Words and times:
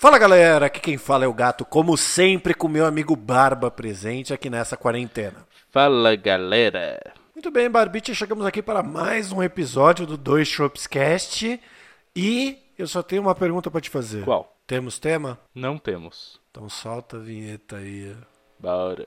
Fala 0.00 0.18
galera, 0.18 0.64
aqui 0.64 0.80
quem 0.80 0.96
fala 0.96 1.26
é 1.26 1.28
o 1.28 1.34
gato, 1.34 1.62
como 1.62 1.94
sempre 1.94 2.54
com 2.54 2.66
meu 2.68 2.86
amigo 2.86 3.14
Barba 3.14 3.70
presente 3.70 4.32
aqui 4.32 4.48
nessa 4.48 4.74
quarentena. 4.74 5.46
Fala 5.70 6.16
galera. 6.16 7.12
Muito 7.34 7.50
bem, 7.50 7.68
Barbite, 7.68 8.14
chegamos 8.14 8.46
aqui 8.46 8.62
para 8.62 8.82
mais 8.82 9.30
um 9.30 9.42
episódio 9.42 10.06
do 10.06 10.16
Dois 10.16 10.48
Shops 10.48 10.86
Cast 10.86 11.60
e 12.16 12.58
eu 12.78 12.86
só 12.86 13.02
tenho 13.02 13.20
uma 13.20 13.34
pergunta 13.34 13.70
para 13.70 13.82
te 13.82 13.90
fazer. 13.90 14.24
Qual? 14.24 14.56
Temos 14.66 14.98
tema? 14.98 15.38
Não 15.54 15.76
temos. 15.76 16.40
Então 16.50 16.66
solta 16.70 17.18
a 17.18 17.20
vinheta 17.20 17.76
aí. 17.76 18.16
Bora. 18.58 19.06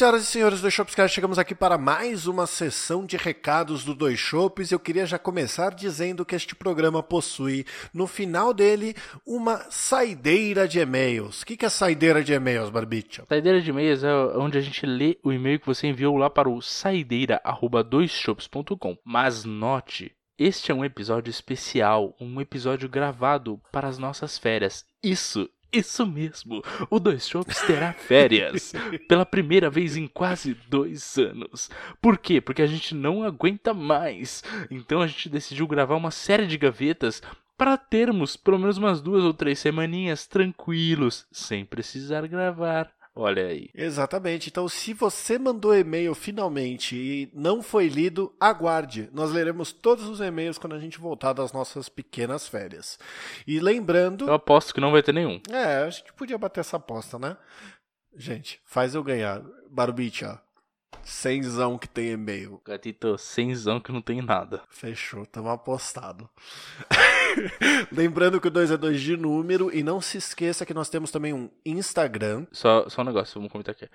Senhoras 0.00 0.22
e 0.22 0.26
senhores 0.26 0.62
do 0.62 0.70
Shopscast, 0.70 1.14
chegamos 1.14 1.38
aqui 1.38 1.54
para 1.54 1.76
mais 1.76 2.26
uma 2.26 2.46
sessão 2.46 3.04
de 3.04 3.18
recados 3.18 3.84
do 3.84 3.94
Dois 3.94 4.18
Shops. 4.18 4.72
Eu 4.72 4.80
queria 4.80 5.04
já 5.04 5.18
começar 5.18 5.74
dizendo 5.74 6.24
que 6.24 6.34
este 6.34 6.54
programa 6.54 7.02
possui, 7.02 7.66
no 7.92 8.06
final 8.06 8.54
dele, 8.54 8.96
uma 9.26 9.58
saideira 9.70 10.66
de 10.66 10.80
e-mails. 10.80 11.42
O 11.42 11.46
que 11.46 11.66
é 11.66 11.68
saideira 11.68 12.24
de 12.24 12.32
e-mails, 12.32 12.70
Barbicha? 12.70 13.26
Saideira 13.28 13.60
de 13.60 13.68
e-mails 13.68 14.02
é 14.02 14.10
onde 14.38 14.56
a 14.56 14.62
gente 14.62 14.86
lê 14.86 15.18
o 15.22 15.30
e-mail 15.30 15.60
que 15.60 15.66
você 15.66 15.88
enviou 15.88 16.16
lá 16.16 16.30
para 16.30 16.48
o 16.48 16.62
saideira@doisshops.com. 16.62 18.96
Mas 19.04 19.44
note, 19.44 20.16
este 20.38 20.72
é 20.72 20.74
um 20.74 20.82
episódio 20.82 21.30
especial, 21.30 22.16
um 22.18 22.40
episódio 22.40 22.88
gravado 22.88 23.60
para 23.70 23.86
as 23.86 23.98
nossas 23.98 24.38
férias. 24.38 24.86
Isso 25.02 25.46
isso 25.72 26.06
mesmo, 26.06 26.62
o 26.88 26.98
Dois 26.98 27.28
Shops 27.28 27.60
terá 27.62 27.92
férias 27.98 28.72
pela 29.08 29.24
primeira 29.24 29.70
vez 29.70 29.96
em 29.96 30.06
quase 30.06 30.54
dois 30.68 31.16
anos. 31.16 31.70
Por 32.00 32.18
quê? 32.18 32.40
Porque 32.40 32.62
a 32.62 32.66
gente 32.66 32.94
não 32.94 33.22
aguenta 33.22 33.72
mais. 33.72 34.42
Então 34.70 35.00
a 35.00 35.06
gente 35.06 35.28
decidiu 35.28 35.66
gravar 35.66 35.96
uma 35.96 36.10
série 36.10 36.46
de 36.46 36.58
gavetas 36.58 37.22
para 37.56 37.76
termos 37.76 38.36
pelo 38.36 38.58
menos 38.58 38.78
umas 38.78 39.02
duas 39.02 39.22
ou 39.22 39.34
três 39.34 39.58
semaninhas 39.58 40.26
tranquilos, 40.26 41.26
sem 41.30 41.64
precisar 41.64 42.26
gravar. 42.26 42.90
Olha 43.14 43.46
aí. 43.46 43.68
Exatamente. 43.74 44.48
Então, 44.48 44.68
se 44.68 44.92
você 44.92 45.38
mandou 45.38 45.76
e-mail 45.76 46.14
finalmente 46.14 46.94
e 46.96 47.30
não 47.34 47.62
foi 47.62 47.88
lido, 47.88 48.34
aguarde. 48.38 49.10
Nós 49.12 49.32
leremos 49.32 49.72
todos 49.72 50.08
os 50.08 50.20
e-mails 50.20 50.58
quando 50.58 50.74
a 50.74 50.78
gente 50.78 50.98
voltar 50.98 51.32
das 51.32 51.52
nossas 51.52 51.88
pequenas 51.88 52.46
férias. 52.46 52.98
E 53.46 53.58
lembrando. 53.58 54.26
Eu 54.26 54.34
aposto 54.34 54.72
que 54.72 54.80
não 54.80 54.92
vai 54.92 55.02
ter 55.02 55.12
nenhum. 55.12 55.40
É, 55.50 55.82
a 55.82 55.90
gente 55.90 56.12
podia 56.12 56.38
bater 56.38 56.60
essa 56.60 56.76
aposta, 56.76 57.18
né? 57.18 57.36
Gente, 58.16 58.60
faz 58.64 58.94
eu 58.94 59.02
ganhar. 59.02 59.42
Barbicha, 59.70 60.40
cenzão 61.02 61.78
que 61.78 61.88
tem 61.88 62.10
e-mail. 62.10 62.60
Gatito, 62.64 63.16
cenzão 63.18 63.80
que 63.80 63.92
não 63.92 64.00
tem 64.00 64.22
nada. 64.22 64.62
Fechou, 64.68 65.26
tamo 65.26 65.48
apostado. 65.48 66.28
Lembrando 67.90 68.40
que 68.40 68.48
o 68.48 68.50
2 68.50 68.70
é 68.70 68.76
2 68.76 69.00
de 69.00 69.16
número 69.16 69.74
e 69.74 69.82
não 69.82 70.00
se 70.00 70.18
esqueça 70.18 70.66
que 70.66 70.74
nós 70.74 70.88
temos 70.88 71.10
também 71.10 71.32
um 71.32 71.50
Instagram. 71.64 72.46
Só, 72.52 72.88
só 72.88 73.02
um 73.02 73.04
negócio, 73.04 73.34
vamos 73.34 73.50
comentar 73.52 73.74
aqui. 73.74 73.88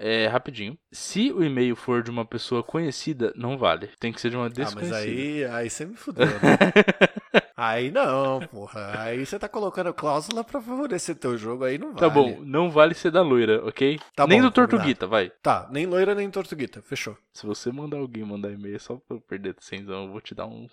É, 0.00 0.28
rapidinho. 0.28 0.78
Se 0.92 1.32
o 1.32 1.42
e-mail 1.42 1.74
for 1.74 2.04
de 2.04 2.10
uma 2.10 2.24
pessoa 2.24 2.62
conhecida, 2.62 3.32
não 3.34 3.58
vale. 3.58 3.88
Tem 3.98 4.12
que 4.12 4.20
ser 4.20 4.30
de 4.30 4.36
uma 4.36 4.46
Ah, 4.46 4.48
desconhecida. 4.48 4.94
mas 4.96 5.04
aí, 5.04 5.44
aí 5.44 5.68
você 5.68 5.84
me 5.84 5.96
fudeu, 5.96 6.24
né? 6.26 6.30
aí 7.56 7.90
não, 7.90 8.38
porra. 8.46 9.00
Aí 9.00 9.26
você 9.26 9.38
tá 9.40 9.48
colocando 9.48 9.92
cláusula 9.92 10.44
pra 10.44 10.60
favorecer 10.60 11.16
teu 11.16 11.36
jogo, 11.36 11.64
aí 11.64 11.78
não 11.78 11.88
vale. 11.88 11.98
Tá 11.98 12.08
bom, 12.08 12.38
não 12.44 12.70
vale 12.70 12.94
ser 12.94 13.10
da 13.10 13.22
loira, 13.22 13.64
ok? 13.66 13.98
Tá 14.14 14.24
Nem 14.24 14.38
bom, 14.40 14.46
do 14.46 14.52
Tortuguita, 14.52 15.06
vai. 15.08 15.30
Tá, 15.42 15.68
nem 15.72 15.84
loira 15.84 16.14
nem 16.14 16.30
tortuguita, 16.30 16.80
fechou. 16.80 17.16
Se 17.32 17.44
você 17.44 17.72
mandar 17.72 17.96
alguém 17.98 18.24
mandar 18.24 18.52
e-mail 18.52 18.78
só 18.78 18.94
pra 18.96 19.16
eu 19.16 19.20
perder 19.20 19.56
cenzão, 19.58 20.04
eu 20.04 20.12
vou 20.12 20.20
te 20.20 20.32
dar 20.32 20.46
um. 20.46 20.68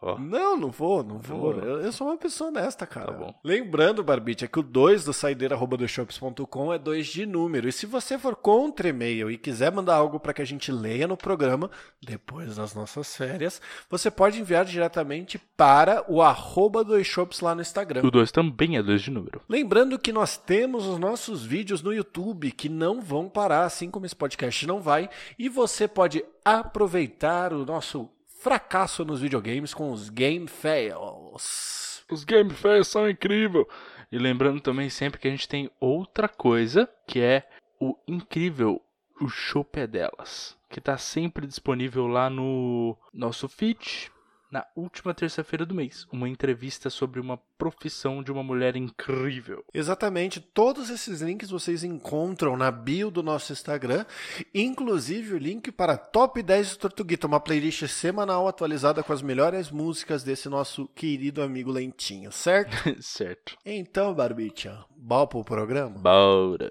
Ó. 0.00 0.16
Não, 0.16 0.56
não 0.56 0.70
vou, 0.70 1.02
não 1.02 1.18
vou. 1.18 1.56
Não. 1.56 1.64
Eu, 1.64 1.80
eu 1.80 1.92
sou 1.92 2.06
uma 2.06 2.16
pessoa 2.16 2.50
honesta, 2.50 2.86
cara. 2.86 3.12
Tá 3.12 3.18
bom. 3.18 3.34
Lembrando, 3.42 4.04
Barbite, 4.04 4.44
é 4.44 4.48
que 4.48 4.60
o 4.60 4.62
2 4.62 5.04
do 5.04 5.12
saideira.com 5.12 6.72
é 6.72 6.78
2 6.78 7.06
de 7.06 7.26
número. 7.26 7.68
E 7.68 7.72
se 7.72 7.84
você 7.84 8.16
for 8.16 8.36
contra 8.36 8.88
e-mail 8.88 9.28
e 9.28 9.36
quiser 9.36 9.72
mandar 9.72 9.96
algo 9.96 10.20
para 10.20 10.32
que 10.32 10.40
a 10.40 10.44
gente 10.44 10.70
leia 10.70 11.08
no 11.08 11.16
programa, 11.16 11.68
depois 12.00 12.56
das 12.56 12.74
nossas 12.74 13.16
férias, 13.16 13.60
você 13.90 14.08
pode 14.08 14.40
enviar 14.40 14.64
diretamente 14.64 15.36
para 15.56 16.04
o 16.08 16.22
arroba 16.22 16.84
shops 17.02 17.40
lá 17.40 17.54
no 17.54 17.60
Instagram. 17.60 18.02
O 18.04 18.10
2 18.10 18.30
também 18.30 18.76
é 18.76 18.82
2 18.82 19.02
de 19.02 19.10
número. 19.10 19.42
Lembrando 19.48 19.98
que 19.98 20.12
nós 20.12 20.36
temos 20.36 20.86
os 20.86 20.98
nossos 20.98 21.44
vídeos 21.44 21.82
no 21.82 21.92
YouTube 21.92 22.52
que 22.52 22.68
não 22.68 23.00
vão 23.00 23.28
parar, 23.28 23.64
assim 23.64 23.90
como 23.90 24.06
esse 24.06 24.14
podcast 24.14 24.64
não 24.64 24.80
vai, 24.80 25.10
e 25.36 25.48
você 25.48 25.88
pode 25.88 26.24
aproveitar 26.44 27.52
o 27.52 27.66
nosso 27.66 28.08
fracasso 28.48 29.04
nos 29.04 29.20
videogames 29.20 29.74
com 29.74 29.92
os 29.92 30.08
Game 30.08 30.48
Fails. 30.48 32.02
Os 32.10 32.24
Game 32.24 32.48
Fairs 32.48 32.88
são 32.88 33.06
incríveis. 33.06 33.66
E 34.10 34.16
lembrando 34.16 34.58
também 34.58 34.88
sempre 34.88 35.20
que 35.20 35.28
a 35.28 35.30
gente 35.30 35.46
tem 35.46 35.70
outra 35.78 36.30
coisa, 36.30 36.88
que 37.06 37.20
é 37.20 37.46
o 37.78 37.94
incrível 38.08 38.80
o 39.20 39.28
Chopp 39.28 39.78
é 39.78 39.86
delas, 39.86 40.56
que 40.70 40.80
tá 40.80 40.96
sempre 40.96 41.46
disponível 41.46 42.06
lá 42.06 42.30
no 42.30 42.96
nosso 43.12 43.50
feed 43.50 44.10
na 44.50 44.64
última 44.74 45.12
terça-feira 45.12 45.66
do 45.66 45.74
mês, 45.74 46.06
uma 46.12 46.28
entrevista 46.28 46.88
sobre 46.90 47.20
uma 47.20 47.38
profissão 47.58 48.22
de 48.22 48.32
uma 48.32 48.42
mulher 48.42 48.76
incrível. 48.76 49.64
Exatamente, 49.74 50.40
todos 50.40 50.90
esses 50.90 51.20
links 51.20 51.50
vocês 51.50 51.84
encontram 51.84 52.56
na 52.56 52.70
bio 52.70 53.10
do 53.10 53.22
nosso 53.22 53.52
Instagram, 53.52 54.06
inclusive 54.54 55.34
o 55.34 55.38
link 55.38 55.70
para 55.72 55.96
Top 55.96 56.40
10 56.42 56.72
do 56.72 56.78
Tortuguita, 56.78 57.26
uma 57.26 57.40
playlist 57.40 57.86
semanal 57.88 58.48
atualizada 58.48 59.02
com 59.02 59.12
as 59.12 59.22
melhores 59.22 59.70
músicas 59.70 60.22
desse 60.22 60.48
nosso 60.48 60.88
querido 60.94 61.42
amigo 61.42 61.70
Lentinho, 61.70 62.32
certo? 62.32 62.76
certo. 63.02 63.56
Então, 63.64 64.14
Barbicha, 64.14 64.84
bora 64.96 65.26
pro 65.26 65.44
programa? 65.44 65.98
Bora. 65.98 66.70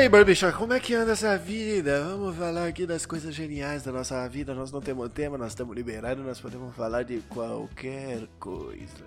Aí, 0.00 0.08
Barbicha, 0.08 0.50
como 0.52 0.72
é 0.72 0.80
que 0.80 0.94
anda 0.94 1.12
essa 1.12 1.36
vida? 1.36 2.02
Vamos 2.04 2.36
falar 2.36 2.66
aqui 2.66 2.86
das 2.86 3.04
coisas 3.06 3.34
geniais 3.34 3.82
da 3.82 3.92
nossa 3.92 4.26
vida. 4.28 4.54
Nós 4.54 4.72
não 4.72 4.80
temos 4.80 5.08
tema, 5.10 5.36
nós 5.36 5.48
estamos 5.48 5.76
liberados, 5.76 6.24
nós 6.24 6.40
podemos 6.40 6.74
falar 6.74 7.02
de 7.02 7.18
qualquer 7.28 8.22
coisa. 8.38 9.04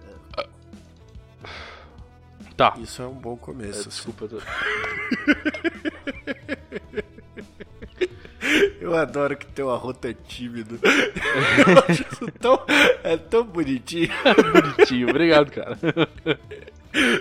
Tá. 2.55 2.75
Isso 2.77 3.01
é 3.01 3.07
um 3.07 3.13
bom 3.15 3.35
começo. 3.35 3.81
É, 3.81 3.89
desculpa. 3.89 4.27
tô- 4.27 4.39
Eu 8.79 8.93
adoro 8.95 9.35
que 9.37 9.45
teu 9.47 9.71
arroto 9.71 10.05
é 10.07 10.13
tímido. 10.13 10.77
Eu 10.83 11.79
acho 11.89 12.03
isso 12.03 12.31
tão, 12.39 12.59
é 13.03 13.17
tão 13.17 13.43
bonitinho. 13.45 14.09
Bonitinho. 14.53 15.09
Obrigado, 15.09 15.49
cara. 15.51 15.77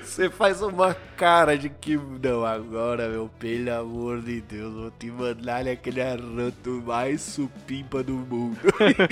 Você 0.02 0.28
faz 0.28 0.60
uma 0.60 0.94
cara 1.16 1.56
de 1.56 1.70
que 1.70 1.96
não, 1.96 2.44
agora, 2.44 3.08
meu, 3.08 3.30
pelo 3.38 3.72
amor 3.72 4.20
de 4.20 4.42
Deus, 4.42 4.74
vou 4.74 4.90
te 4.90 5.10
mandar 5.10 5.66
aquele 5.66 6.02
arroto 6.02 6.82
mais 6.84 7.22
supimpa 7.22 8.02
do 8.02 8.12
mundo. 8.12 8.58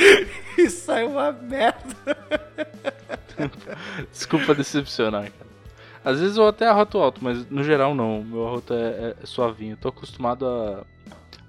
e 0.59 0.69
sai 0.69 1.07
uma 1.07 1.33
merda. 1.33 2.17
Desculpa 4.13 4.55
decepcionar, 4.55 5.31
cara. 5.33 5.51
Às 6.05 6.21
vezes 6.21 6.37
eu 6.37 6.47
até 6.47 6.67
arroto 6.67 6.99
alto, 6.99 7.23
mas 7.23 7.49
no 7.51 7.63
geral 7.63 7.95
não. 7.95 8.23
Meu 8.23 8.47
arroto 8.47 8.75
é, 8.75 9.15
é 9.23 9.27
suavinho. 9.27 9.77
Tô 9.77 9.89
acostumado 9.89 10.47
a 10.47 10.85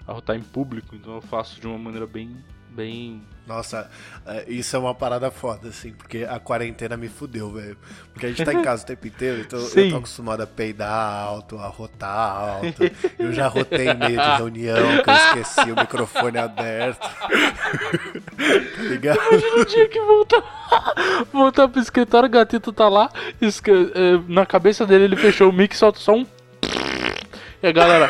arrotar 0.07 0.35
em 0.35 0.41
público, 0.41 0.95
então 0.95 1.15
eu 1.15 1.21
faço 1.21 1.59
de 1.59 1.67
uma 1.67 1.77
maneira 1.77 2.07
bem. 2.07 2.35
Bem. 2.71 3.21
Nossa, 3.45 3.89
é, 4.25 4.45
isso 4.47 4.75
é 4.75 4.79
uma 4.79 4.95
parada 4.95 5.29
foda, 5.29 5.69
assim, 5.69 5.91
porque 5.91 6.25
a 6.29 6.39
quarentena 6.39 6.95
me 6.95 7.09
fudeu, 7.09 7.51
velho. 7.51 7.77
Porque 8.13 8.27
a 8.27 8.29
gente 8.29 8.45
tá 8.45 8.53
em 8.53 8.61
casa 8.61 8.83
o 8.83 8.85
tempo 8.85 9.07
inteiro, 9.07 9.41
então 9.41 9.59
eu 9.59 9.65
Sim. 9.65 9.89
tô 9.89 9.97
acostumado 9.97 10.41
a 10.41 10.47
peidar 10.47 10.91
alto, 10.91 11.57
a 11.57 11.67
rotar 11.67 12.09
alto. 12.09 12.83
Eu 13.19 13.33
já 13.33 13.47
rotei 13.47 13.89
em 13.89 13.97
meio 13.97 14.21
de 14.21 14.37
reunião, 14.37 15.03
que 15.03 15.09
eu 15.09 15.13
esqueci 15.13 15.71
o 15.71 15.75
microfone 15.75 16.37
aberto. 16.37 17.09
Tá 18.31 18.83
ligado? 18.83 19.17
Imagina 19.17 19.61
o 19.61 19.65
dia 19.65 19.87
que 19.87 19.99
voltar, 20.01 21.25
voltar 21.31 21.67
pro 21.67 21.81
escritório, 21.81 22.27
o 22.27 22.31
gatito 22.31 22.73
tá 22.73 22.89
lá, 22.89 23.09
é, 23.41 23.47
na 24.27 24.45
cabeça 24.45 24.85
dele 24.85 25.05
ele 25.05 25.15
fechou 25.15 25.49
o 25.49 25.53
mic 25.53 25.73
e 25.73 25.77
solta 25.77 25.99
só 25.99 26.13
um. 26.13 26.25
E 27.63 27.67
a 27.67 27.71
galera, 27.71 28.09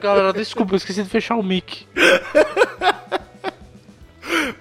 galera, 0.00 0.32
desculpa, 0.32 0.74
eu 0.74 0.76
esqueci 0.76 1.02
de 1.02 1.08
fechar 1.08 1.36
o 1.36 1.42
mic. 1.42 1.86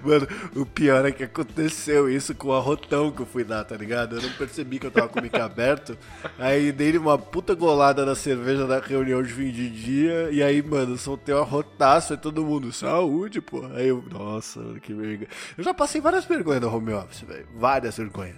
Mano, 0.04 0.28
o 0.56 0.66
pior 0.66 1.04
é 1.06 1.12
que 1.12 1.24
aconteceu 1.24 2.08
isso 2.08 2.36
com 2.36 2.50
o 2.50 2.54
arrotão 2.54 3.12
que 3.12 3.22
eu 3.22 3.26
fui 3.26 3.44
dar, 3.44 3.64
tá 3.64 3.76
ligado? 3.76 4.16
Eu 4.16 4.22
não 4.22 4.30
percebi 4.34 4.78
que 4.78 4.86
eu 4.86 4.92
tava 4.92 5.08
com 5.08 5.20
o 5.20 5.22
mic 5.22 5.36
aberto. 5.36 5.98
Aí 6.38 6.72
dei 6.72 6.96
uma 6.98 7.18
puta 7.18 7.56
golada 7.56 8.06
na 8.06 8.14
cerveja 8.14 8.68
da 8.68 8.80
reunião 8.80 9.24
de 9.24 9.34
fim 9.34 9.52
de 9.52 9.68
dia. 9.68 10.30
E 10.32 10.44
aí, 10.44 10.62
mano, 10.62 10.96
soltei 10.98 11.34
um 11.34 11.40
arrotaço 11.40 12.14
e 12.14 12.18
todo 12.18 12.46
mundo, 12.46 12.72
saúde, 12.72 13.42
pô. 13.42 13.66
Aí 13.74 13.88
eu, 13.88 14.04
nossa, 14.12 14.60
mano, 14.60 14.80
que 14.80 14.94
vergonha. 14.94 15.28
Eu 15.58 15.64
já 15.64 15.74
passei 15.74 16.00
várias 16.00 16.26
vergonhas 16.26 16.62
no 16.62 16.76
home 16.76 16.94
office, 16.94 17.22
velho. 17.22 17.48
Várias 17.56 17.98
vergonhas. 17.98 18.36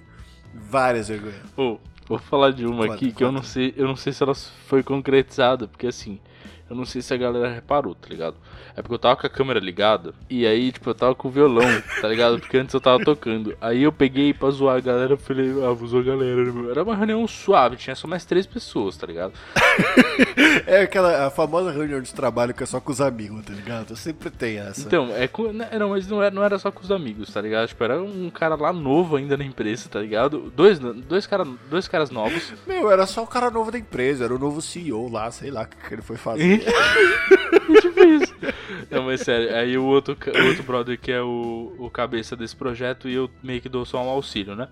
Várias 0.53 1.09
vergonhas. 1.09 1.41
Pô, 1.53 1.79
vou 2.07 2.17
falar 2.17 2.51
de 2.51 2.65
uma 2.65 2.85
aqui 2.85 3.11
que 3.11 3.23
eu 3.23 3.31
não 3.31 3.43
sei, 3.43 3.73
eu 3.75 3.87
não 3.87 3.95
sei 3.95 4.13
se 4.13 4.23
ela 4.23 4.33
foi 4.33 4.81
concretizada, 4.83 5.67
porque 5.67 5.87
assim, 5.87 6.19
eu 6.69 6.75
não 6.75 6.85
sei 6.85 7.01
se 7.01 7.13
a 7.13 7.17
galera 7.17 7.53
reparou, 7.53 7.95
tá 7.95 8.07
ligado? 8.09 8.35
É 8.75 8.81
porque 8.81 8.93
eu 8.93 8.99
tava 8.99 9.15
com 9.15 9.25
a 9.25 9.29
câmera 9.29 9.59
ligada, 9.59 10.13
e 10.29 10.45
aí, 10.45 10.71
tipo, 10.71 10.89
eu 10.89 10.93
tava 10.95 11.15
com 11.15 11.27
o 11.27 11.31
violão, 11.31 11.65
tá 12.01 12.07
ligado? 12.07 12.39
Porque 12.39 12.57
antes 12.57 12.73
eu 12.73 12.81
tava 12.81 13.03
tocando. 13.03 13.57
Aí 13.59 13.83
eu 13.83 13.91
peguei 13.91 14.33
pra 14.33 14.49
zoar 14.51 14.77
a 14.77 14.79
galera, 14.79 15.13
eu 15.13 15.17
falei, 15.17 15.49
ah, 15.63 15.71
vou 15.73 15.87
zoar 15.87 16.03
a 16.03 16.07
galera. 16.07 16.51
né? 16.51 16.71
Era 16.71 16.83
uma 16.83 16.95
reunião 16.95 17.27
suave, 17.27 17.75
tinha 17.75 17.95
só 17.95 18.07
mais 18.07 18.23
três 18.25 18.45
pessoas, 18.45 18.95
tá 18.97 19.07
ligado? 19.07 19.33
É 20.65 20.81
aquela 20.81 21.29
famosa 21.29 21.71
reunião 21.71 22.01
de 22.01 22.13
trabalho 22.13 22.53
que 22.53 22.63
é 22.63 22.65
só 22.65 22.79
com 22.79 22.91
os 22.91 22.99
amigos, 23.01 23.43
tá 23.45 23.53
ligado? 23.53 23.95
Sempre 23.95 24.29
tem 24.29 24.57
essa. 24.59 24.81
Então, 24.81 25.09
é 25.15 25.27
com, 25.27 25.51
né, 25.51 25.69
não, 25.77 25.89
mas 25.89 26.07
não 26.07 26.21
era, 26.21 26.33
não 26.33 26.43
era 26.43 26.57
só 26.59 26.71
com 26.71 26.81
os 26.81 26.91
amigos, 26.91 27.31
tá 27.31 27.41
ligado? 27.41 27.67
Tipo, 27.67 27.83
era 27.83 28.01
um 28.01 28.29
cara 28.29 28.55
lá 28.55 28.73
novo 28.73 29.15
ainda 29.15 29.37
na 29.37 29.43
empresa, 29.43 29.87
tá 29.89 29.99
ligado? 29.99 30.51
Dois, 30.55 30.79
dois, 30.79 31.25
cara, 31.27 31.45
dois 31.69 31.87
caras 31.87 32.09
novos. 32.11 32.53
Meu, 32.65 32.91
era 32.91 33.05
só 33.05 33.23
o 33.23 33.27
cara 33.27 33.49
novo 33.49 33.71
da 33.71 33.79
empresa, 33.79 34.25
era 34.25 34.35
o 34.35 34.39
novo 34.39 34.61
CEO 34.61 35.09
lá, 35.11 35.29
sei 35.31 35.51
lá 35.51 35.63
o 35.63 35.67
que, 35.67 35.75
que 35.87 35.93
ele 35.93 36.01
foi 36.01 36.17
fazer. 36.17 36.43
Tipo 36.59 37.99
isso. 38.03 38.33
Não, 38.89 39.03
mas 39.03 39.21
sério, 39.21 39.55
aí 39.55 39.77
o 39.77 39.83
outro, 39.85 40.15
o 40.15 40.47
outro 40.47 40.63
brother 40.63 40.99
que 40.99 41.11
é 41.11 41.21
o, 41.21 41.75
o 41.77 41.89
cabeça 41.89 42.35
desse 42.35 42.55
projeto 42.55 43.07
e 43.09 43.13
eu 43.13 43.29
meio 43.43 43.61
que 43.61 43.69
dou 43.69 43.85
só 43.85 44.01
um 44.03 44.09
auxílio, 44.09 44.55
né? 44.55 44.67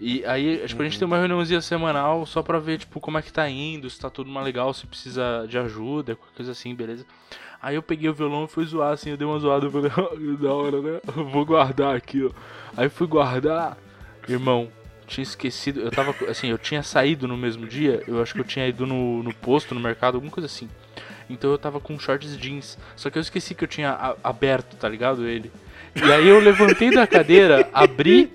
E 0.00 0.24
aí, 0.24 0.60
tipo, 0.66 0.82
a 0.82 0.84
gente 0.84 0.98
tem 0.98 1.06
uma 1.06 1.18
reuniãozinha 1.18 1.60
semanal 1.60 2.26
só 2.26 2.42
pra 2.42 2.58
ver, 2.58 2.78
tipo, 2.78 2.98
como 2.98 3.18
é 3.18 3.22
que 3.22 3.32
tá 3.32 3.48
indo, 3.48 3.88
se 3.88 4.00
tá 4.00 4.10
tudo 4.10 4.28
mais 4.30 4.44
legal, 4.44 4.74
se 4.74 4.84
precisa 4.84 5.46
de 5.48 5.56
ajuda, 5.56 6.16
qualquer 6.16 6.34
coisa 6.36 6.50
assim, 6.52 6.74
beleza? 6.74 7.06
Aí 7.62 7.76
eu 7.76 7.82
peguei 7.82 8.08
o 8.10 8.14
violão 8.14 8.44
e 8.44 8.48
fui 8.48 8.64
zoar, 8.64 8.92
assim, 8.92 9.10
eu 9.10 9.16
dei 9.16 9.24
uma 9.26 9.38
zoada, 9.38 9.66
eu 9.66 9.70
falei, 9.70 9.90
"Ah, 9.94 10.42
da 10.42 10.52
hora, 10.52 10.80
né? 10.80 11.00
Eu 11.16 11.24
vou 11.28 11.44
guardar 11.46 11.94
aqui, 11.94 12.24
ó. 12.24 12.30
Aí 12.76 12.88
fui 12.88 13.06
guardar, 13.06 13.78
irmão, 14.28 14.68
tinha 15.06 15.22
esquecido, 15.22 15.80
eu 15.82 15.90
tava, 15.92 16.12
assim, 16.28 16.48
eu 16.48 16.58
tinha 16.58 16.82
saído 16.82 17.28
no 17.28 17.36
mesmo 17.36 17.64
dia, 17.64 18.02
eu 18.08 18.20
acho 18.20 18.34
que 18.34 18.40
eu 18.40 18.44
tinha 18.44 18.66
ido 18.66 18.84
no, 18.84 19.22
no 19.22 19.32
posto, 19.32 19.72
no 19.72 19.80
mercado, 19.80 20.16
alguma 20.16 20.32
coisa 20.32 20.46
assim. 20.46 20.68
Então 21.32 21.50
eu 21.50 21.58
tava 21.58 21.80
com 21.80 21.98
shorts 21.98 22.36
jeans. 22.38 22.78
Só 22.96 23.10
que 23.10 23.18
eu 23.18 23.22
esqueci 23.22 23.54
que 23.54 23.64
eu 23.64 23.68
tinha 23.68 24.14
aberto, 24.22 24.76
tá 24.76 24.88
ligado? 24.88 25.26
Ele. 25.26 25.50
E 25.96 26.10
aí 26.12 26.28
eu 26.28 26.38
levantei 26.38 26.90
da 26.90 27.06
cadeira, 27.06 27.68
abri. 27.72 28.30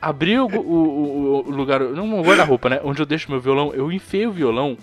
Abri 0.00 0.38
o, 0.38 0.46
o- 0.46 1.44
o- 1.46 1.50
lugar. 1.50 1.80
Não 1.80 2.20
o 2.20 2.22
guarda-roupa, 2.22 2.68
né? 2.68 2.80
Onde 2.84 3.00
eu 3.00 3.06
deixo 3.06 3.30
meu 3.30 3.40
violão. 3.40 3.72
Eu 3.74 3.90
enfiei 3.90 4.26
o 4.26 4.32
violão. 4.32 4.76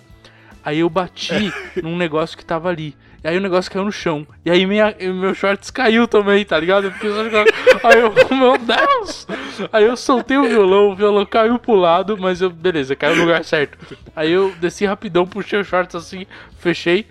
Aí 0.63 0.79
eu 0.79 0.89
bati 0.89 1.51
num 1.81 1.95
negócio 1.97 2.37
que 2.37 2.45
tava 2.45 2.69
ali. 2.69 2.95
E 3.23 3.27
aí 3.27 3.37
o 3.37 3.41
negócio 3.41 3.71
caiu 3.71 3.85
no 3.85 3.91
chão. 3.91 4.25
E 4.43 4.49
aí 4.49 4.65
minha, 4.65 4.95
meu 4.99 5.35
shorts 5.35 5.69
caiu 5.69 6.07
também, 6.07 6.43
tá 6.43 6.59
ligado? 6.59 6.89
Porque 6.91 7.07
só 7.07 7.23
ficava- 7.23 7.45
Aí 7.83 7.99
eu, 7.99 8.11
meu 8.35 8.57
Deus! 8.57 9.27
Aí 9.71 9.83
eu 9.85 9.95
soltei 9.95 10.37
o 10.37 10.47
violão, 10.49 10.89
o 10.89 10.95
violão 10.95 11.23
caiu 11.23 11.59
pro 11.59 11.75
lado, 11.75 12.17
mas 12.17 12.41
eu, 12.41 12.49
beleza, 12.49 12.95
caiu 12.95 13.15
no 13.17 13.21
lugar 13.23 13.43
certo. 13.45 13.77
Aí 14.15 14.31
eu 14.31 14.51
desci 14.59 14.85
rapidão, 14.87 15.27
puxei 15.27 15.59
o 15.59 15.63
shorts 15.63 15.93
assim, 15.95 16.25
fechei, 16.57 17.05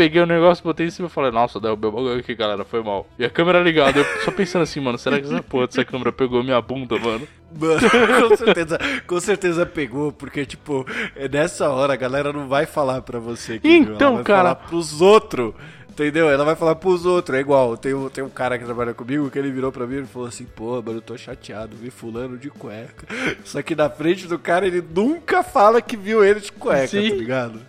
peguei 0.00 0.22
o 0.22 0.24
negócio, 0.26 0.64
botei 0.64 0.86
em 0.86 0.90
cima 0.90 1.08
e 1.08 1.10
falei, 1.10 1.30
nossa, 1.30 1.60
derrubei 1.60 1.90
o 1.90 1.92
bagulho 1.92 2.18
aqui, 2.18 2.34
galera, 2.34 2.64
foi 2.64 2.82
mal. 2.82 3.06
E 3.18 3.24
a 3.26 3.28
câmera 3.28 3.60
ligada, 3.60 3.98
eu 3.98 4.04
só 4.24 4.30
pensando 4.30 4.62
assim, 4.62 4.80
mano, 4.80 4.96
será 4.96 5.20
que 5.20 5.26
essa 5.26 5.42
porra 5.42 5.66
dessa 5.66 5.84
câmera 5.84 6.10
pegou 6.10 6.42
minha 6.42 6.58
bunda, 6.62 6.98
mano? 6.98 7.28
Mano, 7.54 7.80
com 8.30 8.36
certeza, 8.38 8.78
com 9.06 9.20
certeza 9.20 9.66
pegou, 9.66 10.10
porque, 10.10 10.46
tipo, 10.46 10.86
é 11.14 11.28
nessa 11.28 11.68
hora 11.68 11.92
a 11.92 11.96
galera 11.96 12.32
não 12.32 12.48
vai 12.48 12.64
falar 12.64 13.02
pra 13.02 13.18
você 13.18 13.58
que 13.58 13.68
viu, 13.68 13.92
Então, 13.94 14.06
ela 14.08 14.16
vai 14.16 14.24
cara. 14.24 14.38
falar 14.38 14.54
pros 14.54 15.02
outros. 15.02 15.52
Entendeu? 15.90 16.30
Ela 16.30 16.46
vai 16.46 16.56
falar 16.56 16.76
pros 16.76 17.04
outros. 17.04 17.36
É 17.36 17.40
igual, 17.42 17.76
tem 17.76 17.92
um, 17.92 18.08
tem 18.08 18.24
um 18.24 18.30
cara 18.30 18.58
que 18.58 18.64
trabalha 18.64 18.94
comigo 18.94 19.28
que 19.28 19.38
ele 19.38 19.50
virou 19.50 19.70
pra 19.70 19.86
mim 19.86 19.98
e 20.00 20.06
falou 20.06 20.28
assim: 20.28 20.46
pô, 20.46 20.76
mano, 20.80 20.96
eu 20.98 21.02
tô 21.02 21.18
chateado, 21.18 21.76
vi 21.76 21.90
fulano 21.90 22.38
de 22.38 22.48
cueca. 22.48 23.06
Só 23.44 23.60
que 23.60 23.74
na 23.74 23.90
frente 23.90 24.26
do 24.26 24.38
cara 24.38 24.66
ele 24.66 24.82
nunca 24.94 25.42
fala 25.42 25.82
que 25.82 25.98
viu 25.98 26.24
ele 26.24 26.40
de 26.40 26.52
cueca, 26.52 26.86
Sim. 26.86 27.10
tá 27.10 27.16
ligado? 27.16 27.60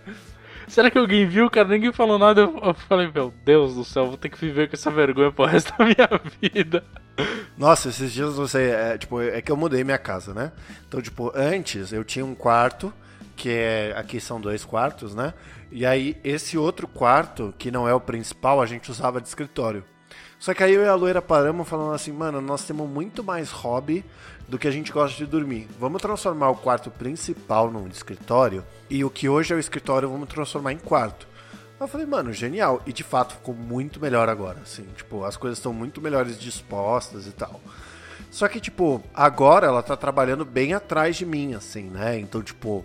Será 0.71 0.89
que 0.89 0.97
alguém 0.97 1.27
viu, 1.27 1.50
cara? 1.50 1.68
Ninguém 1.68 1.91
falou 1.91 2.18
nada. 2.18 2.44
Eu 2.44 2.73
falei, 2.73 3.12
meu 3.13 3.33
Deus 3.44 3.75
do 3.75 3.83
céu, 3.83 4.07
vou 4.07 4.15
ter 4.15 4.29
que 4.29 4.39
viver 4.39 4.69
com 4.69 4.75
essa 4.77 4.89
vergonha 4.89 5.29
pro 5.29 5.44
resto 5.44 5.73
da 5.77 5.83
minha 5.83 6.09
vida. 6.41 6.81
Nossa, 7.57 7.89
esses 7.89 8.13
dias 8.13 8.35
você. 8.35 8.69
É, 8.69 8.97
tipo, 8.97 9.21
é 9.21 9.41
que 9.41 9.51
eu 9.51 9.57
mudei 9.57 9.83
minha 9.83 9.97
casa, 9.97 10.33
né? 10.33 10.53
Então, 10.88 11.01
tipo, 11.01 11.29
antes 11.35 11.91
eu 11.91 12.06
tinha 12.06 12.25
um 12.25 12.33
quarto, 12.33 12.94
que 13.35 13.50
é. 13.50 13.94
Aqui 13.97 14.21
são 14.21 14.39
dois 14.39 14.63
quartos, 14.63 15.13
né? 15.13 15.33
E 15.69 15.85
aí, 15.85 16.15
esse 16.23 16.57
outro 16.57 16.88
quarto, 16.88 17.53
que 17.57 17.69
não 17.69 17.85
é 17.85 17.94
o 17.94 18.00
principal, 18.00 18.62
a 18.62 18.65
gente 18.65 18.89
usava 18.89 19.19
de 19.19 19.27
escritório. 19.27 19.83
Só 20.42 20.56
que 20.56 20.64
aí 20.64 20.74
eu 20.74 20.82
e 20.82 20.88
a 20.88 20.96
loira 20.96 21.22
paramos 21.22 21.70
falando 21.70 21.94
assim, 21.94 22.12
mano, 22.12 22.42
nós 22.42 22.66
temos 22.66 22.90
muito 22.90 23.24
mais 23.24 23.52
hobby 23.52 24.04
do 24.48 24.58
que 24.58 24.68
a 24.68 24.72
gente 24.72 24.92
gosta 24.92 25.16
de 25.16 25.28
dormir. 25.28 25.68
Vamos 25.80 26.02
transformar 26.02 26.50
o 26.50 26.56
quarto 26.56 26.90
principal 26.90 27.70
num 27.70 27.88
escritório 27.88 28.66
e 28.90 29.06
o 29.06 29.10
que 29.12 29.30
hoje 29.30 29.54
é 29.54 29.56
o 29.56 29.60
escritório 29.60 30.10
vamos 30.10 30.28
transformar 30.28 30.74
em 30.74 30.80
quarto. 30.80 31.28
Eu 31.80 31.88
falei, 31.88 32.08
mano, 32.08 32.34
genial. 32.34 32.82
E 32.88 32.92
de 32.92 33.04
fato 33.04 33.36
ficou 33.36 33.54
muito 33.54 34.00
melhor 34.00 34.28
agora, 34.30 34.58
assim. 34.64 34.88
Tipo, 34.98 35.26
as 35.26 35.38
coisas 35.38 35.60
estão 35.60 35.74
muito 35.74 36.02
melhores 36.02 36.40
dispostas 36.40 37.28
e 37.28 37.32
tal. 37.32 37.62
Só 38.32 38.48
que, 38.48 38.60
tipo, 38.60 39.00
agora 39.14 39.68
ela 39.68 39.84
tá 39.84 39.96
trabalhando 39.96 40.44
bem 40.44 40.74
atrás 40.74 41.18
de 41.18 41.26
mim, 41.26 41.54
assim, 41.54 41.84
né? 41.84 42.18
Então, 42.18 42.42
tipo, 42.42 42.84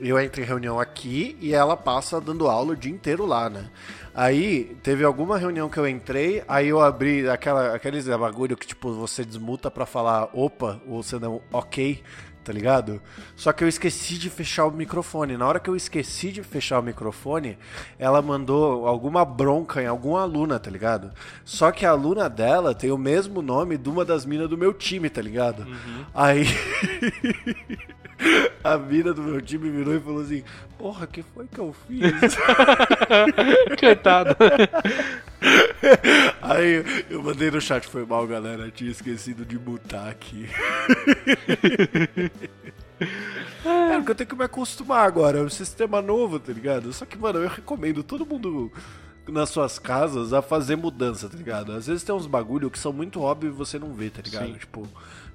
eu 0.00 0.18
entro 0.18 0.40
em 0.40 0.44
reunião 0.44 0.78
aqui 0.78 1.36
e 1.40 1.54
ela 1.54 1.76
passa 1.76 2.20
dando 2.20 2.48
aula 2.48 2.72
o 2.72 2.76
dia 2.76 2.92
inteiro 2.92 3.24
lá, 3.24 3.48
né? 3.48 3.70
Aí 4.14 4.76
teve 4.82 5.04
alguma 5.04 5.36
reunião 5.36 5.68
que 5.68 5.78
eu 5.78 5.86
entrei, 5.86 6.42
aí 6.48 6.68
eu 6.68 6.80
abri 6.80 7.28
aquela, 7.28 7.74
aqueles 7.74 8.06
bagulho 8.06 8.56
que, 8.56 8.66
tipo, 8.66 8.92
você 8.94 9.24
desmuta 9.24 9.70
pra 9.70 9.84
falar 9.84 10.30
opa, 10.32 10.80
ou 10.86 11.02
você 11.02 11.18
não, 11.18 11.42
ok, 11.52 12.02
tá 12.46 12.52
ligado? 12.52 13.02
Só 13.34 13.52
que 13.52 13.64
eu 13.64 13.68
esqueci 13.68 14.16
de 14.16 14.30
fechar 14.30 14.66
o 14.66 14.70
microfone. 14.70 15.36
Na 15.36 15.48
hora 15.48 15.58
que 15.58 15.68
eu 15.68 15.74
esqueci 15.74 16.30
de 16.30 16.44
fechar 16.44 16.78
o 16.78 16.82
microfone, 16.82 17.58
ela 17.98 18.22
mandou 18.22 18.86
alguma 18.86 19.24
bronca 19.24 19.82
em 19.82 19.86
alguma 19.86 20.22
aluna, 20.22 20.60
tá 20.60 20.70
ligado? 20.70 21.10
Só 21.44 21.72
que 21.72 21.84
a 21.84 21.90
aluna 21.90 22.30
dela 22.30 22.72
tem 22.72 22.92
o 22.92 22.98
mesmo 22.98 23.42
nome 23.42 23.76
de 23.76 23.88
uma 23.88 24.04
das 24.04 24.24
minas 24.24 24.48
do 24.48 24.56
meu 24.56 24.72
time, 24.72 25.10
tá 25.10 25.20
ligado? 25.20 25.66
Aí. 26.14 26.46
A 28.64 28.78
mina 28.78 29.12
do 29.12 29.22
meu 29.22 29.42
time 29.42 29.70
virou 29.70 29.94
e 29.94 30.00
falou 30.00 30.22
assim: 30.22 30.42
Porra, 30.78 31.06
que 31.06 31.22
foi 31.22 31.46
que 31.46 31.58
eu 31.58 31.74
fiz? 31.86 32.36
Coitado. 33.78 34.34
Aí 36.42 36.84
eu 37.10 37.22
mandei 37.22 37.50
no 37.50 37.60
chat: 37.60 37.86
Foi 37.86 38.04
mal, 38.04 38.26
galera. 38.26 38.70
Tinha 38.70 38.90
esquecido 38.90 39.44
de 39.44 39.58
mutar 39.58 40.08
aqui. 40.08 40.48
É, 43.62 43.96
porque 43.96 44.12
eu 44.12 44.14
tenho 44.14 44.30
que 44.30 44.36
me 44.36 44.44
acostumar 44.44 45.06
agora. 45.06 45.38
É 45.38 45.42
um 45.42 45.50
sistema 45.50 46.00
novo, 46.00 46.38
tá 46.38 46.50
ligado? 46.52 46.92
Só 46.94 47.04
que, 47.04 47.18
mano, 47.18 47.40
eu 47.40 47.48
recomendo 47.48 48.02
todo 48.02 48.24
mundo 48.24 48.72
nas 49.28 49.50
suas 49.50 49.78
casas 49.78 50.32
a 50.32 50.40
fazer 50.40 50.76
mudança, 50.76 51.28
tá 51.28 51.36
ligado? 51.36 51.72
Às 51.72 51.86
vezes 51.86 52.02
tem 52.02 52.14
uns 52.14 52.26
bagulho 52.26 52.70
que 52.70 52.78
são 52.78 52.92
muito 52.92 53.20
óbvios 53.20 53.54
e 53.54 53.56
você 53.56 53.78
não 53.78 53.92
vê, 53.92 54.08
tá 54.08 54.22
ligado? 54.22 54.46
Sim. 54.46 54.54
Tipo, 54.54 54.88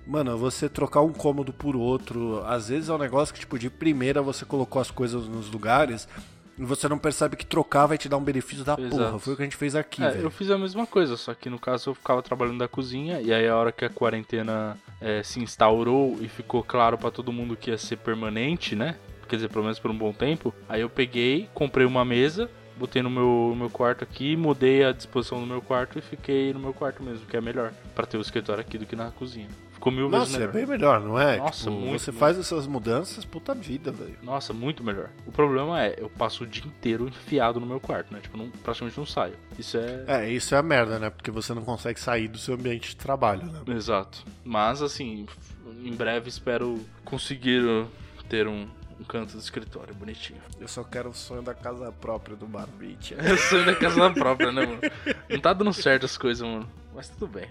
mano, 0.07 0.37
você 0.37 0.69
trocar 0.69 1.01
um 1.01 1.11
cômodo 1.11 1.51
por 1.51 1.75
outro, 1.75 2.41
às 2.45 2.69
vezes 2.69 2.89
é 2.89 2.93
um 2.93 2.97
negócio 2.97 3.33
que, 3.33 3.41
tipo, 3.41 3.59
de 3.59 3.69
primeira 3.69 4.21
você 4.21 4.45
colocou 4.45 4.81
as 4.81 4.89
coisas 4.89 5.27
nos 5.27 5.51
lugares 5.51 6.07
e 6.61 6.65
você 6.65 6.87
não 6.87 6.97
percebe 6.99 7.35
que 7.35 7.45
trocar 7.45 7.87
vai 7.87 7.97
te 7.97 8.07
dar 8.07 8.17
um 8.17 8.23
benefício 8.23 8.63
da 8.63 8.73
Exato. 8.79 8.95
porra. 8.95 9.19
Foi 9.19 9.33
o 9.33 9.35
que 9.35 9.41
a 9.41 9.45
gente 9.45 9.57
fez 9.57 9.75
aqui, 9.75 10.03
É, 10.03 10.11
velho. 10.11 10.23
eu 10.25 10.29
fiz 10.31 10.49
a 10.51 10.57
mesma 10.57 10.85
coisa, 10.85 11.17
só 11.17 11.33
que 11.33 11.49
no 11.49 11.57
caso 11.59 11.89
eu 11.89 11.95
ficava 11.95 12.21
trabalhando 12.21 12.59
da 12.59 12.67
cozinha 12.67 13.19
e 13.19 13.33
aí 13.33 13.47
a 13.47 13.55
hora 13.57 13.71
que 13.71 13.83
a 13.83 13.89
quarentena 13.89 14.77
é, 15.01 15.23
se 15.23 15.39
instaurou 15.41 16.17
e 16.21 16.27
ficou 16.27 16.63
claro 16.63 16.97
pra 16.97 17.09
todo 17.09 17.33
mundo 17.33 17.55
que 17.57 17.71
ia 17.71 17.77
ser 17.77 17.97
permanente, 17.97 18.75
né? 18.75 18.95
Quer 19.27 19.37
dizer, 19.37 19.49
pelo 19.49 19.63
menos 19.63 19.79
por 19.79 19.89
um 19.89 19.97
bom 19.97 20.13
tempo. 20.13 20.53
Aí 20.69 20.81
eu 20.81 20.89
peguei, 20.89 21.49
comprei 21.53 21.85
uma 21.87 22.03
mesa, 22.05 22.49
botei 22.81 23.03
no 23.03 23.09
meu, 23.11 23.53
meu 23.55 23.69
quarto 23.69 24.03
aqui, 24.03 24.35
mudei 24.35 24.83
a 24.83 24.91
disposição 24.91 25.39
do 25.39 25.45
meu 25.45 25.61
quarto 25.61 25.99
e 25.99 26.01
fiquei 26.01 26.51
no 26.51 26.59
meu 26.59 26.73
quarto 26.73 27.03
mesmo, 27.03 27.25
que 27.27 27.37
é 27.37 27.41
melhor. 27.41 27.71
Pra 27.93 28.07
ter 28.07 28.17
o 28.17 28.21
escritório 28.21 28.59
aqui 28.61 28.77
do 28.77 28.85
que 28.87 28.95
na 28.95 29.11
cozinha. 29.11 29.47
Ficou 29.71 29.91
mil 29.91 30.09
vezes 30.09 30.27
Nossa, 30.27 30.39
melhor. 30.39 30.49
é 30.49 30.53
bem 30.53 30.65
melhor, 30.65 30.99
não 30.99 31.19
é? 31.19 31.37
Nossa, 31.37 31.59
Tipo, 31.69 31.71
muito, 31.71 31.99
Você 31.99 32.11
muito. 32.11 32.19
faz 32.19 32.37
essas 32.39 32.65
mudanças, 32.67 33.23
puta 33.23 33.53
vida, 33.53 33.91
velho. 33.91 34.17
Nossa, 34.23 34.51
muito 34.53 34.83
melhor. 34.83 35.09
O 35.25 35.31
problema 35.31 35.81
é, 35.83 35.95
eu 35.99 36.09
passo 36.09 36.43
o 36.43 36.47
dia 36.47 36.63
inteiro 36.65 37.07
enfiado 37.07 37.59
no 37.59 37.65
meu 37.65 37.79
quarto, 37.79 38.11
né? 38.13 38.19
Tipo, 38.19 38.37
não, 38.37 38.49
praticamente 38.49 38.97
não 38.97 39.05
saio. 39.05 39.33
Isso 39.59 39.77
é. 39.77 40.03
É, 40.07 40.29
isso 40.31 40.53
é 40.55 40.57
a 40.57 40.63
merda, 40.63 40.97
né? 40.99 41.09
Porque 41.11 41.29
você 41.31 41.53
não 41.53 41.63
consegue 41.63 41.99
sair 41.99 42.27
do 42.27 42.37
seu 42.37 42.55
ambiente 42.55 42.89
de 42.89 42.95
trabalho, 42.97 43.43
né? 43.45 43.61
Exato. 43.75 44.23
Mas, 44.43 44.81
assim, 44.81 45.25
em 45.83 45.93
breve 45.93 46.29
espero 46.29 46.79
conseguir 47.05 47.85
ter 48.29 48.47
um, 48.47 48.67
um 49.01 49.03
canto 49.03 49.33
do 49.33 49.39
escritório 49.39 49.95
bonitinho. 49.95 50.39
Eu 50.59 50.67
só 50.67 50.83
quero 50.83 51.09
o 51.09 51.13
sonho 51.13 51.41
da 51.41 51.55
casa 51.55 51.91
própria 51.91 52.35
do 52.35 52.45
Barbite. 52.45 53.15
Eu 53.15 53.37
sou 53.49 53.65
da 53.65 53.75
casa 53.75 54.09
própria, 54.13 54.51
né, 54.51 54.65
mano? 54.65 54.79
Não 55.27 55.39
tá 55.39 55.53
dando 55.53 55.73
certo 55.73 56.05
as 56.05 56.17
coisas, 56.17 56.47
mano. 56.47 56.69
Mas 56.93 57.09
tudo 57.09 57.27
bem. 57.27 57.49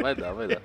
Vai 0.00 0.14
dar, 0.14 0.32
vai 0.32 0.48
dar. 0.48 0.62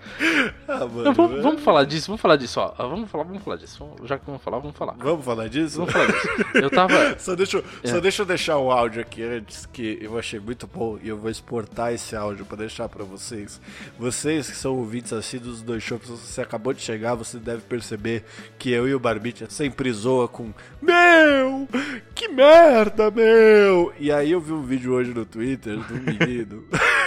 ah, 0.68 0.80
mano. 0.80 1.04
Não, 1.04 1.14
vamos, 1.14 1.42
vamos 1.44 1.62
falar 1.64 1.84
disso, 1.86 2.08
vamos 2.08 2.22
falar 2.22 2.36
disso, 2.36 2.60
ó. 2.60 2.74
Ah, 2.78 2.88
Vamos 2.88 3.10
falar, 3.10 3.24
vamos 3.24 3.44
falar 3.44 3.56
disso. 3.58 3.90
Já 4.06 4.18
que 4.18 4.26
vamos 4.26 4.42
falar, 4.42 4.60
vamos 4.60 4.76
falar. 4.78 4.96
Vamos 4.98 5.24
falar 5.26 5.48
disso? 5.48 5.78
Vamos 5.78 5.94
falar 5.94 6.08
disso. 6.08 6.28
Eu 6.56 6.70
tava. 6.70 6.92
Só 7.20 7.36
deixa, 7.36 7.58
eu- 7.58 7.64
só 7.84 7.98
É. 7.98 8.02
deixa 8.02 8.22
eu 8.22 8.26
deixar 8.26 8.58
o 8.58 8.72
áudio 8.72 9.02
aqui 9.02 9.24
antes, 9.24 9.66
que 9.66 9.98
eu 10.02 10.18
achei 10.20 10.40
muito 10.40 10.68
bom 10.68 10.98
e 11.02 11.08
eu 11.10 11.18
vou 11.18 11.30
exportar 11.30 11.94
esse 11.94 12.16
áudio 12.16 12.46
pra 12.46 12.58
deixar 12.58 12.90
pra 12.90 13.04
vocês. 13.04 13.60
Vocês 13.98 14.50
que 14.50 14.56
são 14.56 14.76
ouvintes 14.78 15.14
assíduos 15.14 15.56
dos 15.58 15.62
dois 15.62 15.84
shows, 15.84 16.02
se 16.04 16.12
você 16.12 16.42
acabou 16.42 16.74
de 16.74 16.82
chegar, 16.82 17.16
você 17.16 17.38
deve 17.38 17.62
perceber 17.62 18.24
que 18.60 18.70
eu 18.72 18.88
e 18.88 18.94
o 18.94 19.00
Barbite 19.00 19.46
sempre 19.50 19.92
zoa 19.92 20.28
com 20.28 20.52
Meu! 20.82 21.68
Que 22.16 22.28
merda, 22.28 23.10
meu! 23.12 23.94
E 24.00 24.12
aí 24.12 24.32
eu 24.32 24.40
vi 24.42 24.52
um 24.54 24.62
vídeo 24.62 24.94
hoje 24.94 25.14
no 25.14 25.26
Twitter 25.26 25.78
um 25.78 26.26
menino. 26.26 26.64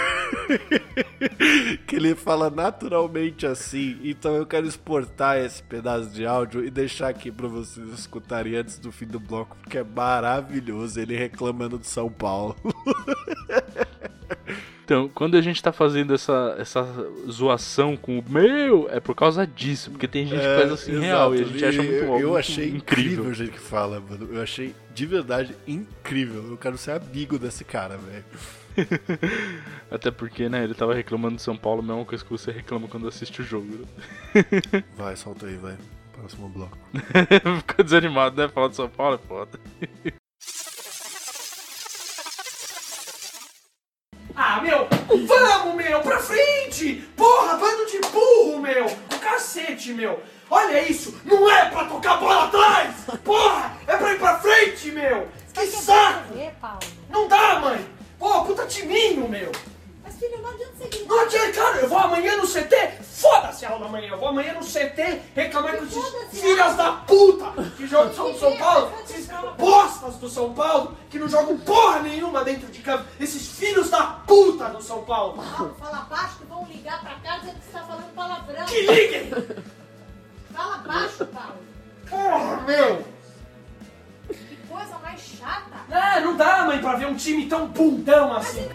que 1.87 1.95
ele 1.95 2.15
fala 2.15 2.49
naturalmente 2.49 3.45
assim. 3.45 3.97
Então 4.03 4.35
eu 4.35 4.45
quero 4.45 4.67
exportar 4.67 5.37
esse 5.37 5.61
pedaço 5.63 6.09
de 6.09 6.25
áudio 6.25 6.63
e 6.65 6.69
deixar 6.69 7.09
aqui 7.09 7.31
pra 7.31 7.47
vocês 7.47 7.87
escutarem 7.89 8.55
antes 8.55 8.77
do 8.79 8.91
fim 8.91 9.05
do 9.07 9.19
bloco, 9.19 9.55
porque 9.61 9.77
é 9.77 9.83
maravilhoso 9.83 10.99
ele 10.99 11.15
reclamando 11.15 11.77
de 11.77 11.87
São 11.87 12.09
Paulo. 12.09 12.55
Então, 14.83 15.09
quando 15.09 15.35
a 15.35 15.41
gente 15.41 15.63
tá 15.63 15.71
fazendo 15.71 16.13
essa, 16.13 16.55
essa 16.59 16.83
zoação 17.27 17.97
com 17.97 18.19
o 18.19 18.23
meu, 18.29 18.87
é 18.91 18.99
por 18.99 19.15
causa 19.15 19.45
disso. 19.47 19.89
Porque 19.89 20.07
tem 20.07 20.27
gente 20.27 20.39
que 20.41 20.55
faz 20.55 20.71
assim 20.71 20.95
É, 20.95 20.99
real 20.99 21.35
e 21.35 21.41
a 21.41 21.43
gente 21.43 21.65
acha 21.65 21.81
E 21.81 21.85
muito 21.87 22.03
eu, 22.03 22.07
muito 22.07 22.21
eu 22.21 22.37
achei 22.37 22.69
incrível 22.69 22.77
incrível. 23.13 23.25
o 23.25 23.33
jeito 23.33 23.53
que 23.53 23.59
fala, 23.59 23.99
mano. 23.99 24.29
Eu 24.31 24.43
achei 24.43 24.75
de 24.93 25.05
verdade 25.07 25.55
incrível. 25.67 26.45
Eu 26.51 26.57
quero 26.57 26.77
ser 26.77 26.91
amigo 26.91 27.39
desse 27.39 27.63
cara, 27.63 27.97
velho. 27.97 28.23
Até 29.91 30.11
porque, 30.11 30.49
né, 30.49 30.63
ele 30.63 30.73
tava 30.73 30.93
reclamando 30.93 31.35
de 31.35 31.41
São 31.41 31.55
Paulo, 31.55 31.81
a 31.81 31.83
mesma 31.83 32.05
coisa 32.05 32.23
que 32.23 32.31
você 32.31 32.51
reclama 32.51 32.87
quando 32.87 33.07
assiste 33.07 33.41
o 33.41 33.45
jogo. 33.45 33.65
né? 33.67 34.83
Vai, 34.95 35.15
solta 35.15 35.45
aí, 35.45 35.55
vai. 35.57 35.77
Próximo 36.13 36.49
bloco. 36.49 36.77
Ficou 37.67 37.83
desanimado, 37.85 38.41
né? 38.41 38.47
Falar 38.49 38.69
de 38.69 38.75
São 38.75 38.89
Paulo 38.89 39.15
é 39.15 39.27
foda. 39.27 39.59
Ah, 44.35 44.59
meu, 44.61 44.87
vamos, 45.27 45.75
meu, 45.75 46.01
pra 46.01 46.19
frente! 46.19 46.95
Porra, 47.15 47.57
bando 47.57 47.85
de 47.85 47.99
burro, 48.09 48.59
meu! 48.61 48.85
O 48.85 49.19
cacete, 49.19 49.93
meu! 49.93 50.21
Olha 50.49 50.89
isso! 50.89 51.17
Não 51.23 51.49
é 51.49 51.69
pra 51.69 51.85
tocar 51.85 52.17
bola 52.17 52.45
atrás! 52.45 52.95
Porra! 53.23 53.77
É 53.87 53.95
pra 53.95 54.13
ir 54.13 54.19
pra 54.19 54.39
frente, 54.39 54.91
meu! 54.91 55.27
Que 55.53 55.65
saco! 55.67 56.33
Ver, 56.33 56.51
Paulo. 56.59 56.79
Não 57.09 57.27
dá, 57.29 57.59
mãe! 57.61 57.94
Pô, 58.19 58.45
puta 58.45 58.65
timinho, 58.65 59.27
meu! 59.27 59.51
Mas 60.03 60.15
filho, 60.15 60.41
não 60.41 60.49
adianta 60.49 60.73
você 60.77 60.87
gritar. 60.87 61.07
Não 61.07 61.19
adianta, 61.21 61.51
cara, 61.53 61.77
eu 61.79 61.89
vou 61.89 61.97
amanhã 61.97 62.37
no 62.37 62.47
CT, 62.47 62.91
foda-se 63.01 63.65
a 63.65 63.69
aula 63.71 63.85
da 63.85 63.91
manhã, 63.91 64.09
eu 64.11 64.19
vou 64.19 64.29
amanhã 64.29 64.53
no 64.53 64.59
CT 64.59 65.21
reclamar 65.35 65.77
com 65.77 65.85
esses 65.85 65.95
Foda-se, 65.95 66.41
filhas 66.41 66.75
da 66.75 66.91
puta 66.91 67.71
que 67.75 67.87
jogam 67.87 68.13
São, 68.13 68.37
São 68.37 68.51
é? 68.51 68.57
Paulo, 68.57 68.93
esses 69.03 69.27
bostas 69.57 70.15
do 70.15 70.29
São 70.29 70.53
Paulo 70.53 70.95
que 71.09 71.17
não 71.17 71.27
jogam 71.27 71.57
porra 71.57 72.01
nenhuma 72.01 72.43
dentro 72.43 72.67
de 72.67 72.79
campo, 72.81 73.05
esses 73.19 73.47
filhos 73.47 73.89
da 73.89 74.03
puta 74.27 74.69
do 74.69 74.81
São 74.81 75.03
Paulo. 75.03 75.41
Paulo, 75.41 75.75
fala 75.79 76.07
baixo 76.09 76.37
que 76.37 76.45
vão 76.45 76.65
ligar 76.65 77.01
pra 77.01 77.15
cá 77.15 77.39
dizendo 77.39 77.59
que 77.59 77.65
você 77.65 77.71
tá 77.71 77.83
falando 77.83 78.13
palavrão. 78.13 78.65
Que 78.65 78.81
liguem! 78.81 79.31
Fala 80.53 80.77
baixo, 80.77 81.25
Paulo. 81.25 81.57
Porra, 82.09 82.61
meu! 82.61 83.14
Coisa 84.75 84.99
mais 84.99 85.21
chata. 85.21 85.85
Ah, 85.89 86.19
não 86.19 86.35
dá, 86.35 86.65
mãe, 86.65 86.81
pra 86.81 86.97
ver 86.97 87.05
um 87.05 87.15
time 87.15 87.45
tão 87.45 87.65
bundão 87.65 88.33
assim. 88.33 88.67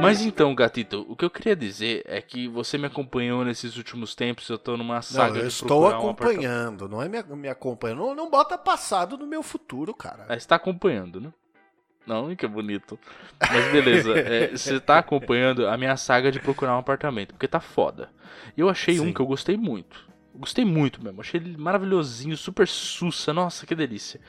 Mas 0.00 0.22
então, 0.22 0.54
gatito, 0.54 1.04
o 1.06 1.14
que 1.14 1.26
eu 1.26 1.30
queria 1.30 1.54
dizer 1.54 2.02
é 2.06 2.22
que 2.22 2.48
você 2.48 2.78
me 2.78 2.86
acompanhou 2.86 3.44
nesses 3.44 3.76
últimos 3.76 4.14
tempos, 4.14 4.48
eu 4.48 4.58
tô 4.58 4.78
numa 4.78 5.02
saga 5.02 5.28
Não, 5.28 5.36
eu 5.36 5.42
de 5.42 5.48
estou 5.48 5.82
um 5.82 5.88
acompanhando, 5.88 6.88
não 6.88 7.02
é 7.02 7.08
me, 7.08 7.22
me 7.36 7.48
acompanhando. 7.50 7.98
Não, 7.98 8.14
não 8.14 8.30
bota 8.30 8.56
passado 8.56 9.18
no 9.18 9.26
meu 9.26 9.42
futuro, 9.42 9.92
cara. 9.92 10.24
É, 10.30 10.38
você 10.38 10.48
tá 10.48 10.56
acompanhando, 10.56 11.20
né? 11.20 11.30
Não, 12.06 12.34
que 12.34 12.46
bonito. 12.46 12.98
Mas 13.40 13.72
beleza, 13.72 14.18
é, 14.18 14.48
você 14.56 14.80
tá 14.80 14.98
acompanhando 14.98 15.66
a 15.68 15.76
minha 15.76 15.96
saga 15.96 16.32
de 16.32 16.40
procurar 16.40 16.74
um 16.74 16.80
apartamento, 16.80 17.32
porque 17.32 17.46
tá 17.46 17.60
foda. 17.60 18.10
Eu 18.56 18.68
achei 18.68 18.98
um 19.00 19.06
Sim. 19.06 19.12
que 19.12 19.20
eu 19.20 19.26
gostei 19.26 19.56
muito. 19.56 20.10
Gostei 20.34 20.64
muito 20.64 21.02
mesmo, 21.02 21.20
achei 21.20 21.38
ele 21.38 21.56
maravilhosinho, 21.56 22.36
super 22.36 22.66
sussa, 22.66 23.32
nossa, 23.32 23.66
que 23.66 23.74
delícia. 23.74 24.20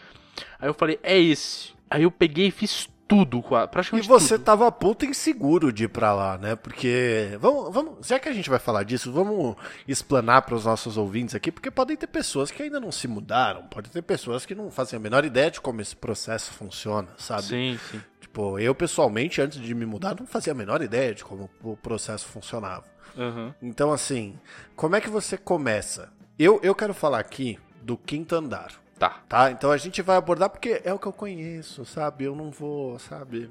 Aí 0.59 0.67
eu 0.67 0.73
falei, 0.73 0.99
é 1.01 1.17
esse. 1.17 1.73
Aí 1.89 2.03
eu 2.03 2.11
peguei 2.11 2.47
e 2.47 2.51
fiz 2.51 2.89
tudo, 3.07 3.41
qua- 3.41 3.65
E 3.65 3.67
praticamente 3.67 4.07
você 4.07 4.35
tudo. 4.37 4.45
tava 4.45 4.71
puta 4.71 5.05
inseguro 5.05 5.71
de 5.71 5.83
ir 5.85 5.87
pra 5.89 6.13
lá, 6.13 6.37
né? 6.37 6.55
Porque. 6.55 7.37
Vamos, 7.39 7.73
vamos, 7.73 8.07
já 8.07 8.19
que 8.19 8.29
a 8.29 8.33
gente 8.33 8.49
vai 8.49 8.59
falar 8.59 8.83
disso, 8.83 9.11
vamos 9.11 9.55
explanar 9.87 10.41
para 10.43 10.55
os 10.55 10.65
nossos 10.65 10.97
ouvintes 10.97 11.35
aqui, 11.35 11.51
porque 11.51 11.69
podem 11.69 11.95
ter 11.95 12.07
pessoas 12.07 12.49
que 12.51 12.63
ainda 12.63 12.79
não 12.79 12.91
se 12.91 13.07
mudaram, 13.07 13.63
pode 13.67 13.89
ter 13.89 14.01
pessoas 14.01 14.45
que 14.45 14.55
não 14.55 14.71
fazem 14.71 14.97
a 14.97 14.99
menor 14.99 15.25
ideia 15.25 15.51
de 15.51 15.59
como 15.61 15.81
esse 15.81 15.95
processo 15.95 16.51
funciona, 16.53 17.09
sabe? 17.17 17.43
Sim, 17.43 17.79
sim. 17.91 18.01
Tipo, 18.21 18.57
eu 18.57 18.73
pessoalmente, 18.73 19.41
antes 19.41 19.59
de 19.59 19.75
me 19.75 19.85
mudar, 19.85 20.15
não 20.19 20.25
fazia 20.25 20.53
a 20.53 20.55
menor 20.55 20.81
ideia 20.81 21.13
de 21.13 21.23
como 21.23 21.49
o 21.61 21.77
processo 21.77 22.25
funcionava. 22.25 22.85
Aham. 23.17 23.53
Então, 23.61 23.91
assim, 23.91 24.39
como 24.75 24.95
é 24.95 25.01
que 25.01 25.09
você 25.09 25.37
começa? 25.37 26.11
Eu, 26.39 26.59
eu 26.63 26.73
quero 26.73 26.95
falar 26.95 27.19
aqui 27.19 27.59
do 27.83 27.95
quinto 27.95 28.33
andar. 28.35 28.71
Tá. 29.03 29.21
Tá? 29.27 29.51
Então 29.51 29.69
a 29.69 29.75
gente 29.75 30.01
vai 30.01 30.15
abordar 30.15 30.49
porque 30.49 30.81
é 30.83 30.93
o 30.93 30.99
que 30.99 31.07
eu 31.07 31.11
conheço, 31.11 31.83
sabe? 31.83 32.23
Eu 32.23 32.35
não 32.35 32.49
vou, 32.49 32.97
sabe? 32.99 33.49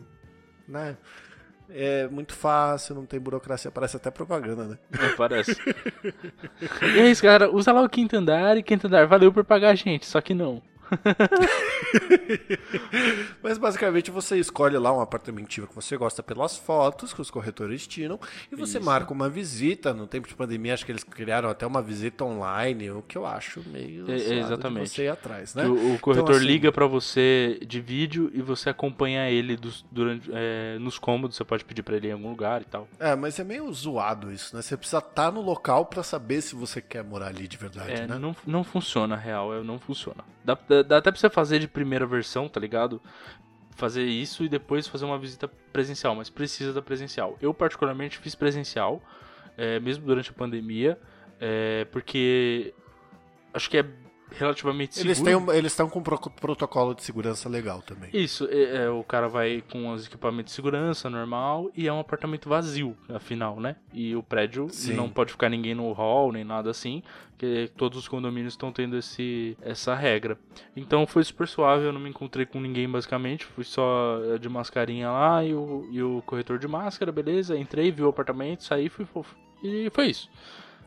Né? 0.66 0.96
É 1.68 2.08
muito 2.08 2.32
fácil, 2.34 2.94
não 2.94 3.04
tem 3.04 3.20
burocracia, 3.20 3.70
parece 3.70 3.96
até 3.96 4.10
propaganda, 4.10 4.64
né? 4.64 4.78
Não 4.90 5.14
parece. 5.14 5.52
e 6.94 6.98
é 6.98 7.10
isso, 7.10 7.22
galera. 7.22 7.50
Usa 7.50 7.70
lá 7.70 7.82
o 7.82 7.88
quinto 7.88 8.16
andar 8.16 8.56
e 8.56 8.62
quinto 8.62 8.86
andar 8.86 9.06
valeu 9.06 9.30
por 9.30 9.44
pagar 9.44 9.70
a 9.70 9.74
gente, 9.74 10.06
só 10.06 10.20
que 10.20 10.32
não. 10.32 10.62
Mas 13.42 13.58
basicamente 13.58 14.10
você 14.10 14.38
escolhe 14.38 14.76
lá 14.78 14.92
um 14.96 15.00
apartamentinho 15.00 15.66
que 15.66 15.74
você 15.74 15.96
gosta 15.96 16.22
pelas 16.22 16.56
fotos 16.56 17.12
que 17.12 17.20
os 17.20 17.30
corretores 17.30 17.86
tiram 17.86 18.18
e 18.50 18.56
você 18.56 18.78
Isso. 18.78 18.86
marca 18.86 19.12
uma 19.12 19.28
visita. 19.28 19.92
No 19.92 20.06
tempo 20.06 20.28
de 20.28 20.34
pandemia, 20.34 20.74
acho 20.74 20.84
que 20.86 20.92
eles 20.92 21.04
criaram 21.04 21.48
até 21.48 21.66
uma 21.66 21.82
visita 21.82 22.24
online, 22.24 22.90
o 22.90 23.02
que 23.02 23.16
eu 23.18 23.26
acho 23.26 23.62
meio 23.66 24.10
É, 24.10 24.16
de 24.16 24.34
exatamente. 24.34 24.90
você 24.90 25.04
ir 25.04 25.08
atrás, 25.08 25.54
né? 25.54 25.66
O, 25.66 25.94
o 25.94 25.98
corretor 25.98 26.36
assim- 26.36 26.44
liga 26.46 26.72
pra 26.72 26.86
você 26.86 27.58
de 27.66 27.80
vídeo 27.80 28.30
e 28.32 28.40
você 28.40 28.70
acompanha 28.70 29.28
ele 29.30 29.56
dos- 29.56 29.84
durante, 29.90 30.30
é, 30.32 30.78
nos 30.78 30.98
cômodos. 30.98 31.36
Você 31.36 31.44
pode 31.44 31.64
pedir 31.64 31.82
pra 31.82 31.96
ele 31.96 32.08
em 32.08 32.12
algum 32.12 32.30
lugar 32.30 32.62
e 32.62 32.64
tal. 32.64 32.88
É, 32.98 33.14
mas 33.14 33.38
é 33.38 33.44
meio 33.44 33.70
zoado 33.72 34.32
isso, 34.32 34.54
né? 34.54 34.62
Você 34.62 34.76
precisa 34.76 34.98
estar 34.98 35.32
no 35.32 35.40
local 35.40 35.86
pra 35.86 36.02
saber 36.02 36.40
se 36.42 36.54
você 36.54 36.80
quer 36.80 37.02
morar 37.04 37.28
ali 37.28 37.46
de 37.48 37.56
verdade, 37.56 37.92
É, 37.92 38.06
né? 38.06 38.18
não, 38.18 38.34
não 38.46 38.64
funciona, 38.64 39.16
real, 39.16 39.54
é, 39.54 39.62
não 39.62 39.78
funciona. 39.78 40.24
Dá, 40.44 40.56
dá- 40.68 40.81
dá 40.82 40.98
até 40.98 41.10
pra 41.10 41.20
você 41.20 41.30
fazer 41.30 41.58
de 41.58 41.68
primeira 41.68 42.06
versão, 42.06 42.48
tá 42.48 42.60
ligado? 42.60 43.00
Fazer 43.70 44.04
isso 44.04 44.44
e 44.44 44.48
depois 44.48 44.86
fazer 44.86 45.04
uma 45.04 45.18
visita 45.18 45.48
presencial, 45.72 46.14
mas 46.14 46.28
precisa 46.28 46.72
da 46.72 46.82
presencial. 46.82 47.36
Eu, 47.40 47.54
particularmente, 47.54 48.18
fiz 48.18 48.34
presencial, 48.34 49.02
é, 49.56 49.80
mesmo 49.80 50.04
durante 50.04 50.30
a 50.30 50.32
pandemia, 50.34 50.98
é, 51.40 51.86
porque 51.86 52.74
acho 53.52 53.68
que 53.68 53.78
é 53.78 53.86
relativamente 54.38 54.98
Eles 55.00 55.18
seguro. 55.18 55.36
têm 55.46 55.46
um- 55.48 55.52
eles 55.56 55.72
estão 55.72 55.88
com 55.88 55.98
um 55.98 56.02
pro- 56.02 56.18
protocolo 56.18 56.94
de 56.94 57.02
segurança 57.02 57.48
legal 57.48 57.82
também. 57.82 58.10
Isso, 58.12 58.48
é, 58.50 58.84
é, 58.84 58.90
o 58.90 59.02
cara 59.04 59.28
vai 59.28 59.62
com 59.70 59.92
os 59.92 60.06
equipamentos 60.06 60.52
de 60.52 60.56
segurança 60.56 61.08
normal 61.10 61.70
e 61.76 61.86
é 61.88 61.92
um 61.92 62.00
apartamento 62.00 62.48
vazio, 62.48 62.96
afinal, 63.08 63.60
né? 63.60 63.76
E 63.92 64.14
o 64.16 64.22
prédio 64.22 64.68
Sim. 64.70 64.94
não 64.94 65.08
pode 65.08 65.32
ficar 65.32 65.48
ninguém 65.48 65.74
no 65.74 65.90
hall, 65.92 66.32
nem 66.32 66.44
nada 66.44 66.70
assim, 66.70 67.02
que 67.38 67.70
todos 67.76 67.98
os 67.98 68.06
condomínios 68.08 68.52
estão 68.52 68.72
tendo 68.72 68.96
esse, 68.96 69.56
essa 69.62 69.94
regra. 69.94 70.38
Então 70.76 71.06
foi 71.06 71.24
super 71.24 71.48
suave, 71.48 71.84
eu 71.84 71.92
não 71.92 72.00
me 72.00 72.08
encontrei 72.10 72.46
com 72.46 72.60
ninguém 72.60 72.88
basicamente, 72.88 73.44
fui 73.44 73.64
só 73.64 74.18
eh, 74.24 74.38
de 74.38 74.48
mascarinha 74.48 75.10
lá 75.10 75.44
e 75.44 75.52
o, 75.54 75.88
e 75.90 76.02
o 76.02 76.22
corretor 76.24 76.58
de 76.58 76.68
máscara, 76.68 77.10
beleza? 77.10 77.56
Entrei, 77.56 77.90
vi 77.90 78.02
o 78.02 78.08
apartamento, 78.08 78.62
saí, 78.64 78.88
fui 78.88 79.04
fofo. 79.04 79.34
E 79.62 79.90
foi 79.92 80.06
isso. 80.08 80.28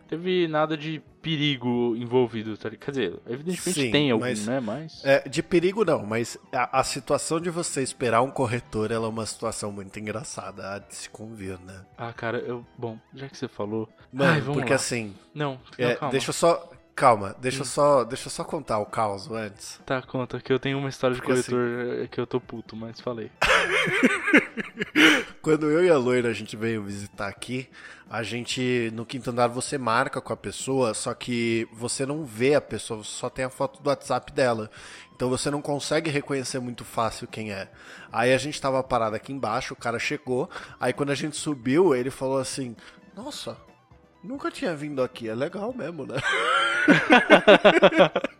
Teve 0.07 0.47
nada 0.47 0.77
de 0.77 1.01
perigo 1.25 1.95
envolvido, 1.97 2.55
tá 2.55 2.69
ligado? 2.69 2.85
Quer 2.85 2.91
dizer, 2.91 3.19
evidentemente 3.27 3.81
Sim, 3.81 3.91
tem 3.91 4.11
algum, 4.11 4.23
mas- 4.25 4.45
né? 4.45 4.59
Mas. 4.59 5.01
É, 5.03 5.27
de 5.27 5.41
perigo 5.41 5.83
não, 5.83 6.05
mas 6.05 6.37
a, 6.53 6.79
a 6.79 6.83
situação 6.83 7.39
de 7.39 7.49
você 7.49 7.81
esperar 7.81 8.21
um 8.21 8.29
corretor 8.29 8.91
ela 8.91 9.07
é 9.07 9.09
uma 9.09 9.25
situação 9.25 9.71
muito 9.71 9.99
engraçada 9.99 10.73
a 10.75 10.79
de 10.79 10.93
se 10.95 11.09
convir, 11.09 11.57
né? 11.65 11.81
Ah, 11.97 12.13
cara, 12.13 12.37
eu. 12.37 12.63
Bom, 12.77 12.99
já 13.13 13.27
que 13.27 13.35
você 13.37 13.47
falou. 13.47 13.89
Mano, 14.13 14.31
Ai, 14.33 14.39
vamos 14.41 14.57
porque 14.57 14.69
lá. 14.69 14.75
assim, 14.75 15.15
Não, 15.33 15.59
é, 15.77 15.89
não, 15.89 15.95
calma. 15.95 16.07
Hum. 16.07 16.11
deixa 16.11 16.29
eu 16.29 16.33
só. 16.33 16.71
Calma, 16.95 17.35
deixa 17.41 17.59
eu 17.59 17.65
só, 17.65 18.05
deixa 18.05 18.27
eu 18.27 18.31
só 18.31 18.41
contar 18.45 18.79
o 18.79 18.85
caos 18.85 19.29
antes. 19.29 19.81
Tá, 19.85 20.01
conta 20.01 20.39
que 20.39 20.53
eu 20.53 20.57
tenho 20.57 20.77
uma 20.77 20.87
história 20.87 21.13
de 21.13 21.21
Porque 21.21 21.37
assim- 21.37 21.51
corretor 21.51 22.03
eh, 22.03 22.07
que 22.07 22.17
eu 22.21 22.25
tô 22.25 22.39
puto, 22.39 22.73
mas 22.73 23.01
falei. 23.01 23.29
Quando 25.41 25.69
eu 25.69 25.83
e 25.83 25.89
a 25.89 25.97
loira 25.97 26.29
a 26.29 26.33
gente 26.33 26.55
veio 26.55 26.83
visitar 26.83 27.27
aqui, 27.27 27.69
a 28.09 28.23
gente 28.23 28.91
no 28.93 29.05
quinto 29.05 29.29
andar 29.29 29.47
você 29.47 29.77
marca 29.77 30.21
com 30.21 30.33
a 30.33 30.37
pessoa, 30.37 30.93
só 30.93 31.13
que 31.13 31.67
você 31.71 32.05
não 32.05 32.23
vê 32.23 32.55
a 32.55 32.61
pessoa, 32.61 33.03
você 33.03 33.11
só 33.11 33.29
tem 33.29 33.45
a 33.45 33.49
foto 33.49 33.81
do 33.81 33.89
WhatsApp 33.89 34.31
dela. 34.31 34.69
Então 35.15 35.29
você 35.29 35.49
não 35.49 35.61
consegue 35.61 36.09
reconhecer 36.09 36.59
muito 36.59 36.83
fácil 36.83 37.27
quem 37.27 37.51
é. 37.51 37.69
Aí 38.11 38.33
a 38.33 38.37
gente 38.37 38.59
tava 38.59 38.83
parado 38.83 39.15
aqui 39.15 39.31
embaixo, 39.31 39.73
o 39.73 39.77
cara 39.77 39.97
chegou, 39.97 40.49
aí 40.79 40.91
quando 40.93 41.11
a 41.11 41.15
gente 41.15 41.37
subiu, 41.37 41.95
ele 41.95 42.11
falou 42.11 42.37
assim: 42.37 42.75
"Nossa, 43.15 43.57
nunca 44.23 44.51
tinha 44.51 44.75
vindo 44.75 45.01
aqui, 45.01 45.29
é 45.29 45.35
legal 45.35 45.73
mesmo, 45.73 46.05
né?" 46.05 46.15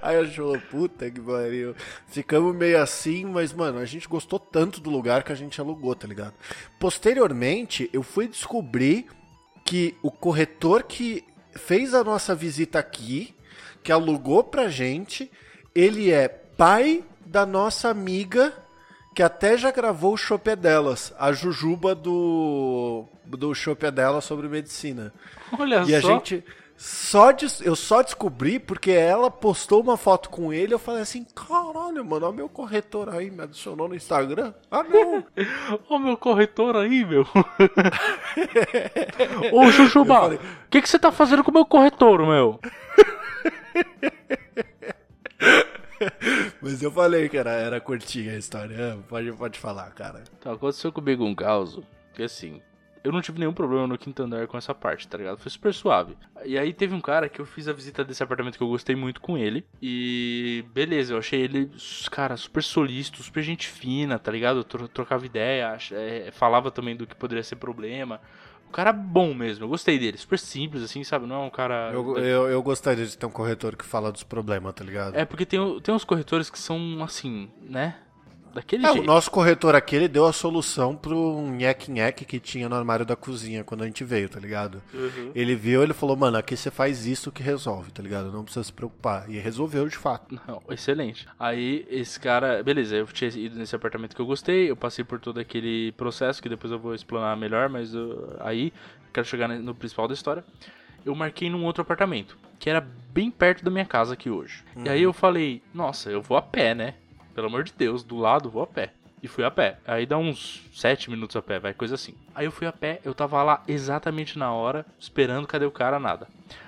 Aí 0.00 0.16
a 0.16 0.24
gente 0.24 0.36
falou, 0.36 0.58
puta 0.70 1.10
que 1.10 1.20
pariu. 1.20 1.74
Ficamos 2.08 2.54
meio 2.54 2.80
assim, 2.82 3.24
mas, 3.24 3.52
mano, 3.52 3.78
a 3.78 3.84
gente 3.84 4.08
gostou 4.08 4.38
tanto 4.38 4.80
do 4.80 4.90
lugar 4.90 5.22
que 5.22 5.32
a 5.32 5.34
gente 5.36 5.60
alugou, 5.60 5.94
tá 5.94 6.06
ligado? 6.08 6.34
Posteriormente, 6.80 7.88
eu 7.92 8.02
fui 8.02 8.26
descobrir 8.28 9.06
que 9.64 9.94
o 10.02 10.10
corretor 10.10 10.82
que 10.82 11.24
fez 11.52 11.94
a 11.94 12.02
nossa 12.02 12.34
visita 12.34 12.78
aqui, 12.78 13.34
que 13.82 13.92
alugou 13.92 14.42
pra 14.42 14.68
gente, 14.68 15.30
ele 15.74 16.10
é 16.10 16.28
pai 16.28 17.04
da 17.24 17.46
nossa 17.46 17.88
amiga 17.88 18.52
que 19.14 19.22
até 19.22 19.56
já 19.58 19.70
gravou 19.70 20.14
o 20.14 20.16
Chopé 20.16 20.56
delas, 20.56 21.12
a 21.18 21.32
Jujuba 21.32 21.94
do 21.94 23.04
do 23.26 23.54
Chopé 23.54 23.90
dela 23.90 24.20
sobre 24.20 24.48
medicina. 24.48 25.12
Olha 25.58 25.84
E 25.86 25.94
a 25.94 26.00
só. 26.00 26.14
gente 26.14 26.44
só 26.84 27.30
des- 27.30 27.60
eu 27.60 27.76
só 27.76 28.02
descobri 28.02 28.58
porque 28.58 28.90
ela 28.90 29.30
postou 29.30 29.80
uma 29.80 29.96
foto 29.96 30.28
com 30.28 30.52
ele, 30.52 30.74
eu 30.74 30.80
falei 30.80 31.02
assim: 31.02 31.24
"Caralho, 31.32 32.04
mano, 32.04 32.26
olha 32.26 32.28
o 32.28 32.32
meu 32.32 32.48
corretor 32.48 33.08
aí, 33.08 33.30
me 33.30 33.40
adicionou 33.44 33.86
no 33.88 33.94
Instagram". 33.94 34.52
Ah, 34.68 34.82
não. 34.82 35.24
Ô 35.88 35.96
meu 36.00 36.16
corretor 36.16 36.76
aí, 36.76 37.04
meu. 37.04 37.24
Ô 39.52 39.70
Chuchuba, 39.70 40.34
o 40.34 40.38
que, 40.68 40.82
que 40.82 40.88
você 40.88 40.98
tá 40.98 41.12
fazendo 41.12 41.44
com 41.44 41.52
o 41.52 41.54
meu 41.54 41.64
corretor, 41.64 42.26
meu? 42.26 42.58
Mas 46.60 46.82
eu 46.82 46.90
falei 46.90 47.28
que 47.28 47.36
era, 47.36 47.52
era 47.52 47.80
curtinha 47.80 48.32
a 48.32 48.36
história. 48.38 48.74
É, 48.74 48.96
Pode, 49.08 49.32
pode 49.32 49.58
falar, 49.58 49.90
cara. 49.92 50.22
Tá, 50.40 50.52
aconteceu 50.52 50.92
comigo 50.92 51.24
um 51.24 51.34
caos, 51.34 51.78
que 52.14 52.22
assim, 52.24 52.60
eu 53.04 53.12
não 53.12 53.20
tive 53.20 53.38
nenhum 53.38 53.52
problema 53.52 53.86
no 53.86 53.98
quinto 53.98 54.22
andar 54.22 54.46
com 54.46 54.56
essa 54.56 54.74
parte, 54.74 55.06
tá 55.08 55.18
ligado? 55.18 55.38
Foi 55.38 55.50
super 55.50 55.72
suave. 55.74 56.16
E 56.44 56.58
aí 56.58 56.72
teve 56.72 56.94
um 56.94 57.00
cara 57.00 57.28
que 57.28 57.40
eu 57.40 57.46
fiz 57.46 57.68
a 57.68 57.72
visita 57.72 58.04
desse 58.04 58.22
apartamento 58.22 58.56
que 58.56 58.62
eu 58.62 58.68
gostei 58.68 58.94
muito 58.96 59.20
com 59.20 59.36
ele. 59.36 59.64
E 59.80 60.64
beleza, 60.72 61.14
eu 61.14 61.18
achei 61.18 61.40
ele, 61.40 61.70
cara, 62.10 62.36
super 62.36 62.62
solícito, 62.62 63.22
super 63.22 63.42
gente 63.42 63.68
fina, 63.68 64.18
tá 64.18 64.30
ligado? 64.32 64.60
Eu 64.60 64.64
tro- 64.64 64.88
trocava 64.88 65.26
ideia, 65.26 65.70
ach- 65.72 65.92
é, 65.92 66.30
falava 66.32 66.70
também 66.70 66.96
do 66.96 67.06
que 67.06 67.14
poderia 67.14 67.42
ser 67.42 67.56
problema. 67.56 68.20
Um 68.68 68.72
cara 68.72 68.92
bom 68.92 69.34
mesmo, 69.34 69.64
eu 69.64 69.68
gostei 69.68 69.98
dele, 69.98 70.16
super 70.16 70.38
simples, 70.38 70.82
assim, 70.82 71.04
sabe? 71.04 71.26
Não 71.26 71.42
é 71.42 71.46
um 71.46 71.50
cara. 71.50 71.90
Eu, 71.92 72.16
eu, 72.16 72.48
eu 72.48 72.62
gostaria 72.62 73.04
de 73.04 73.18
ter 73.18 73.26
um 73.26 73.30
corretor 73.30 73.76
que 73.76 73.84
fala 73.84 74.10
dos 74.10 74.22
problemas, 74.22 74.72
tá 74.72 74.82
ligado? 74.82 75.14
É 75.14 75.26
porque 75.26 75.44
tem, 75.44 75.78
tem 75.80 75.94
uns 75.94 76.04
corretores 76.04 76.48
que 76.48 76.58
são 76.58 77.02
assim, 77.02 77.50
né? 77.60 77.96
Daquele 78.54 78.84
É, 78.84 78.90
o 78.90 78.94
jeito. 78.94 79.06
nosso 79.06 79.30
corretor 79.30 79.74
aqui, 79.74 79.96
ele 79.96 80.08
deu 80.08 80.26
a 80.26 80.32
solução 80.32 80.94
pro 80.94 81.40
nheque-nheque 81.42 82.24
que 82.24 82.38
tinha 82.38 82.68
no 82.68 82.74
armário 82.74 83.04
da 83.06 83.16
cozinha 83.16 83.64
quando 83.64 83.82
a 83.82 83.86
gente 83.86 84.04
veio, 84.04 84.28
tá 84.28 84.38
ligado? 84.38 84.82
Uhum. 84.92 85.32
Ele 85.34 85.54
viu, 85.54 85.82
ele 85.82 85.92
falou, 85.94 86.16
mano, 86.16 86.36
aqui 86.36 86.56
você 86.56 86.70
faz 86.70 87.06
isso 87.06 87.32
que 87.32 87.42
resolve, 87.42 87.90
tá 87.90 88.02
ligado? 88.02 88.30
Não 88.30 88.44
precisa 88.44 88.64
se 88.64 88.72
preocupar. 88.72 89.28
E 89.30 89.38
resolveu, 89.38 89.88
de 89.88 89.96
fato. 89.96 90.40
Não, 90.46 90.62
excelente. 90.70 91.26
Aí, 91.38 91.86
esse 91.90 92.18
cara, 92.20 92.62
beleza, 92.62 92.96
eu 92.96 93.06
tinha 93.06 93.30
ido 93.30 93.58
nesse 93.58 93.74
apartamento 93.74 94.14
que 94.14 94.20
eu 94.20 94.26
gostei, 94.26 94.70
eu 94.70 94.76
passei 94.76 95.04
por 95.04 95.18
todo 95.18 95.40
aquele 95.40 95.92
processo 95.92 96.42
que 96.42 96.48
depois 96.48 96.72
eu 96.72 96.78
vou 96.78 96.94
explanar 96.94 97.36
melhor, 97.36 97.68
mas 97.68 97.94
uh, 97.94 98.36
aí, 98.40 98.72
quero 99.12 99.26
chegar 99.26 99.48
no 99.48 99.74
principal 99.74 100.06
da 100.06 100.14
história. 100.14 100.44
Eu 101.04 101.14
marquei 101.14 101.50
num 101.50 101.64
outro 101.64 101.82
apartamento, 101.82 102.38
que 102.58 102.70
era 102.70 102.80
bem 102.80 103.30
perto 103.30 103.64
da 103.64 103.70
minha 103.70 103.84
casa 103.84 104.14
aqui 104.14 104.30
hoje. 104.30 104.62
E 104.84 104.88
aí 104.88 105.02
eu 105.02 105.12
falei, 105.12 105.60
nossa, 105.74 106.10
eu 106.10 106.22
vou 106.22 106.36
a 106.36 106.42
pé, 106.42 106.74
né? 106.74 106.94
Pelo 107.34 107.46
amor 107.46 107.64
de 107.64 107.72
Deus, 107.76 108.02
do 108.02 108.16
lado 108.16 108.50
vou 108.50 108.62
a 108.62 108.66
pé. 108.66 108.92
E 109.22 109.28
fui 109.28 109.44
a 109.44 109.50
pé. 109.52 109.78
Aí 109.86 110.04
dá 110.04 110.18
uns 110.18 110.62
7 110.74 111.08
minutos 111.08 111.36
a 111.36 111.42
pé, 111.42 111.58
vai, 111.60 111.72
coisa 111.72 111.94
assim. 111.94 112.12
Aí 112.34 112.44
eu 112.44 112.50
fui 112.50 112.66
a 112.66 112.72
pé, 112.72 113.00
eu 113.04 113.14
tava 113.14 113.40
lá 113.42 113.62
exatamente 113.68 114.36
na 114.36 114.52
hora, 114.52 114.84
esperando, 114.98 115.46
cadê 115.46 115.64
o 115.64 115.70
cara? 115.70 116.00
Nada. 116.00 116.26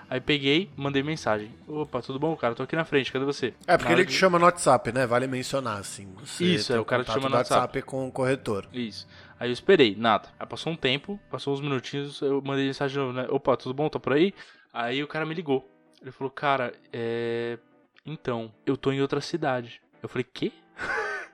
Aí 0.09 0.21
peguei, 0.21 0.71
mandei 0.77 1.03
mensagem. 1.03 1.51
Opa, 1.67 2.01
tudo 2.01 2.17
bom, 2.19 2.37
cara? 2.37 2.55
Tô 2.55 2.63
aqui 2.63 2.77
na 2.77 2.85
frente, 2.85 3.11
cadê 3.11 3.25
você? 3.25 3.53
É, 3.67 3.77
porque 3.77 3.93
Na 3.93 3.99
ele 3.99 4.07
te 4.07 4.11
de- 4.13 4.15
chama 4.17 4.39
no 4.39 4.45
WhatsApp, 4.45 4.93
né? 4.93 5.05
Vale 5.05 5.27
mencionar, 5.27 5.79
assim. 5.79 6.15
Isso, 6.41 6.73
é, 6.73 6.79
o 6.79 6.85
cara 6.85 7.03
te 7.03 7.11
chama 7.13 7.29
no 7.29 7.35
WhatsApp. 7.37 7.83
com 7.83 8.07
o 8.07 8.13
corretor. 8.13 8.69
Isso. 8.73 9.09
Aí 9.41 9.49
eu 9.49 9.53
esperei, 9.53 9.97
nada. 9.97 10.29
Aí 10.39 10.47
passou 10.47 10.73
um 10.73 10.77
tempo, 10.77 11.19
passou 11.29 11.55
uns 11.55 11.61
minutinhos, 11.61 12.21
eu 12.23 12.41
mandei 12.41 12.67
mensagem 12.67 12.93
de 12.95 13.01
novo, 13.01 13.13
né? 13.13 13.27
Opa, 13.31 13.57
tudo 13.57 13.75
bom? 13.75 13.89
Tá 13.89 13.99
por 13.99 14.13
aí? 14.13 14.33
Aí 14.73 15.03
o 15.03 15.09
cara 15.09 15.27
me 15.27 15.35
ligou. 15.35 15.69
Ele 16.01 16.13
falou, 16.13 16.31
cara, 16.31 16.73
é. 16.93 17.59
Então, 18.07 18.53
eu 18.65 18.77
tô 18.77 18.93
em 18.93 19.01
outra 19.01 19.21
cidade. 19.21 19.81
Eu 20.05 20.09
falei, 20.09 20.27
quê? 20.35 20.53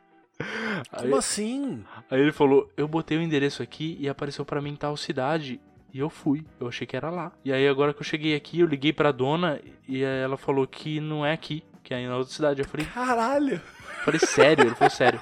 Aí, 0.93 1.03
Como 1.03 1.17
assim? 1.17 1.85
aí 2.11 2.21
ele 2.21 2.33
falou, 2.33 2.71
eu 2.77 2.89
botei 2.89 3.19
o 3.19 3.21
endereço 3.21 3.63
aqui 3.63 3.99
e 4.01 4.09
apareceu 4.09 4.45
pra 4.45 4.63
mim 4.63 4.75
tal 4.77 4.97
cidade. 4.97 5.61
E 5.93 5.99
eu 5.99 6.09
fui, 6.09 6.47
eu 6.59 6.69
achei 6.69 6.87
que 6.87 6.97
era 6.97 7.11
lá. 7.11 7.33
E 7.45 7.53
aí 7.53 7.67
agora 7.69 7.93
que 7.93 8.01
eu 8.01 8.05
cheguei 8.05 8.35
aqui, 8.35 8.61
eu 8.61 8.67
liguei 8.67 8.93
pra 8.93 9.11
dona 9.13 9.61
e 9.89 10.03
ela 10.05 10.37
falou 10.39 10.67
que 10.67 11.01
não 11.01 11.27
é 11.27 11.33
aqui, 11.33 11.63
que 11.83 11.93
é 11.93 12.07
na 12.09 12.17
outra 12.17 12.33
cidade. 12.33 12.63
Eu 12.63 12.69
falei, 12.69 12.87
Caralho! 12.87 13.61
Falei 14.05 14.21
sério? 14.21 14.67
Ele 14.67 14.75
falou 14.75 14.91
sério. 14.91 15.21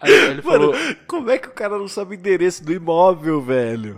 Aí 0.00 0.12
ele 0.12 0.42
falou, 0.42 0.72
Mano, 0.72 0.96
como 1.06 1.30
é 1.30 1.38
que 1.38 1.48
o 1.48 1.52
cara 1.52 1.78
não 1.78 1.86
sabe 1.86 2.16
o 2.16 2.18
endereço 2.18 2.64
do 2.64 2.72
imóvel, 2.72 3.40
velho? 3.40 3.96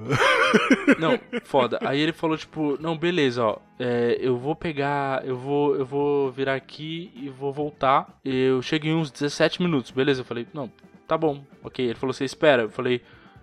Não, 0.98 1.18
foda. 1.44 1.78
Aí 1.82 1.98
ele 1.98 2.12
falou, 2.12 2.36
tipo, 2.36 2.76
não, 2.80 2.96
beleza, 2.96 3.42
ó. 3.42 3.56
é, 3.78 4.18
eu 4.20 4.36
vou 4.36 4.54
pegar. 4.54 5.26
Eu 5.26 5.36
vou. 5.36 5.74
Eu 5.74 5.84
vou 5.86 6.30
virar 6.30 6.54
aqui 6.54 7.10
e 7.16 7.28
vou 7.28 7.52
voltar. 7.52 8.06
Eu 8.24 8.60
chego 8.62 8.86
em 8.86 8.94
uns 8.94 9.10
17 9.10 9.62
minutos, 9.62 9.90
beleza? 9.90 10.20
Eu 10.20 10.24
falei, 10.24 10.46
não, 10.52 10.70
tá 11.08 11.16
bom, 11.16 11.42
ok. 11.62 11.84
Ele 11.84 11.94
falou, 11.94 12.12
você 12.12 12.24
espera? 12.24 12.62
Eu 12.62 12.70
falei, 12.70 13.02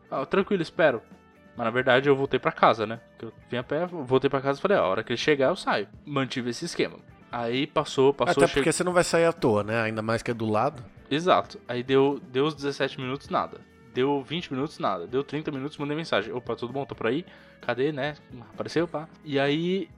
ah, 0.09 0.25
tranquilo, 0.25 0.61
espero. 0.61 1.01
Mas 1.57 1.65
na 1.65 1.71
verdade 1.71 2.07
eu 2.07 2.15
voltei 2.15 2.39
pra 2.39 2.51
casa, 2.51 2.85
né? 2.85 2.99
Eu 3.21 3.33
vim 3.49 3.57
a 3.57 3.63
pé, 3.63 3.85
voltei 3.85 4.29
pra 4.29 4.39
casa 4.39 4.57
e 4.57 4.61
falei, 4.61 4.77
a 4.77 4.83
hora 4.83 5.03
que 5.03 5.11
ele 5.11 5.17
chegar 5.17 5.49
eu 5.49 5.55
saio. 5.55 5.87
Mantive 6.05 6.49
esse 6.51 6.63
esquema. 6.63 6.97
Aí 7.31 7.65
passou, 7.65 8.13
passou, 8.13 8.43
Até 8.43 8.53
porque 8.53 8.71
você 8.71 8.83
não 8.83 8.91
vai 8.91 9.03
sair 9.03 9.25
à 9.25 9.31
toa, 9.31 9.63
né? 9.63 9.81
Ainda 9.81 10.01
mais 10.01 10.21
que 10.21 10.31
é 10.31 10.33
do 10.33 10.49
lado. 10.49 10.83
Exato. 11.09 11.59
Aí 11.67 11.81
deu, 11.81 12.19
deu 12.31 12.45
os 12.45 12.53
17 12.53 12.99
minutos, 12.99 13.29
nada. 13.29 13.59
Deu 13.93 14.21
20 14.21 14.53
minutos, 14.53 14.79
nada. 14.79 15.07
Deu 15.07 15.23
30 15.23 15.51
minutos, 15.51 15.77
mandei 15.77 15.95
mensagem. 15.95 16.33
Opa, 16.33 16.55
tudo 16.55 16.73
bom? 16.73 16.85
Tô 16.85 16.95
por 16.95 17.07
aí? 17.07 17.25
Cadê, 17.61 17.91
né? 17.91 18.15
Apareceu, 18.53 18.87
pá. 18.87 19.07
E 19.23 19.39
aí, 19.39 19.89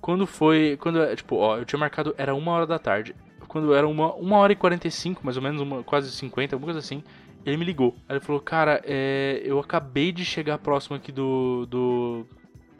quando 0.00 0.26
foi. 0.26 0.76
Quando, 0.80 1.14
tipo, 1.14 1.36
ó, 1.36 1.58
eu 1.58 1.64
tinha 1.64 1.78
marcado, 1.78 2.14
era 2.18 2.34
uma 2.34 2.52
hora 2.52 2.66
da 2.66 2.78
tarde. 2.78 3.14
Quando 3.48 3.74
era 3.74 3.86
uma, 3.86 4.14
uma 4.14 4.36
hora 4.38 4.52
e 4.52 4.56
45, 4.56 5.24
mais 5.24 5.36
ou 5.36 5.42
menos, 5.42 5.60
uma, 5.60 5.82
quase 5.82 6.10
50, 6.10 6.54
alguma 6.56 6.72
coisa 6.72 6.78
assim. 6.78 7.02
Ele 7.44 7.56
me 7.56 7.64
ligou. 7.64 7.94
Aí 8.08 8.16
ele 8.16 8.24
falou, 8.24 8.40
cara, 8.40 8.80
é, 8.84 9.42
eu 9.44 9.58
acabei 9.58 10.12
de 10.12 10.24
chegar 10.24 10.58
próximo 10.58 10.96
aqui 10.96 11.12
do. 11.12 11.66
do, 11.66 12.26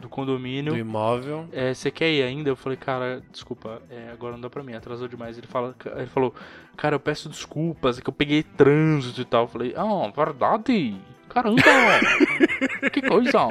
do 0.02 0.08
condomínio. 0.08 0.72
Do 0.72 0.78
imóvel. 0.78 1.48
É, 1.52 1.72
você 1.72 1.90
quer 1.90 2.10
ir 2.10 2.22
ainda? 2.22 2.50
Eu 2.50 2.56
falei, 2.56 2.76
cara, 2.76 3.22
desculpa, 3.30 3.80
é, 3.88 4.10
agora 4.12 4.34
não 4.34 4.40
dá 4.40 4.50
pra 4.50 4.62
mim, 4.62 4.74
atrasou 4.74 5.08
demais. 5.08 5.38
Ele, 5.38 5.46
fala, 5.46 5.74
ele 5.96 6.06
falou, 6.06 6.34
cara, 6.76 6.96
eu 6.96 7.00
peço 7.00 7.28
desculpas, 7.28 7.98
é 7.98 8.02
que 8.02 8.10
eu 8.10 8.12
peguei 8.12 8.42
trânsito 8.42 9.20
e 9.20 9.24
tal. 9.24 9.44
Eu 9.44 9.48
falei, 9.48 9.74
ah, 9.76 10.12
verdade? 10.14 10.96
Caramba! 11.28 11.62
que 12.92 13.00
coisa! 13.00 13.48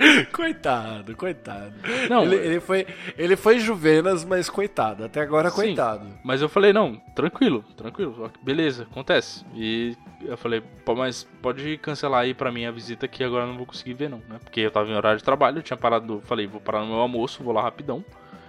Coitado, 0.32 1.16
coitado. 1.16 1.74
Não, 2.08 2.22
ele, 2.24 2.36
ele 2.36 2.60
foi, 2.60 2.86
ele 3.16 3.36
foi 3.36 3.58
Juvenas, 3.58 4.24
mas 4.24 4.48
coitado. 4.48 5.04
Até 5.04 5.20
agora, 5.20 5.50
Sim. 5.50 5.56
coitado. 5.56 6.06
Mas 6.24 6.42
eu 6.42 6.48
falei, 6.48 6.72
não, 6.72 6.96
tranquilo, 7.14 7.64
tranquilo, 7.76 8.30
beleza, 8.42 8.84
acontece. 8.84 9.44
E 9.54 9.96
eu 10.22 10.36
falei, 10.36 10.62
mas 10.96 11.24
pode 11.42 11.76
cancelar 11.78 12.22
aí 12.22 12.34
pra 12.34 12.50
mim 12.50 12.64
a 12.64 12.70
visita 12.70 13.06
que 13.06 13.22
agora 13.22 13.44
eu 13.44 13.48
não 13.48 13.56
vou 13.56 13.66
conseguir 13.66 13.94
ver 13.94 14.08
não, 14.08 14.22
né? 14.28 14.38
Porque 14.42 14.60
eu 14.60 14.70
tava 14.70 14.88
em 14.88 14.94
horário 14.94 15.18
de 15.18 15.24
trabalho, 15.24 15.58
eu 15.58 15.62
tinha 15.62 15.76
parado, 15.76 16.22
falei, 16.24 16.46
vou 16.46 16.60
parar 16.60 16.80
no 16.80 16.86
meu 16.86 16.96
almoço, 16.96 17.42
vou 17.42 17.52
lá 17.52 17.62
rapidão 17.62 18.04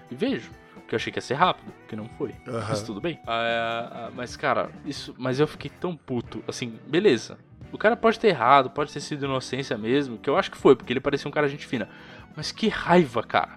e 0.09 0.15
vejo. 0.15 0.51
Porque 0.75 0.95
eu 0.95 0.97
achei 0.97 1.11
que 1.11 1.17
ia 1.19 1.21
ser 1.21 1.35
rápido, 1.35 1.71
que 1.87 1.95
não 1.95 2.09
foi. 2.17 2.35
Aham. 2.45 2.65
Mas 2.67 2.81
tudo 2.83 2.99
bem. 2.99 3.17
Ah, 3.25 3.91
ah, 3.91 4.11
mas, 4.13 4.35
cara, 4.35 4.69
isso. 4.85 5.15
Mas 5.17 5.39
eu 5.39 5.47
fiquei 5.47 5.71
tão 5.79 5.95
puto. 5.95 6.43
Assim, 6.45 6.77
beleza. 6.85 7.37
O 7.71 7.77
cara 7.77 7.95
pode 7.95 8.19
ter 8.19 8.27
errado, 8.27 8.69
pode 8.69 8.91
ter 8.91 8.99
sido 8.99 9.25
inocência 9.25 9.77
mesmo, 9.77 10.17
que 10.17 10.29
eu 10.29 10.37
acho 10.37 10.51
que 10.51 10.57
foi, 10.57 10.75
porque 10.75 10.91
ele 10.91 10.99
parecia 10.99 11.27
um 11.27 11.31
cara 11.31 11.47
gente 11.47 11.65
fina. 11.65 11.87
Mas 12.35 12.51
que 12.51 12.67
raiva, 12.67 13.23
cara. 13.23 13.51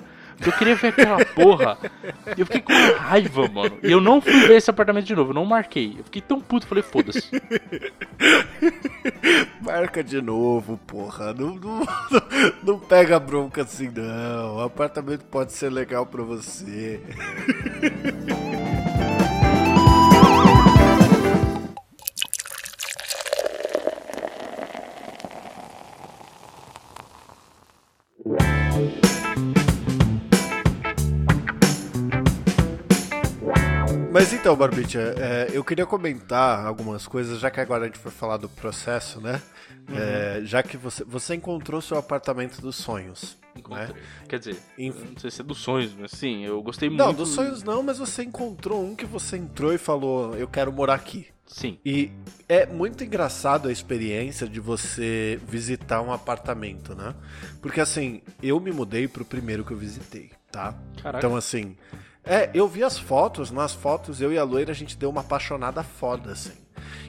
Eu 0.45 0.53
queria 0.53 0.75
ver 0.75 0.89
aquela 0.89 1.25
porra. 1.35 1.79
Eu 2.37 2.47
fiquei 2.47 2.61
com 2.61 2.73
raiva, 2.99 3.49
mano. 3.49 3.79
E 3.83 3.91
eu 3.91 4.01
não 4.01 4.21
fui 4.21 4.33
ver 4.47 4.57
esse 4.57 4.71
apartamento 4.71 5.07
de 5.07 5.15
novo, 5.15 5.31
eu 5.31 5.35
não 5.35 5.45
marquei. 5.45 5.97
Eu 5.99 6.05
fiquei 6.05 6.23
tão 6.23 6.41
puto, 6.41 6.67
falei, 6.67 6.83
foda-se. 6.83 7.31
Marca 9.61 10.03
de 10.03 10.21
novo, 10.21 10.79
porra. 10.87 11.33
Não, 11.33 11.55
não, 11.55 11.87
não 12.63 12.79
pega 12.79 13.19
bronca 13.21 13.63
assim, 13.63 13.91
não. 13.91 14.57
O 14.57 14.61
apartamento 14.61 15.25
pode 15.25 15.53
ser 15.53 15.71
legal 15.71 16.07
pra 16.07 16.23
você. 16.23 17.01
Então, 34.45 34.55
Barbicha, 34.55 35.15
é, 35.19 35.49
eu 35.55 35.65
queria 35.65 35.87
comentar 35.87 36.67
algumas 36.67 37.07
coisas, 37.07 37.41
já 37.41 37.51
que 37.51 37.59
agora 37.61 37.85
a 37.85 37.87
gente 37.87 37.99
foi 37.99 38.13
falar 38.13 38.37
do 38.37 38.47
processo, 38.47 39.19
né? 39.19 39.41
É, 39.89 40.43
já 40.45 40.63
que 40.63 40.77
você, 40.77 41.03
você 41.03 41.35
encontrou 41.35 41.81
seu 41.81 41.97
apartamento 41.97 42.61
dos 42.61 42.77
sonhos. 42.77 43.39
Né? 43.43 43.53
Encontrei. 43.57 44.03
Quer 44.29 44.39
dizer, 44.39 44.59
Inf- 44.77 45.03
não 45.13 45.19
sei 45.19 45.31
se 45.31 45.41
é 45.41 45.45
dos 45.45 45.57
sonhos, 45.57 45.95
mas 45.99 46.11
sim, 46.11 46.45
eu 46.45 46.63
gostei 46.63 46.91
Não, 46.91 47.07
muito. 47.07 47.17
dos 47.17 47.31
sonhos 47.31 47.63
não, 47.63 47.83
mas 47.83 47.97
você 47.97 48.23
encontrou 48.25 48.85
um 48.85 48.95
que 48.95 49.07
você 49.07 49.39
entrou 49.39 49.73
e 49.73 49.79
falou, 49.79 50.37
eu 50.37 50.47
quero 50.47 50.71
morar 50.71 50.95
aqui. 50.97 51.27
Sim. 51.47 51.79
E 51.83 52.13
é 52.47 52.67
muito 52.67 53.03
engraçado 53.03 53.69
a 53.69 53.73
experiência 53.73 54.47
de 54.47 54.61
você 54.61 55.41
visitar 55.49 56.03
um 56.03 56.13
apartamento, 56.13 56.95
né? 56.95 57.15
Porque 57.63 57.81
assim, 57.81 58.21
eu 58.43 58.61
me 58.61 58.73
mudei 58.73 59.09
pro 59.09 59.25
primeiro 59.25 59.65
que 59.65 59.73
eu 59.73 59.79
visitei, 59.79 60.33
tá? 60.53 60.75
Caraca. 61.03 61.19
Então 61.27 61.35
assim, 61.35 61.77
é, 62.25 62.51
eu 62.55 62.67
vi 62.67 62.83
as 62.83 62.99
fotos, 62.99 63.51
nas 63.51 63.73
fotos 63.73 64.21
eu 64.21 64.33
e 64.33 64.39
a 64.39 64.45
loira 64.45 64.73
a 64.73 64.75
gente 64.75 64.97
deu 64.97 65.11
uma 65.11 65.21
apaixonada 65.21 65.83
foda, 65.83 66.33
assim. 66.33 66.53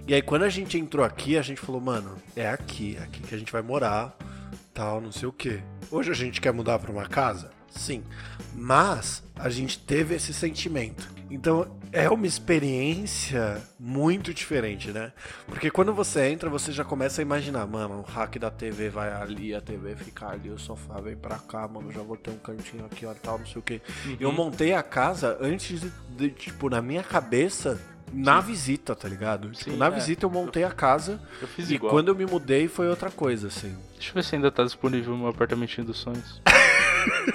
E 0.07 0.13
aí 0.13 0.21
quando 0.21 0.43
a 0.43 0.49
gente 0.49 0.77
entrou 0.77 1.05
aqui, 1.05 1.37
a 1.37 1.41
gente 1.41 1.61
falou, 1.61 1.81
mano, 1.81 2.15
é 2.35 2.49
aqui, 2.49 2.97
é 2.99 3.03
aqui 3.03 3.21
que 3.21 3.33
a 3.33 3.37
gente 3.37 3.51
vai 3.51 3.61
morar, 3.61 4.15
tal, 4.73 4.99
não 4.99 5.11
sei 5.11 5.27
o 5.27 5.33
quê. 5.33 5.61
Hoje 5.89 6.11
a 6.11 6.13
gente 6.13 6.41
quer 6.41 6.51
mudar 6.51 6.79
pra 6.79 6.91
uma 6.91 7.07
casa? 7.07 7.49
Sim. 7.69 8.03
Mas 8.53 9.23
a 9.35 9.49
gente 9.49 9.79
teve 9.79 10.15
esse 10.15 10.33
sentimento. 10.33 11.09
Então 11.29 11.67
é 11.95 12.09
uma 12.09 12.27
experiência 12.27 13.61
muito 13.79 14.33
diferente, 14.33 14.91
né? 14.91 15.13
Porque 15.47 15.71
quando 15.71 15.93
você 15.93 16.27
entra, 16.27 16.49
você 16.49 16.71
já 16.71 16.83
começa 16.83 17.21
a 17.21 17.23
imaginar, 17.23 17.65
mano, 17.65 17.99
o 17.99 18.01
hack 18.01 18.37
da 18.37 18.51
TV 18.51 18.89
vai 18.89 19.11
ali, 19.13 19.55
a 19.55 19.61
TV 19.61 19.95
fica 19.95 20.27
ali, 20.27 20.49
o 20.49 20.59
sofá 20.59 20.99
vem 20.99 21.15
pra 21.15 21.37
cá, 21.39 21.67
mano, 21.67 21.91
já 21.91 22.01
vou 22.01 22.17
ter 22.17 22.31
um 22.31 22.37
cantinho 22.37 22.85
aqui, 22.85 23.05
ó, 23.05 23.13
tal, 23.13 23.39
não 23.39 23.45
sei 23.45 23.59
o 23.59 23.61
quê. 23.61 23.81
Eu 24.19 24.31
montei 24.31 24.73
a 24.73 24.83
casa 24.83 25.37
antes 25.39 25.79
de, 25.81 25.91
de, 26.17 26.29
tipo, 26.31 26.69
na 26.69 26.81
minha 26.81 27.01
cabeça, 27.03 27.79
na 28.11 28.41
visita, 28.41 28.93
tá 28.95 29.07
ligado? 29.07 29.49
Tipo, 29.51 29.71
Sim, 29.71 29.77
na 29.77 29.87
é. 29.87 29.91
visita 29.91 30.25
eu 30.25 30.29
montei 30.29 30.63
a 30.63 30.71
casa 30.71 31.19
Eu 31.41 31.47
fiz 31.47 31.69
e 31.69 31.75
igual. 31.75 31.91
quando 31.91 32.09
eu 32.09 32.15
me 32.15 32.25
mudei 32.25 32.67
foi 32.67 32.89
outra 32.89 33.09
coisa, 33.09 33.47
assim. 33.47 33.75
Deixa 33.93 34.09
eu 34.11 34.15
ver 34.15 34.23
se 34.23 34.35
ainda 34.35 34.51
tá 34.51 34.63
disponível 34.63 35.13
o 35.13 35.17
meu 35.17 35.27
apartamentinho 35.27 35.87
dos 35.87 35.97
sonhos. 35.97 36.41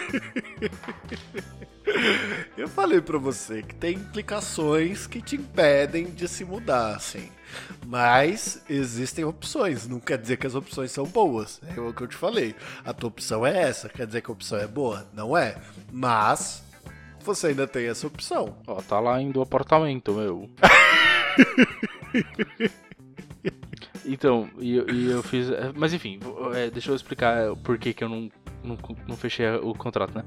Eu 2.57 2.69
falei 2.69 3.01
pra 3.01 3.19
você 3.19 3.63
que 3.63 3.75
tem 3.75 3.95
implicações 3.97 5.07
que 5.07 5.21
te 5.21 5.37
impedem 5.37 6.07
de 6.11 6.29
se 6.29 6.45
mudar, 6.45 6.95
assim. 6.95 7.29
Mas 7.87 8.63
existem 8.69 9.25
opções, 9.25 9.89
não 9.89 9.99
quer 9.99 10.19
dizer 10.19 10.37
que 10.37 10.47
as 10.47 10.55
opções 10.55 10.93
são 10.93 11.05
boas. 11.05 11.61
É 11.77 11.81
o 11.81 11.93
que 11.93 12.03
eu 12.03 12.07
te 12.07 12.17
falei. 12.17 12.55
A 12.85 12.93
tua 12.93 13.09
opção 13.09 13.45
é 13.47 13.63
essa, 13.63 13.89
quer 13.89 14.07
dizer 14.07 14.21
que 14.23 14.31
a 14.31 14.35
opção 14.35 14.59
é 14.59 14.67
boa? 14.67 15.07
Não 15.13 15.37
é. 15.37 15.57
Mas 15.93 16.63
você 17.25 17.49
ainda 17.49 17.67
tem 17.67 17.87
essa 17.89 18.07
opção. 18.07 18.57
Ó, 18.67 18.81
tá 18.83 19.01
lá 19.01 19.21
indo 19.21 19.39
o 19.41 19.43
apartamento, 19.43 20.13
meu. 20.15 20.49
Então, 24.05 24.49
e, 24.59 24.77
eu- 24.77 24.89
eu 24.89 25.23
fiz. 25.23 25.51
é, 25.51 25.73
Mas 25.77 25.93
enfim, 25.93 26.19
é, 26.55 26.71
deixa 26.71 26.91
eu 26.91 26.97
explicar 26.97 27.55
por 27.57 27.79
que, 27.79 27.93
que 27.93 28.03
eu 28.03 28.09
não, 28.09 28.31
não, 28.63 28.79
não 29.07 29.17
fechei 29.17 29.47
o 29.57 29.75
contrato, 29.75 30.15
né? 30.17 30.25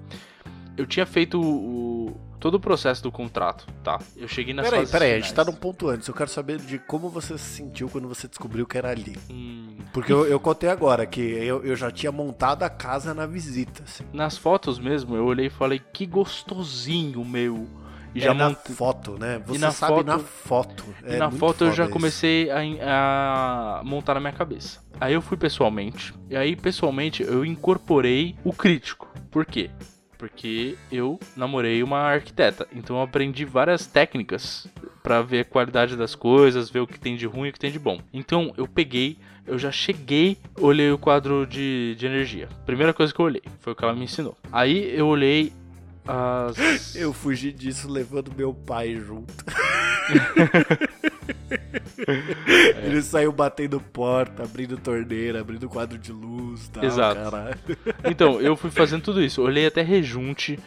Eu 0.75 0.87
tinha 0.87 1.05
feito 1.05 1.39
o, 1.39 2.17
todo 2.39 2.55
o 2.55 2.59
processo 2.59 3.03
do 3.03 3.11
contrato, 3.11 3.67
tá? 3.83 3.99
Eu 4.17 4.27
cheguei 4.27 4.53
nas 4.53 4.67
Peraí, 4.67 4.87
peraí, 4.87 5.13
a 5.13 5.19
gente 5.19 5.33
tá 5.33 5.45
num 5.45 5.53
ponto 5.53 5.87
antes. 5.87 6.07
Eu 6.07 6.13
quero 6.15 6.29
saber 6.29 6.57
de 6.57 6.79
como 6.79 7.09
você 7.09 7.37
se 7.37 7.57
sentiu 7.57 7.87
quando 7.87 8.07
você 8.07 8.27
descobriu 8.27 8.65
que 8.65 8.77
era 8.77 8.89
ali. 8.89 9.15
Hum, 9.29 9.77
Porque 9.93 10.11
eu, 10.11 10.25
eu 10.25 10.39
contei 10.39 10.69
agora 10.69 11.05
que 11.05 11.21
eu, 11.21 11.63
eu 11.63 11.75
já 11.75 11.91
tinha 11.91 12.11
montado 12.11 12.63
a 12.63 12.69
casa 12.69 13.13
na 13.13 13.27
visita, 13.27 13.83
assim. 13.83 14.03
nas 14.11 14.35
fotos 14.35 14.79
mesmo, 14.79 15.15
eu 15.15 15.25
olhei 15.25 15.45
e 15.45 15.49
falei, 15.51 15.79
que 15.79 16.05
gostosinho, 16.07 17.23
meu. 17.23 17.67
E 18.15 18.19
já 18.19 18.31
é 18.31 18.33
na 18.33 18.49
montei. 18.49 18.75
foto, 18.75 19.17
né? 19.19 19.41
Você 19.45 19.59
na 19.59 19.71
sabe 19.71 19.93
foto- 19.95 20.05
na 20.05 20.19
foto. 20.19 20.83
E 21.05 21.13
É 21.13 21.17
na 21.17 21.27
muito 21.29 21.39
foto 21.39 21.63
eu 21.65 21.71
já 21.73 21.87
comecei 21.87 22.49
a, 22.51 23.79
a 23.79 23.83
montar 23.83 24.13
na 24.15 24.19
minha 24.19 24.33
cabeça. 24.33 24.79
Aí 24.99 25.13
eu 25.13 25.21
fui 25.21 25.37
pessoalmente. 25.37 26.13
E 26.29 26.35
aí, 26.35 26.55
pessoalmente, 26.55 27.23
eu 27.23 27.43
incorporei 27.45 28.35
o 28.43 28.53
crítico. 28.53 29.07
Por 29.31 29.45
quê? 29.45 29.69
Porque 30.17 30.75
eu 30.91 31.19
namorei 31.35 31.83
uma 31.83 31.99
arquiteta. 31.99 32.67
Então 32.73 32.95
eu 32.97 33.01
aprendi 33.01 33.43
várias 33.45 33.85
técnicas 33.87 34.67
pra 35.01 35.21
ver 35.21 35.39
a 35.41 35.45
qualidade 35.45 35.97
das 35.97 36.15
coisas, 36.15 36.69
ver 36.69 36.79
o 36.79 36.87
que 36.87 36.99
tem 36.99 37.17
de 37.17 37.25
ruim 37.25 37.47
e 37.47 37.49
o 37.49 37.53
que 37.53 37.59
tem 37.59 37.71
de 37.71 37.79
bom. 37.79 37.99
Então 38.13 38.53
eu 38.55 38.65
peguei, 38.67 39.17
eu 39.45 39.59
já 39.59 39.69
cheguei, 39.69 40.37
olhei 40.57 40.89
o 40.91 40.97
quadro 40.97 41.45
de, 41.45 41.95
de 41.97 42.05
energia. 42.05 42.47
Primeira 42.65 42.93
coisa 42.93 43.13
que 43.13 43.19
eu 43.19 43.25
olhei 43.25 43.41
foi 43.59 43.73
o 43.73 43.75
que 43.75 43.83
ela 43.83 43.93
me 43.93 44.05
ensinou. 44.05 44.37
Aí 44.49 44.97
eu 44.97 45.07
olhei 45.07 45.51
as. 46.07 46.95
Eu 46.95 47.13
fugi 47.13 47.51
disso 47.51 47.89
levando 47.89 48.31
meu 48.35 48.53
pai 48.53 48.95
junto. 48.95 49.33
Ele 52.83 53.01
saiu 53.01 53.31
batendo 53.31 53.79
porta, 53.79 54.43
abrindo 54.43 54.77
torneira, 54.77 55.39
abrindo 55.41 55.69
quadro 55.69 55.97
de 55.97 56.11
luz, 56.11 56.67
tal, 56.67 56.83
Exato. 56.83 57.21
caralho. 57.21 57.57
Então, 58.09 58.41
eu 58.41 58.55
fui 58.55 58.69
fazendo 58.69 59.01
tudo 59.03 59.21
isso. 59.21 59.41
Olhei 59.41 59.65
até 59.65 59.81
rejunte, 59.81 60.59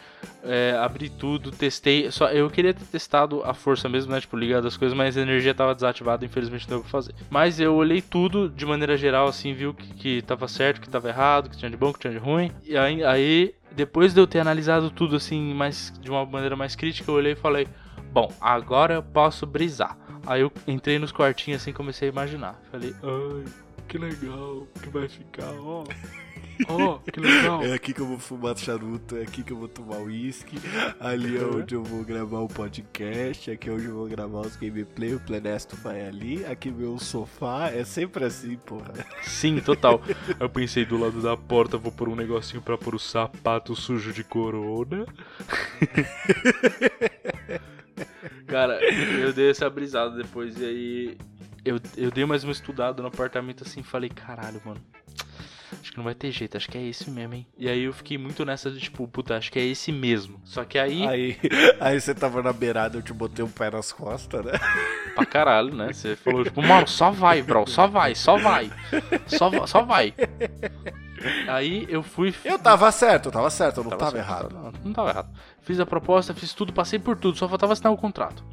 é, 0.43 0.75
abri 0.79 1.09
tudo, 1.09 1.51
testei. 1.51 2.09
Só 2.11 2.29
eu 2.29 2.49
queria 2.49 2.73
ter 2.73 2.85
testado 2.85 3.43
a 3.43 3.53
força 3.53 3.87
mesmo, 3.87 4.11
né? 4.11 4.19
Tipo, 4.21 4.37
ligado 4.37 4.67
as 4.67 4.77
coisas, 4.77 4.97
mas 4.97 5.17
a 5.17 5.21
energia 5.21 5.53
tava 5.53 5.75
desativada, 5.75 6.25
infelizmente 6.25 6.63
não 6.63 6.77
deu 6.77 6.81
pra 6.81 6.89
fazer. 6.89 7.13
Mas 7.29 7.59
eu 7.59 7.75
olhei 7.75 8.01
tudo 8.01 8.49
de 8.49 8.65
maneira 8.65 8.97
geral, 8.97 9.27
assim, 9.27 9.53
viu 9.53 9.73
que, 9.73 9.93
que 9.93 10.21
tava 10.21 10.47
certo, 10.47 10.81
que 10.81 10.89
tava 10.89 11.09
errado, 11.09 11.49
que 11.49 11.57
tinha 11.57 11.69
de 11.69 11.77
bom, 11.77 11.93
que 11.93 11.99
tinha 11.99 12.13
de 12.13 12.19
ruim. 12.19 12.51
E 12.65 12.77
aí, 12.77 13.03
aí, 13.03 13.53
depois 13.71 14.13
de 14.13 14.19
eu 14.19 14.27
ter 14.27 14.39
analisado 14.39 14.89
tudo, 14.89 15.15
assim, 15.15 15.53
mais, 15.53 15.93
de 15.99 16.09
uma 16.09 16.25
maneira 16.25 16.55
mais 16.55 16.75
crítica, 16.75 17.09
eu 17.11 17.15
olhei 17.15 17.33
e 17.33 17.35
falei: 17.35 17.67
Bom, 18.11 18.31
agora 18.41 18.95
eu 18.95 19.03
posso 19.03 19.45
brisar. 19.45 19.97
Aí 20.25 20.41
eu 20.41 20.51
entrei 20.67 20.99
nos 20.99 21.11
quartinhos 21.11 21.61
assim 21.61 21.71
comecei 21.71 22.09
a 22.09 22.11
imaginar. 22.11 22.59
Falei, 22.69 22.93
ai, 23.01 23.45
que 23.87 23.97
legal 23.97 24.67
que 24.81 24.89
vai 24.89 25.07
ficar, 25.07 25.51
ó. 25.61 25.85
Ó, 26.67 26.99
que 26.99 27.19
legal. 27.19 27.63
É 27.63 27.73
aqui 27.73 27.93
que 27.93 28.01
eu 28.01 28.07
vou 28.07 28.17
fumar 28.17 28.57
charuto, 28.57 29.15
é 29.17 29.21
aqui 29.23 29.43
que 29.43 29.53
eu 29.53 29.57
vou 29.57 29.67
tomar 29.67 29.97
uísque, 29.97 30.57
ali 30.99 31.37
é 31.37 31.45
onde 31.45 31.75
eu 31.75 31.83
vou 31.83 32.03
gravar 32.03 32.39
o 32.39 32.47
podcast, 32.47 33.51
aqui 33.51 33.69
é 33.69 33.71
onde 33.71 33.85
eu 33.85 33.95
vou 33.95 34.07
gravar 34.07 34.41
os 34.41 34.55
gameplay, 34.55 35.13
o 35.13 35.19
Plenesto 35.19 35.75
vai 35.77 36.05
ali, 36.07 36.45
aqui 36.45 36.71
meu 36.71 36.97
sofá, 36.97 37.69
é 37.69 37.83
sempre 37.83 38.25
assim, 38.25 38.55
porra. 38.57 38.93
Sim, 39.23 39.59
total. 39.59 40.01
Eu 40.39 40.49
pensei 40.49 40.85
do 40.85 40.97
lado 40.97 41.21
da 41.21 41.35
porta, 41.35 41.77
vou 41.77 41.91
pôr 41.91 42.09
um 42.09 42.15
negocinho 42.15 42.61
pra 42.61 42.77
pôr 42.77 42.95
o 42.95 42.99
sapato 42.99 43.75
sujo 43.75 44.13
de 44.13 44.23
corona. 44.23 45.05
Cara, 48.47 48.79
eu 48.81 49.33
dei 49.33 49.49
essa 49.49 49.69
brisada 49.69 50.15
depois 50.15 50.59
e 50.59 50.65
aí 50.65 51.17
eu, 51.65 51.79
eu 51.97 52.09
dei 52.09 52.25
mais 52.25 52.43
uma 52.43 52.53
estudada 52.53 53.01
no 53.01 53.09
apartamento 53.09 53.63
assim 53.63 53.81
e 53.81 53.83
falei, 53.83 54.09
caralho, 54.09 54.61
mano. 54.63 54.79
Que 55.97 55.99
não 55.99 56.03
vai 56.05 56.13
ter 56.13 56.29
jeito, 56.29 56.55
acho 56.55 56.69
que 56.69 56.77
é 56.77 56.83
esse 56.83 57.09
mesmo, 57.09 57.33
hein? 57.33 57.47
E 57.57 57.67
aí 57.67 57.85
eu 57.85 57.91
fiquei 57.91 58.19
muito 58.19 58.45
nessa 58.45 58.69
de 58.69 58.79
tipo, 58.79 59.07
puta, 59.07 59.35
acho 59.35 59.51
que 59.51 59.57
é 59.57 59.65
esse 59.65 59.91
mesmo. 59.91 60.39
Só 60.45 60.63
que 60.63 60.77
aí, 60.77 61.07
Aí, 61.07 61.37
aí 61.81 61.99
você 61.99 62.13
tava 62.13 62.43
na 62.43 62.53
beirada, 62.53 62.99
eu 62.99 63.01
te 63.01 63.11
botei 63.11 63.43
um 63.43 63.49
pé 63.49 63.71
nas 63.71 63.91
costas, 63.91 64.45
né? 64.45 64.51
pra 65.15 65.25
caralho, 65.25 65.73
né? 65.73 65.91
Você 65.91 66.15
falou, 66.15 66.43
tipo, 66.43 66.61
mano, 66.61 66.87
só 66.87 67.09
vai, 67.09 67.41
bro, 67.41 67.67
só 67.67 67.87
vai, 67.87 68.13
só 68.13 68.37
vai. 68.37 68.71
Só, 69.25 69.65
só 69.65 69.81
vai. 69.81 70.13
Aí 71.47 71.87
eu 71.89 72.03
fui. 72.03 72.31
Eu 72.45 72.59
tava 72.59 72.91
certo, 72.91 73.29
eu 73.29 73.31
tava 73.31 73.49
certo, 73.49 73.77
eu 73.77 73.83
não 73.83 73.89
Tava 73.89 73.99
tava, 73.99 74.11
certo, 74.17 74.27
errado. 74.27 74.53
Não, 74.53 74.73
não 74.85 74.93
tava 74.93 75.09
errado. 75.09 75.29
Fiz 75.61 75.79
a 75.79 75.85
proposta, 75.85 76.31
fiz 76.31 76.53
tudo, 76.53 76.71
passei 76.71 76.99
por 76.99 77.17
tudo, 77.17 77.39
só 77.39 77.49
faltava 77.49 77.73
assinar 77.73 77.91
o 77.91 77.97
contrato. 77.97 78.43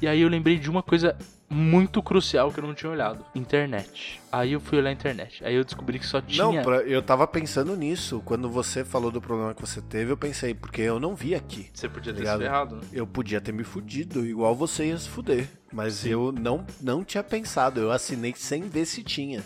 E 0.00 0.06
aí 0.06 0.20
eu 0.20 0.28
lembrei 0.28 0.58
de 0.58 0.70
uma 0.70 0.82
coisa 0.82 1.16
muito 1.54 2.02
crucial 2.02 2.50
que 2.52 2.58
eu 2.58 2.66
não 2.66 2.74
tinha 2.74 2.90
olhado: 2.90 3.24
internet. 3.34 4.20
Aí 4.32 4.52
eu 4.52 4.60
fui 4.60 4.78
olhar 4.78 4.90
a 4.90 4.92
internet. 4.92 5.44
Aí 5.44 5.54
eu 5.54 5.64
descobri 5.64 5.98
que 5.98 6.06
só 6.06 6.20
tinha. 6.20 6.44
Não, 6.44 6.62
pra- 6.62 6.82
eu 6.82 7.00
tava 7.00 7.26
pensando 7.26 7.76
nisso. 7.76 8.20
Quando 8.24 8.50
você 8.50 8.84
falou 8.84 9.10
do 9.10 9.20
problema 9.20 9.54
que 9.54 9.60
você 9.60 9.80
teve, 9.80 10.10
eu 10.10 10.16
pensei, 10.16 10.52
porque 10.52 10.82
eu 10.82 10.98
não 10.98 11.14
vi 11.14 11.34
aqui. 11.34 11.70
Você 11.72 11.88
podia 11.88 12.12
ter 12.12 12.18
Obrigado. 12.18 12.38
se 12.38 12.44
ferrado, 12.44 12.76
né? 12.76 12.82
Eu 12.92 13.06
podia 13.06 13.40
ter 13.40 13.52
me 13.52 13.62
fudido, 13.62 14.26
igual 14.26 14.54
você 14.54 14.86
ia 14.86 14.98
se 14.98 15.08
fuder. 15.08 15.48
Mas 15.72 16.04
eu 16.04 16.32
não, 16.32 16.66
não 16.80 17.04
tinha 17.04 17.22
pensado, 17.22 17.80
eu 17.80 17.90
assinei 17.92 18.34
sem 18.36 18.62
ver 18.62 18.84
se 18.86 19.02
tinha. 19.02 19.42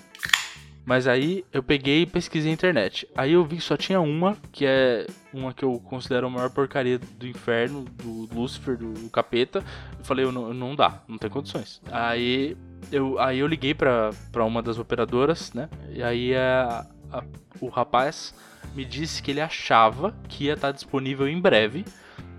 Mas 0.88 1.06
aí 1.06 1.44
eu 1.52 1.62
peguei 1.62 2.00
e 2.00 2.06
pesquisei 2.06 2.50
a 2.50 2.54
internet. 2.54 3.06
Aí 3.14 3.34
eu 3.34 3.44
vi 3.44 3.56
que 3.56 3.62
só 3.62 3.76
tinha 3.76 4.00
uma, 4.00 4.38
que 4.50 4.64
é 4.64 5.06
uma 5.34 5.52
que 5.52 5.62
eu 5.62 5.78
considero 5.80 6.28
a 6.28 6.30
maior 6.30 6.48
porcaria 6.48 6.98
do 6.98 7.26
inferno, 7.26 7.84
do 8.02 8.26
Lúcifer, 8.34 8.78
do 8.78 9.10
capeta. 9.10 9.62
Eu 9.98 10.04
falei, 10.06 10.24
eu 10.24 10.32
não, 10.32 10.54
não 10.54 10.74
dá, 10.74 11.02
não 11.06 11.18
tem 11.18 11.28
condições. 11.28 11.82
Aí 11.92 12.56
eu, 12.90 13.18
aí 13.18 13.38
eu 13.38 13.46
liguei 13.46 13.74
pra, 13.74 14.12
uma 14.36 14.62
das 14.62 14.78
operadoras, 14.78 15.52
né? 15.52 15.68
E 15.90 16.02
aí 16.02 16.34
a, 16.34 16.86
a- 17.12 17.24
o 17.60 17.68
rapaz 17.68 18.34
me 18.74 18.82
disse 18.82 19.22
que 19.22 19.30
ele 19.30 19.42
achava 19.42 20.14
que 20.26 20.44
ia 20.44 20.54
estar 20.54 20.72
disponível 20.72 21.28
em 21.28 21.38
breve. 21.38 21.84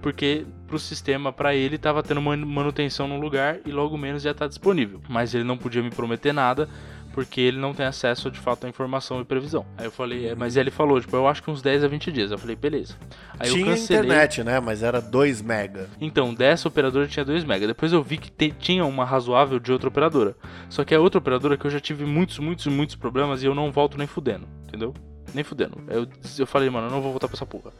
Porque 0.02 0.46
pro 0.66 0.80
sistema, 0.80 1.32
pra 1.34 1.54
ele, 1.54 1.78
tava 1.78 2.02
tendo 2.02 2.22
man- 2.22 2.38
manutenção 2.38 3.06
no 3.06 3.20
lugar 3.20 3.58
e 3.66 3.70
logo 3.72 3.98
menos 3.98 4.24
ia 4.24 4.32
estar 4.32 4.48
disponível. 4.48 5.02
Mas 5.10 5.36
ele 5.36 5.44
não 5.44 5.58
podia 5.58 5.84
me 5.84 5.90
prometer 5.90 6.32
nada, 6.32 6.70
porque 7.14 7.42
ele 7.42 7.58
não 7.60 7.74
tem 7.74 7.86
acesso 7.86 8.30
de 8.32 8.40
fato 8.40 8.66
à 8.66 8.70
informação 8.70 9.20
e 9.22 9.26
previsão. 9.26 9.66
Aí 9.78 9.86
eu 9.86 9.92
falei, 9.92 10.28
é, 10.30 10.36
mas 10.36 10.56
ele 10.58 10.70
falou, 10.72 11.00
tipo, 11.02 11.16
eu 11.16 11.28
acho 11.28 11.42
que 11.44 11.50
uns 11.52 11.62
10 11.62 11.84
a 11.84 11.88
20 11.88 12.12
dias. 12.12 12.32
Eu 12.32 12.38
falei, 12.38 12.56
beleza. 12.56 12.96
Aí 13.40 13.50
eu 13.50 13.54
tinha 13.56 13.66
cancelei. 13.66 14.02
internet, 14.06 14.44
né? 14.44 14.60
Mas 14.60 14.84
era 14.84 15.02
2 15.02 15.42
mega. 15.42 15.88
Então, 16.00 16.34
dessa 16.34 16.68
operadora 16.68 17.08
tinha 17.08 17.26
2 17.26 17.44
mega. 17.44 17.66
Depois 17.68 17.92
eu 17.92 18.02
vi 18.04 18.18
que 18.18 18.32
te- 18.32 18.52
tinha 18.58 18.86
uma 18.86 19.04
razoável 19.06 19.60
de 19.60 19.72
outra 19.72 19.88
operadora. 19.90 20.36
Só 20.70 20.84
que 20.84 20.94
a 20.96 21.00
outra 21.00 21.18
operadora 21.20 21.58
que 21.58 21.66
eu 21.66 21.72
já 21.72 21.80
tive 21.80 22.06
muitos, 22.06 22.40
muitos, 22.40 22.68
muitos 22.68 22.96
problemas 22.96 23.42
e 23.44 23.46
eu 23.48 23.56
não 23.56 23.72
volto 23.72 23.98
nem 23.98 24.08
fudendo, 24.08 24.48
entendeu? 24.68 24.94
Nem 25.34 25.44
fudendo. 25.44 25.78
Eu, 25.88 26.08
eu 26.40 26.48
falei, 26.48 26.70
mano, 26.70 26.88
eu 26.88 26.92
não 26.92 27.02
vou 27.02 27.12
voltar 27.12 27.28
pra 27.28 27.36
essa 27.36 27.46
porra. 27.46 27.72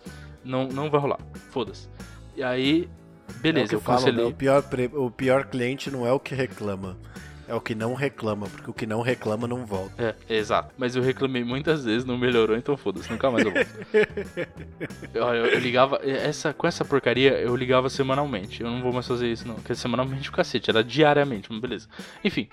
Não, 0.44 0.68
não 0.68 0.90
vai 0.90 1.00
rolar. 1.00 1.20
Foda-se. 1.52 1.88
E 2.36 2.44
aí, 2.44 2.88
É 3.28 3.34
beleza, 3.42 3.70
que 3.70 3.76
eu 3.76 3.82
falam, 3.82 4.02
né? 4.02 4.08
cancelei. 4.12 4.32
o, 4.32 4.34
pior 4.36 4.62
pre- 4.64 4.92
o 4.94 5.10
pior 5.12 5.46
cliente 5.46 5.90
não 5.92 6.06
é 6.06 6.12
o 6.12 6.20
que 6.20 6.34
reclama, 6.36 6.96
é 7.50 7.54
o 7.56 7.60
que 7.60 7.74
não 7.76 7.94
reclama, 7.96 8.48
porque 8.48 8.70
o 8.70 8.74
que 8.74 8.86
não 8.86 9.02
reclama 9.02 9.48
não 9.48 9.66
volta. 9.66 10.16
É, 10.30 10.36
exato. 10.36 10.74
Mas 10.78 10.96
eu 10.96 11.02
reclamei 11.02 11.44
muitas 11.44 11.84
vezes, 11.84 12.06
não 12.06 12.18
melhorou, 12.18 12.56
então 12.56 12.78
foda-se, 12.78 13.12
nunca 13.12 13.30
mais 13.32 13.44
eu 13.46 13.52
volto. 13.52 13.70
eu, 15.14 15.24
eu- 15.24 15.46
eu 15.48 15.60
ligava, 15.60 16.00
essa, 16.04 16.54
com 16.54 16.68
essa 16.68 16.86
porcaria, 16.86 17.32
eu 17.40 17.56
ligava 17.56 17.90
semanalmente. 17.90 18.62
Eu 18.62 18.70
não 18.70 18.82
vou 18.82 18.94
mais 18.94 19.08
fazer 19.08 19.32
isso, 19.32 19.48
não. 19.48 19.56
Porque 19.56 19.76
semanalmente 19.76 20.30
o 20.30 20.32
cacete, 20.32 20.70
era 20.70 20.84
diariamente, 20.84 21.52
mas 21.52 21.60
beleza. 21.60 21.88
Enfim. 22.24 22.48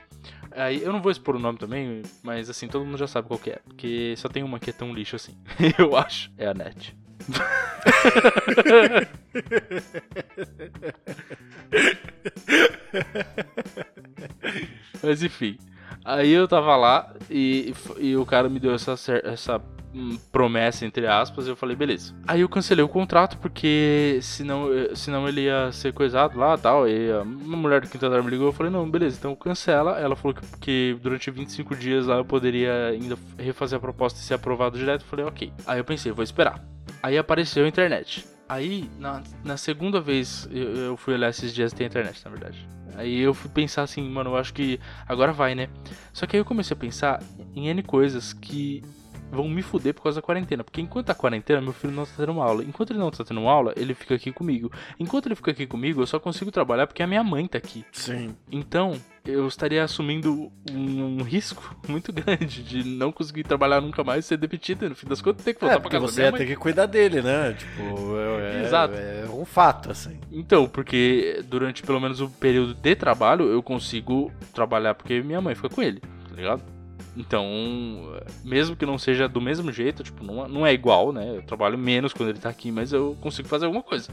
Aí, 0.52 0.82
eu 0.82 0.90
não 0.92 1.02
vou 1.02 1.12
expor 1.12 1.36
o 1.36 1.38
nome 1.38 1.58
também, 1.58 2.02
mas 2.22 2.48
assim, 2.48 2.66
todo 2.66 2.84
mundo 2.84 2.96
já 2.96 3.06
sabe 3.06 3.28
qual 3.28 3.38
que 3.38 3.50
é. 3.50 3.58
Porque 3.66 4.14
só 4.16 4.28
tem 4.28 4.42
uma 4.42 4.58
que 4.58 4.70
é 4.70 4.72
tão 4.72 4.92
lixo 4.94 5.14
assim. 5.16 5.36
eu 5.78 5.94
acho. 5.96 6.30
É 6.38 6.46
a 6.46 6.54
net. 6.54 6.96
Mas 15.02 15.22
enfim. 15.22 15.58
Aí 16.04 16.30
eu 16.30 16.46
tava 16.46 16.76
lá 16.76 17.14
e, 17.28 17.74
e 17.98 18.16
o 18.16 18.24
cara 18.24 18.48
me 18.48 18.60
deu 18.60 18.72
essa, 18.74 18.94
essa 19.24 19.60
hum, 19.92 20.16
promessa, 20.30 20.86
entre 20.86 21.04
aspas, 21.06 21.46
e 21.46 21.50
eu 21.50 21.56
falei, 21.56 21.74
beleza. 21.74 22.14
Aí 22.28 22.42
eu 22.42 22.48
cancelei 22.48 22.84
o 22.84 22.88
contrato 22.88 23.36
porque 23.38 24.20
senão, 24.22 24.72
eh, 24.72 24.94
senão 24.94 25.28
ele 25.28 25.42
ia 25.42 25.72
ser 25.72 25.92
coisado 25.92 26.38
lá 26.38 26.56
tal. 26.56 26.88
E 26.88 27.10
uma 27.22 27.56
mulher 27.56 27.80
do 27.80 27.88
quinto 27.88 28.06
andar 28.06 28.22
me 28.22 28.30
ligou, 28.30 28.46
eu 28.46 28.52
falei, 28.52 28.70
não, 28.70 28.88
beleza, 28.88 29.16
então 29.18 29.34
cancela. 29.34 29.98
Ela 29.98 30.14
falou 30.14 30.34
que, 30.34 30.46
que 30.60 30.96
durante 31.02 31.28
25 31.28 31.74
dias 31.74 32.06
lá 32.06 32.18
eu 32.18 32.24
poderia 32.24 32.86
ainda 32.86 33.18
refazer 33.36 33.76
a 33.76 33.80
proposta 33.80 34.20
e 34.20 34.22
ser 34.22 34.34
aprovado 34.34 34.78
direto. 34.78 35.02
Eu 35.02 35.08
falei, 35.08 35.24
ok. 35.24 35.52
Aí 35.66 35.78
eu 35.78 35.84
pensei, 35.84 36.12
vou 36.12 36.22
esperar. 36.22 36.75
Aí 37.02 37.16
apareceu 37.18 37.64
a 37.64 37.68
internet. 37.68 38.26
Aí, 38.48 38.88
na, 38.98 39.22
na 39.44 39.56
segunda 39.56 40.00
vez, 40.00 40.48
eu, 40.52 40.76
eu 40.76 40.96
fui 40.96 41.14
olhar 41.14 41.30
esses 41.30 41.52
dias 41.52 41.72
tem 41.72 41.86
internet, 41.86 42.24
na 42.24 42.30
verdade. 42.30 42.68
Aí 42.94 43.20
eu 43.20 43.34
fui 43.34 43.50
pensar 43.50 43.82
assim, 43.82 44.08
mano, 44.08 44.30
eu 44.30 44.36
acho 44.36 44.54
que 44.54 44.80
agora 45.06 45.32
vai, 45.32 45.54
né? 45.54 45.68
Só 46.12 46.26
que 46.26 46.36
aí 46.36 46.40
eu 46.40 46.44
comecei 46.44 46.74
a 46.74 46.78
pensar 46.78 47.22
em 47.54 47.68
N 47.68 47.82
coisas 47.82 48.32
que 48.32 48.82
vão 49.30 49.48
me 49.48 49.62
fuder 49.62 49.92
por 49.92 50.04
causa 50.04 50.20
da 50.20 50.24
quarentena. 50.24 50.62
Porque 50.62 50.80
enquanto 50.80 51.06
tá 51.06 51.14
quarentena, 51.14 51.60
meu 51.60 51.72
filho 51.72 51.92
não 51.92 52.04
tá 52.04 52.12
tendo 52.16 52.32
uma 52.32 52.44
aula. 52.44 52.62
Enquanto 52.62 52.92
ele 52.92 52.98
não 52.98 53.10
tá 53.10 53.24
tendo 53.24 53.40
uma 53.40 53.52
aula, 53.52 53.72
ele 53.76 53.94
fica 53.94 54.14
aqui 54.14 54.32
comigo. 54.32 54.70
Enquanto 54.98 55.26
ele 55.26 55.34
fica 55.34 55.50
aqui 55.50 55.66
comigo, 55.66 56.00
eu 56.00 56.06
só 56.06 56.18
consigo 56.18 56.50
trabalhar 56.50 56.86
porque 56.86 57.02
a 57.02 57.06
minha 57.06 57.24
mãe 57.24 57.46
tá 57.46 57.58
aqui. 57.58 57.84
Sim. 57.92 58.34
Então, 58.50 58.98
eu 59.26 59.46
estaria 59.48 59.82
assumindo 59.84 60.50
um, 60.70 61.18
um 61.18 61.22
risco 61.22 61.76
muito 61.88 62.12
grande 62.12 62.62
de 62.62 62.84
não 62.84 63.10
conseguir 63.12 63.42
trabalhar 63.44 63.80
nunca 63.80 64.02
mais 64.04 64.24
e 64.24 64.28
ser 64.28 64.36
demitido. 64.36 64.84
E 64.86 64.88
no 64.88 64.94
fim 64.94 65.06
das 65.06 65.20
contas, 65.20 65.44
ter 65.44 65.54
que 65.54 65.60
voltar 65.60 65.76
É, 65.76 65.80
pra 65.80 65.90
casa 65.90 66.06
você 66.06 66.22
ia 66.22 66.32
ter 66.32 66.46
que 66.46 66.56
cuidar 66.56 66.86
dele, 66.86 67.22
né? 67.22 67.54
Tipo, 67.54 68.16
é, 68.18 68.58
é- 68.60 68.62
Exato. 68.64 68.94
é 68.94 69.24
um 69.30 69.44
fato, 69.44 69.90
assim. 69.90 70.18
Então, 70.30 70.68
porque 70.68 71.42
durante 71.48 71.82
pelo 71.82 72.00
menos 72.00 72.20
o 72.20 72.28
período 72.28 72.74
de 72.74 72.94
trabalho 72.94 73.46
eu 73.48 73.62
consigo 73.62 74.32
trabalhar 74.54 74.94
porque 74.94 75.20
minha 75.22 75.40
mãe 75.40 75.54
fica 75.54 75.68
com 75.68 75.82
ele, 75.82 76.00
tá 76.00 76.34
ligado? 76.34 76.75
Então, 77.16 78.12
mesmo 78.44 78.76
que 78.76 78.84
não 78.84 78.98
seja 78.98 79.28
do 79.28 79.40
mesmo 79.40 79.72
jeito, 79.72 80.02
tipo, 80.02 80.22
não, 80.24 80.46
não 80.48 80.66
é 80.66 80.72
igual, 80.72 81.12
né? 81.12 81.36
Eu 81.38 81.42
trabalho 81.42 81.78
menos 81.78 82.12
quando 82.12 82.28
ele 82.28 82.38
tá 82.38 82.48
aqui, 82.50 82.70
mas 82.70 82.92
eu 82.92 83.16
consigo 83.20 83.48
fazer 83.48 83.64
alguma 83.66 83.82
coisa. 83.82 84.10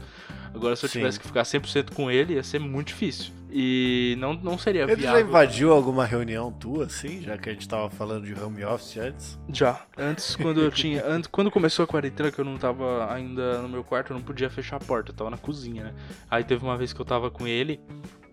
Agora, 0.54 0.74
se 0.76 0.84
eu 0.84 0.88
Sim. 0.88 0.98
tivesse 1.00 1.20
que 1.20 1.26
ficar 1.26 1.42
100% 1.42 1.92
com 1.92 2.10
ele, 2.10 2.34
ia 2.34 2.42
ser 2.42 2.58
muito 2.60 2.88
difícil. 2.88 3.32
E 3.56 4.16
não, 4.18 4.34
não 4.34 4.56
seria 4.58 4.82
Ele 4.82 4.94
já 4.96 5.12
viável. 5.12 5.26
invadiu 5.28 5.72
alguma 5.72 6.04
reunião 6.04 6.50
tua, 6.50 6.86
assim, 6.86 7.20
já 7.22 7.36
que 7.38 7.48
a 7.48 7.52
gente 7.52 7.68
tava 7.68 7.88
falando 7.90 8.24
de 8.24 8.34
home 8.40 8.64
office 8.64 8.96
antes? 8.96 9.38
Já. 9.48 9.80
Antes, 9.96 10.34
quando 10.34 10.60
eu 10.60 10.70
tinha. 10.72 11.04
Antes, 11.06 11.28
quando 11.30 11.50
começou 11.50 11.84
a 11.84 11.86
quarentena, 11.86 12.32
que 12.32 12.40
eu 12.40 12.44
não 12.44 12.56
tava 12.56 13.12
ainda 13.12 13.60
no 13.62 13.68
meu 13.68 13.84
quarto, 13.84 14.12
eu 14.12 14.16
não 14.16 14.22
podia 14.24 14.48
fechar 14.50 14.76
a 14.76 14.80
porta, 14.80 15.10
eu 15.12 15.14
tava 15.14 15.30
na 15.30 15.36
cozinha, 15.36 15.84
né? 15.84 15.94
Aí 16.30 16.42
teve 16.42 16.64
uma 16.64 16.76
vez 16.76 16.92
que 16.92 17.00
eu 17.00 17.04
tava 17.04 17.30
com 17.30 17.46
ele, 17.46 17.80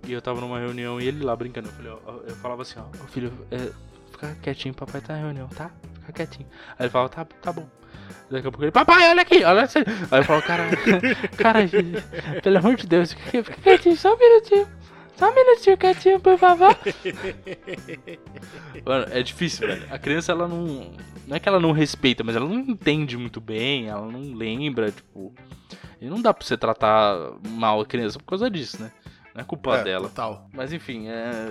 e 0.08 0.14
eu 0.14 0.22
tava 0.22 0.42
numa 0.42 0.58
reunião 0.60 1.00
e 1.00 1.08
ele 1.08 1.24
lá 1.24 1.36
brincando. 1.36 1.68
Eu 1.70 1.74
falei, 1.74 1.92
ó, 1.92 2.14
eu 2.28 2.36
falava 2.38 2.64
assim, 2.64 2.80
ó, 2.80 3.04
"Ô, 3.04 3.08
filho, 3.08 3.32
é, 3.52 3.70
fica 4.12 4.36
quietinho, 4.42 4.74
papai 4.74 5.02
tá 5.02 5.14
na 5.14 5.20
reunião, 5.20 5.48
tá? 5.48 5.72
Fica 6.02 6.14
quietinho. 6.14 6.48
Aí 6.78 6.86
ele 6.86 6.90
falava, 6.90 7.10
tá, 7.10 7.26
tá 7.26 7.54
bom. 7.54 7.68
Daqui 8.30 8.48
a 8.48 8.52
pouco 8.52 8.64
ele, 8.64 8.72
papai, 8.72 9.10
olha 9.10 9.22
aqui, 9.22 9.44
olha 9.44 9.64
assim. 9.64 9.80
Aí 10.12 10.20
eu 10.20 10.24
falo, 10.24 10.42
cara, 10.42 10.64
cara, 11.38 11.60
pelo 12.42 12.58
amor 12.58 12.76
de 12.76 12.88
Deus, 12.88 13.14
fica, 13.14 13.44
fica 13.44 13.62
quietinho, 13.62 13.98
só 13.98 14.14
um 14.14 14.18
minutinho. 14.18 14.68
Só 15.18 15.30
um 15.30 15.36
minutinho 15.36 15.78
quietinho, 15.78 16.20
por 16.20 16.38
favor. 16.38 16.76
Mano, 18.86 19.06
é 19.12 19.22
difícil, 19.22 19.68
velho. 19.68 19.86
A 19.92 20.00
criança, 20.00 20.32
ela 20.32 20.48
não. 20.48 20.92
Não 21.28 21.38
é 21.38 21.40
que 21.40 21.48
ela 21.48 21.60
não 21.60 21.72
respeita, 21.72 22.24
mas 22.24 22.36
ela 22.36 22.48
não 22.48 22.60
entende 22.60 23.18
muito 23.18 23.40
bem, 23.40 23.88
ela 23.88 24.10
não 24.10 24.34
lembra, 24.34 24.92
tipo. 24.92 25.34
E 26.00 26.06
não 26.06 26.22
dá 26.22 26.34
pra 26.34 26.46
você 26.46 26.58
tratar 26.58 27.16
mal 27.48 27.82
a 27.82 27.86
criança 27.86 28.18
por 28.18 28.26
causa 28.26 28.50
disso, 28.50 28.82
né? 28.82 28.92
Não 29.34 29.42
é 29.42 29.44
culpa 29.46 29.78
é, 29.78 29.84
dela. 29.84 30.10
Total. 30.10 30.50
Mas 30.54 30.74
enfim, 30.74 31.08
é. 31.08 31.50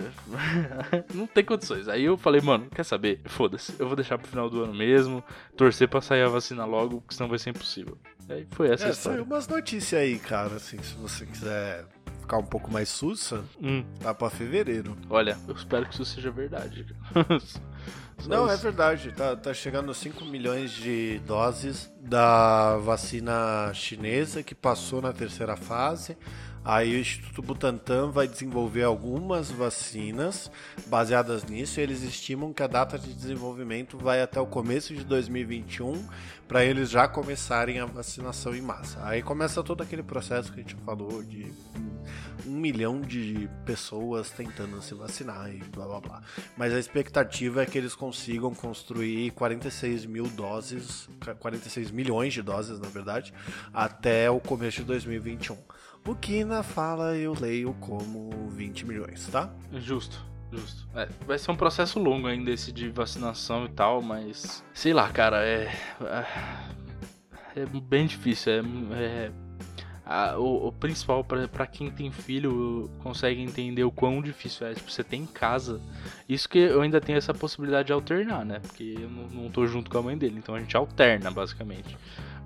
não 1.14 1.26
tem 1.26 1.44
condições. 1.44 1.88
Aí 1.88 2.04
eu 2.04 2.16
falei, 2.18 2.40
mano, 2.40 2.68
quer 2.70 2.84
saber? 2.84 3.20
Foda-se, 3.26 3.74
eu 3.78 3.86
vou 3.86 3.96
deixar 3.96 4.18
pro 4.18 4.28
final 4.28 4.50
do 4.50 4.62
ano 4.64 4.74
mesmo, 4.74 5.24
torcer 5.56 5.88
pra 5.88 6.00
sair 6.00 6.22
a 6.22 6.28
vacina 6.28 6.64
logo, 6.64 7.00
porque 7.00 7.14
senão 7.14 7.28
vai 7.28 7.38
ser 7.38 7.50
impossível. 7.50 7.96
Aí 8.28 8.46
foi 8.50 8.70
essa 8.70 8.86
É, 8.86 8.90
história. 8.90 9.18
saiu 9.18 9.24
umas 9.24 9.48
notícias 9.48 10.00
aí, 10.00 10.18
cara, 10.18 10.56
assim, 10.56 10.80
se 10.82 10.94
você 10.94 11.24
quiser 11.26 11.84
ficar 12.20 12.36
um 12.38 12.44
pouco 12.44 12.70
mais 12.70 12.88
sussa, 12.88 13.42
Hum, 13.60 13.82
tá 13.98 14.12
pra 14.14 14.28
fevereiro. 14.30 14.96
olha, 15.08 15.36
eu 15.48 15.54
espero 15.54 15.86
que 15.86 15.94
isso 15.94 16.04
seja 16.04 16.30
verdade. 16.30 16.86
Não, 18.28 18.48
é 18.50 18.54
verdade. 18.56 19.12
Tá, 19.12 19.34
tá 19.34 19.54
chegando 19.54 19.90
a 19.90 19.94
5 19.94 20.24
milhões 20.26 20.70
de 20.70 21.18
doses 21.26 21.90
da 22.02 22.76
vacina 22.76 23.72
chinesa 23.72 24.42
que 24.42 24.54
passou 24.54 25.00
na 25.00 25.10
terceira 25.12 25.56
fase. 25.56 26.18
Aí 26.64 26.94
o 26.94 26.98
Instituto 26.98 27.40
Butantan 27.40 28.10
vai 28.10 28.28
desenvolver 28.28 28.82
algumas 28.82 29.50
vacinas 29.50 30.50
baseadas 30.86 31.44
nisso. 31.44 31.80
E 31.80 31.82
eles 31.82 32.02
estimam 32.02 32.52
que 32.52 32.62
a 32.62 32.66
data 32.66 32.98
de 32.98 33.12
desenvolvimento 33.14 33.96
vai 33.96 34.20
até 34.20 34.38
o 34.40 34.46
começo 34.46 34.94
de 34.94 35.02
2021 35.04 36.06
para 36.46 36.64
eles 36.64 36.90
já 36.90 37.08
começarem 37.08 37.80
a 37.80 37.86
vacinação 37.86 38.54
em 38.54 38.60
massa. 38.60 38.98
Aí 39.04 39.22
começa 39.22 39.62
todo 39.62 39.82
aquele 39.82 40.02
processo 40.02 40.52
que 40.52 40.60
a 40.60 40.62
gente 40.62 40.76
falou 40.84 41.22
de 41.22 41.50
um 42.46 42.58
milhão 42.58 43.00
de 43.00 43.48
pessoas 43.64 44.30
tentando 44.30 44.82
se 44.82 44.94
vacinar 44.94 45.50
e 45.50 45.58
blá 45.58 45.86
blá 45.86 46.00
blá. 46.00 46.22
Mas 46.56 46.74
a 46.74 46.78
expectativa 46.78 47.62
é 47.62 47.66
que 47.66 47.78
eles 47.78 47.94
consigam 47.94 48.54
construir 48.54 49.30
46 49.32 50.06
mil 50.06 50.26
doses, 50.28 51.08
46 51.38 51.90
milhões 51.90 52.34
de 52.34 52.42
doses, 52.42 52.78
na 52.78 52.88
verdade, 52.88 53.32
até 53.72 54.30
o 54.30 54.40
começo 54.40 54.78
de 54.78 54.84
2021. 54.84 55.56
O 56.06 56.14
que 56.14 56.44
na 56.44 56.62
fala 56.62 57.16
eu 57.16 57.34
leio 57.38 57.74
como 57.80 58.30
20 58.50 58.86
milhões, 58.86 59.26
tá? 59.28 59.50
Justo. 59.74 60.24
Justo. 60.52 60.88
É, 60.96 61.08
vai 61.26 61.38
ser 61.38 61.50
um 61.52 61.56
processo 61.56 62.00
longo 62.00 62.26
ainda 62.26 62.50
esse 62.50 62.72
de 62.72 62.88
vacinação 62.88 63.66
e 63.66 63.68
tal, 63.68 64.02
mas. 64.02 64.64
Sei 64.74 64.92
lá, 64.92 65.08
cara, 65.10 65.44
é. 65.46 65.72
É, 67.54 67.60
é 67.60 67.66
bem 67.66 68.06
difícil. 68.06 68.52
É. 68.52 68.60
é 68.94 69.32
a- 70.04 70.36
o, 70.36 70.66
o 70.66 70.72
principal 70.72 71.22
pra 71.22 71.66
quem 71.68 71.88
tem 71.88 72.10
filho 72.10 72.90
consegue 72.98 73.40
entender 73.40 73.84
o 73.84 73.92
quão 73.92 74.20
difícil 74.20 74.66
é. 74.66 74.74
Tipo, 74.74 74.90
você 74.90 75.04
tem 75.04 75.22
em 75.22 75.26
casa. 75.26 75.80
Isso 76.28 76.48
que 76.48 76.58
eu 76.58 76.80
ainda 76.82 77.00
tenho 77.00 77.16
essa 77.16 77.32
possibilidade 77.32 77.86
de 77.86 77.92
alternar, 77.92 78.44
né? 78.44 78.58
Porque 78.58 78.96
eu 78.98 79.08
não, 79.08 79.28
não 79.28 79.50
tô 79.50 79.64
junto 79.68 79.88
com 79.88 79.98
a 79.98 80.02
mãe 80.02 80.18
dele. 80.18 80.34
Então 80.38 80.56
a 80.56 80.58
gente 80.58 80.76
alterna, 80.76 81.30
basicamente. 81.30 81.96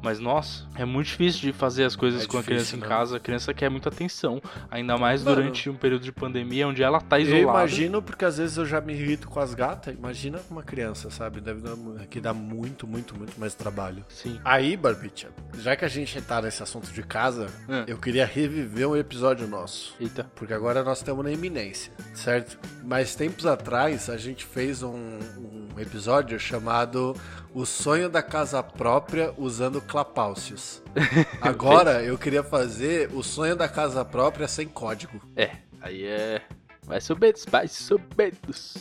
Mas, 0.05 0.21
nossa, 0.21 0.67
é 0.77 0.85
muito 0.85 1.07
difícil 1.07 1.41
de 1.41 1.53
fazer 1.55 1.85
as 1.85 1.97
coisas 1.97 2.25
É 2.25 2.27
com 2.27 2.37
a 2.37 2.41
difícil, 2.43 2.57
criança 2.59 2.77
em 2.77 2.81
né? 2.81 2.87
casa. 2.87 3.17
A 3.17 3.21
criança 3.21 3.55
quer 3.55 3.71
muita 3.71 3.89
atenção. 3.89 4.39
Ainda 4.71 4.99
mais 4.99 5.25
Mano, 5.25 5.37
durante 5.37 5.71
um 5.71 5.75
período 5.75 6.03
de 6.03 6.13
pandemia 6.13 6.69
onde 6.69 6.83
ela 6.83 7.01
tá 7.01 7.19
Eu 7.19 7.23
isolada. 7.39 7.59
imagino, 7.61 8.03
porque 8.03 8.23
às 8.25 8.37
vezes 8.37 8.59
eu 8.59 8.67
já 8.67 8.83
me 8.83 8.93
irrito 8.93 9.29
com 9.29 9.41
as 9.41 9.55
gatas. 9.55 9.95
Imagina 9.95 10.39
com 10.41 10.53
uma 10.55 10.63
criança, 10.63 11.09
sabe? 11.11 11.41
Deve 11.41 11.63
dar, 11.63 11.75
que 12.07 12.21
dá 12.21 12.35
muito, 12.35 12.87
muito, 12.87 13.17
muito 13.17 13.41
mais 13.41 13.55
trabalho. 13.55 14.05
Sim. 14.11 14.39
Aí, 14.45 14.77
Barbicha, 14.77 15.29
já 15.59 15.75
que 15.75 15.87
a 15.87 15.89
gente 15.89 16.21
tá 16.21 16.43
nesse 16.43 16.63
assunto 16.63 16.93
de 16.93 17.03
casa, 17.03 17.47
É. 17.67 17.85
eu 17.87 17.97
queria 17.97 18.27
reviver 18.27 18.87
um 18.87 18.95
episódio 18.97 19.49
nosso. 19.49 19.95
Eita. 19.99 20.25
Porque 20.35 20.53
agora 20.53 20.85
nós 20.85 20.99
estamos 20.99 21.25
na 21.25 21.33
iminência, 21.33 21.91
certo? 22.13 22.59
Mas 22.85 23.15
tempos 23.15 23.47
atrás 23.47 24.11
a 24.11 24.19
gente 24.19 24.45
fez 24.45 24.83
um, 24.83 24.93
um 24.95 25.81
episódio 25.81 26.39
chamado 26.39 27.17
O 27.55 27.65
Sonho 27.65 28.09
da 28.09 28.21
Casa 28.21 28.61
Própria 28.65 29.33
usando 29.39 29.81
Clapaucios. 29.81 30.83
Agora 31.41 32.03
eu 32.03 32.19
queria 32.19 32.43
fazer 32.43 33.09
o 33.13 33.23
sonho 33.23 33.55
da 33.55 33.69
casa 33.69 34.05
própria 34.05 34.49
sem 34.49 34.67
código. 34.67 35.21
É, 35.37 35.53
aí 35.81 36.05
é. 36.05 36.43
Vai 36.83 37.01
subidos, 37.01 37.47
vai 37.49 37.69
subidos. 37.69 38.75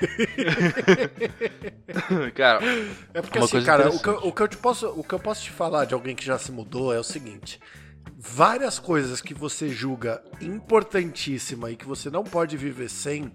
Cara, 2.34 2.60
É 3.12 3.20
porque 3.20 3.38
assim, 3.38 3.62
cara, 3.62 3.90
o 3.90 4.00
que, 4.00 4.08
eu, 4.08 4.14
o, 4.14 4.32
que 4.32 4.42
eu 4.42 4.48
te 4.48 4.56
posso, 4.56 4.88
o 4.88 5.04
que 5.04 5.12
eu 5.12 5.18
posso 5.18 5.42
te 5.42 5.50
falar 5.50 5.84
de 5.84 5.92
alguém 5.94 6.16
que 6.16 6.24
já 6.24 6.38
se 6.38 6.50
mudou 6.52 6.94
é 6.94 6.98
o 6.98 7.04
seguinte. 7.04 7.60
Várias 8.16 8.78
coisas 8.78 9.20
que 9.20 9.34
você 9.34 9.68
julga 9.68 10.22
importantíssima 10.40 11.70
e 11.70 11.76
que 11.76 11.84
você 11.84 12.08
não 12.10 12.24
pode 12.24 12.56
viver 12.56 12.88
sem, 12.88 13.30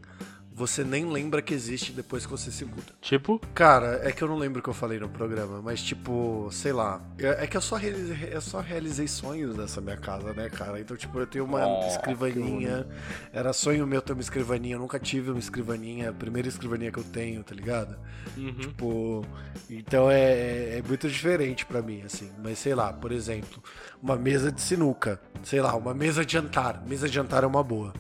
você 0.60 0.84
nem 0.84 1.06
lembra 1.06 1.42
que 1.42 1.54
existe 1.54 1.92
depois 1.94 2.26
que 2.26 2.32
você 2.32 2.52
se 2.52 2.66
muda. 2.66 2.94
tipo, 3.02 3.42
Cara, 3.54 4.00
é 4.08 4.12
que 4.12 4.22
eu 4.24 4.28
não 4.28 4.38
lembro 4.38 4.60
o 4.60 4.64
que 4.64 4.70
eu 4.70 4.74
falei 4.74 5.00
no 5.00 5.10
programa, 5.10 5.62
mas 5.62 5.82
tipo, 5.82 6.50
sei 6.52 6.72
lá. 6.74 7.02
É 7.18 7.44
é 7.44 7.48
que 7.48 7.58
eu 7.58 7.62
só, 7.62 7.76
realizei, 7.76 8.30
eu 8.34 8.42
só 8.42 8.60
realizei 8.62 9.08
sonhos 9.08 9.56
nessa 9.56 9.82
minha 9.82 9.98
casa, 9.98 10.34
né, 10.34 10.50
cara? 10.50 10.80
Então, 10.80 10.96
tipo, 10.98 11.20
eu 11.20 11.28
tenho 11.28 11.46
uma 11.46 11.60
Oh, 11.66 11.88
escrivaninha. 11.88 12.88
Era 13.34 13.54
sonho 13.54 13.86
meu 13.88 14.02
ter 14.02 14.14
uma 14.14 14.22
escrivaninha. 14.22 14.76
Eu 14.76 14.80
nunca 14.80 15.00
tive 15.00 15.30
uma 15.32 15.40
escrivaninha. 15.40 16.06
É 16.06 16.10
a 16.10 16.14
primeira 16.14 16.48
escrivaninha 16.48 16.92
que 16.92 17.00
eu 17.00 17.04
tenho, 17.04 17.44
tá 17.44 17.54
ligado? 17.56 17.98
uhum, 18.38 18.74
Tipo, 18.76 19.26
então 19.70 20.10
é, 20.12 20.78
é 20.78 20.82
muito 20.88 21.08
diferente 21.10 21.66
pra 21.66 21.82
mim, 21.82 22.02
assim. 22.04 22.32
Mas 22.44 22.60
sei 22.60 22.76
lá, 22.76 22.92
por 22.94 23.12
exemplo, 23.12 23.62
uma 24.02 24.16
mesa 24.16 24.52
de 24.52 24.62
sinuca. 24.62 25.20
Sei 25.44 25.62
lá, 25.62 25.76
uma 25.76 25.94
mesa 25.94 26.26
de 26.26 26.34
jantar. 26.34 26.84
Mesa 26.86 27.08
de 27.08 27.16
jantar 27.16 27.44
é 27.44 27.48
uma 27.48 27.64
boa, 27.64 27.94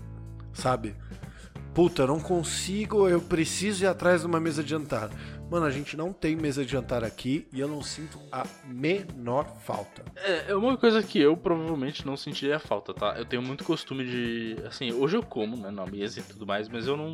sabe? 0.54 0.95
Puta, 1.79 2.01
eu 2.01 2.07
não 2.07 2.19
consigo, 2.19 3.07
eu 3.07 3.21
preciso 3.21 3.85
ir 3.85 3.87
atrás 3.87 4.19
de 4.19 4.27
uma 4.27 4.37
mesa 4.37 4.61
de 4.61 4.69
jantar. 4.71 5.09
Mano, 5.49 5.65
a 5.65 5.71
gente 5.71 5.95
não 5.95 6.11
tem 6.11 6.35
mesa 6.35 6.65
de 6.65 6.73
jantar 6.73 7.05
aqui 7.05 7.47
e 7.53 7.59
eu 7.61 7.69
não 7.69 7.81
sinto 7.81 8.19
a 8.33 8.45
menor 8.65 9.45
falta. 9.63 10.03
é, 10.17 10.51
é 10.51 10.55
uma 10.57 10.75
coisa 10.75 11.01
que 11.01 11.17
eu 11.21 11.37
provavelmente 11.37 12.05
não 12.05 12.17
sentiria 12.17 12.59
falta, 12.59 12.93
tá? 12.93 13.15
Eu 13.17 13.23
tenho 13.23 13.41
muito 13.41 13.63
costume 13.63 14.03
de. 14.03 14.57
Assim, 14.67 14.91
hoje 14.91 15.15
eu 15.15 15.23
como, 15.23 15.55
né, 15.55 15.71
na 15.71 15.85
mesa 15.85 16.19
e 16.19 16.23
tudo 16.23 16.45
mais, 16.45 16.67
mas 16.67 16.85
eu 16.85 16.97
não. 16.97 17.13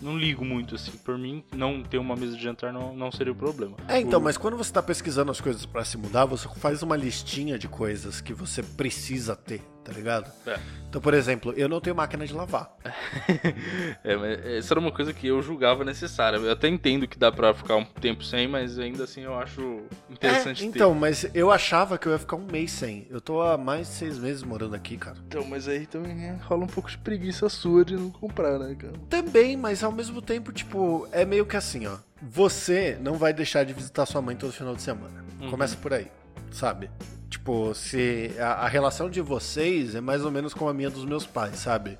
Não 0.00 0.16
ligo 0.16 0.44
muito, 0.44 0.76
assim. 0.76 0.92
Por 1.04 1.18
mim, 1.18 1.44
não 1.52 1.82
ter 1.82 1.98
uma 1.98 2.14
mesa 2.14 2.36
de 2.36 2.42
jantar 2.42 2.72
não, 2.72 2.94
não 2.94 3.10
seria 3.10 3.32
o 3.32 3.36
problema. 3.36 3.76
É, 3.88 3.98
então, 4.00 4.20
O- 4.20 4.22
mas 4.22 4.38
quando 4.38 4.56
você 4.56 4.72
tá 4.72 4.80
pesquisando 4.82 5.32
as 5.32 5.40
coisas 5.40 5.66
pra 5.66 5.84
se 5.84 5.98
mudar, 5.98 6.24
você 6.26 6.48
faz 6.56 6.80
uma 6.82 6.96
listinha 6.96 7.58
de 7.58 7.66
coisas 7.68 8.20
que 8.20 8.32
você 8.32 8.62
precisa 8.62 9.34
ter, 9.36 9.60
tá 9.84 9.92
ligado? 9.92 10.30
É. 10.46 10.58
Então, 10.88 11.00
por 11.00 11.14
exemplo, 11.14 11.52
eu 11.56 11.68
não 11.68 11.80
tenho 11.80 11.94
máquina 11.94 12.26
de 12.26 12.32
lavar. 12.32 12.74
É, 14.02 14.16
mas 14.16 14.46
essa 14.46 14.72
era 14.74 14.80
uma 14.80 14.90
coisa 14.92 15.12
que 15.12 15.26
eu 15.26 15.42
julgava 15.42 15.84
necessária. 15.84 16.36
Eu 16.36 16.50
até 16.52 16.68
entendo 16.68 17.06
que 17.06 17.18
dá 17.18 17.30
pra 17.30 17.52
ficar 17.52 17.76
um 17.76 17.84
tempo 17.84 18.24
sem, 18.24 18.48
mas 18.48 18.78
ainda 18.78 19.04
assim 19.04 19.22
eu 19.22 19.34
acho 19.38 19.82
interessante 20.08 20.62
É, 20.62 20.70
ter. 20.70 20.76
então, 20.76 20.94
mas 20.94 21.26
eu 21.34 21.50
achava 21.50 21.98
que 21.98 22.06
eu 22.06 22.12
ia 22.12 22.18
ficar 22.18 22.36
um 22.36 22.46
mês 22.46 22.72
sem. 22.72 23.06
Eu 23.10 23.20
tô 23.20 23.42
há 23.42 23.58
mais 23.58 23.88
de 23.88 23.94
seis 23.94 24.18
meses 24.18 24.42
morando 24.42 24.74
aqui, 24.74 24.96
cara. 24.96 25.16
Então, 25.26 25.44
mas 25.44 25.68
aí 25.68 25.86
também 25.86 26.24
é, 26.24 26.36
rola 26.42 26.64
um 26.64 26.68
pouco 26.68 26.90
de 26.90 26.98
preguiça 26.98 27.48
sua 27.48 27.84
de 27.84 27.94
não 27.96 28.10
comprar, 28.10 28.58
né, 28.58 28.74
cara? 28.74 28.94
Também, 29.08 29.56
mas 29.56 29.84
ao 29.84 29.92
mesmo 29.92 30.22
tempo, 30.22 30.52
tipo, 30.52 31.06
é 31.12 31.24
meio 31.24 31.44
que 31.44 31.56
assim, 31.56 31.86
ó. 31.86 31.96
Você 32.22 32.98
não 33.00 33.14
vai 33.14 33.32
deixar 33.32 33.64
de 33.64 33.72
visitar 33.72 34.06
sua 34.06 34.20
mãe 34.22 34.36
todo 34.36 34.52
final 34.52 34.74
de 34.74 34.82
semana. 34.82 35.24
Uhum. 35.40 35.50
Começa 35.50 35.76
por 35.76 35.92
aí, 35.92 36.06
sabe? 36.50 36.90
Tipo, 37.30 37.72
se 37.74 38.32
a, 38.40 38.64
a 38.64 38.68
relação 38.68 39.08
de 39.08 39.20
vocês 39.20 39.94
é 39.94 40.00
mais 40.00 40.24
ou 40.24 40.32
menos 40.32 40.52
como 40.52 40.68
a 40.68 40.74
minha 40.74 40.90
dos 40.90 41.04
meus 41.04 41.24
pais, 41.24 41.60
sabe? 41.60 41.96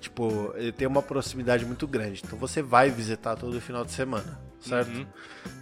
Tipo, 0.00 0.52
ele 0.54 0.70
tem 0.70 0.86
uma 0.86 1.02
proximidade 1.02 1.66
muito 1.66 1.86
grande. 1.86 2.22
Então 2.24 2.38
você 2.38 2.62
vai 2.62 2.88
visitar 2.88 3.34
todo 3.34 3.60
final 3.60 3.84
de 3.84 3.90
semana, 3.90 4.40
certo? 4.60 4.90
Uhum. 4.90 5.06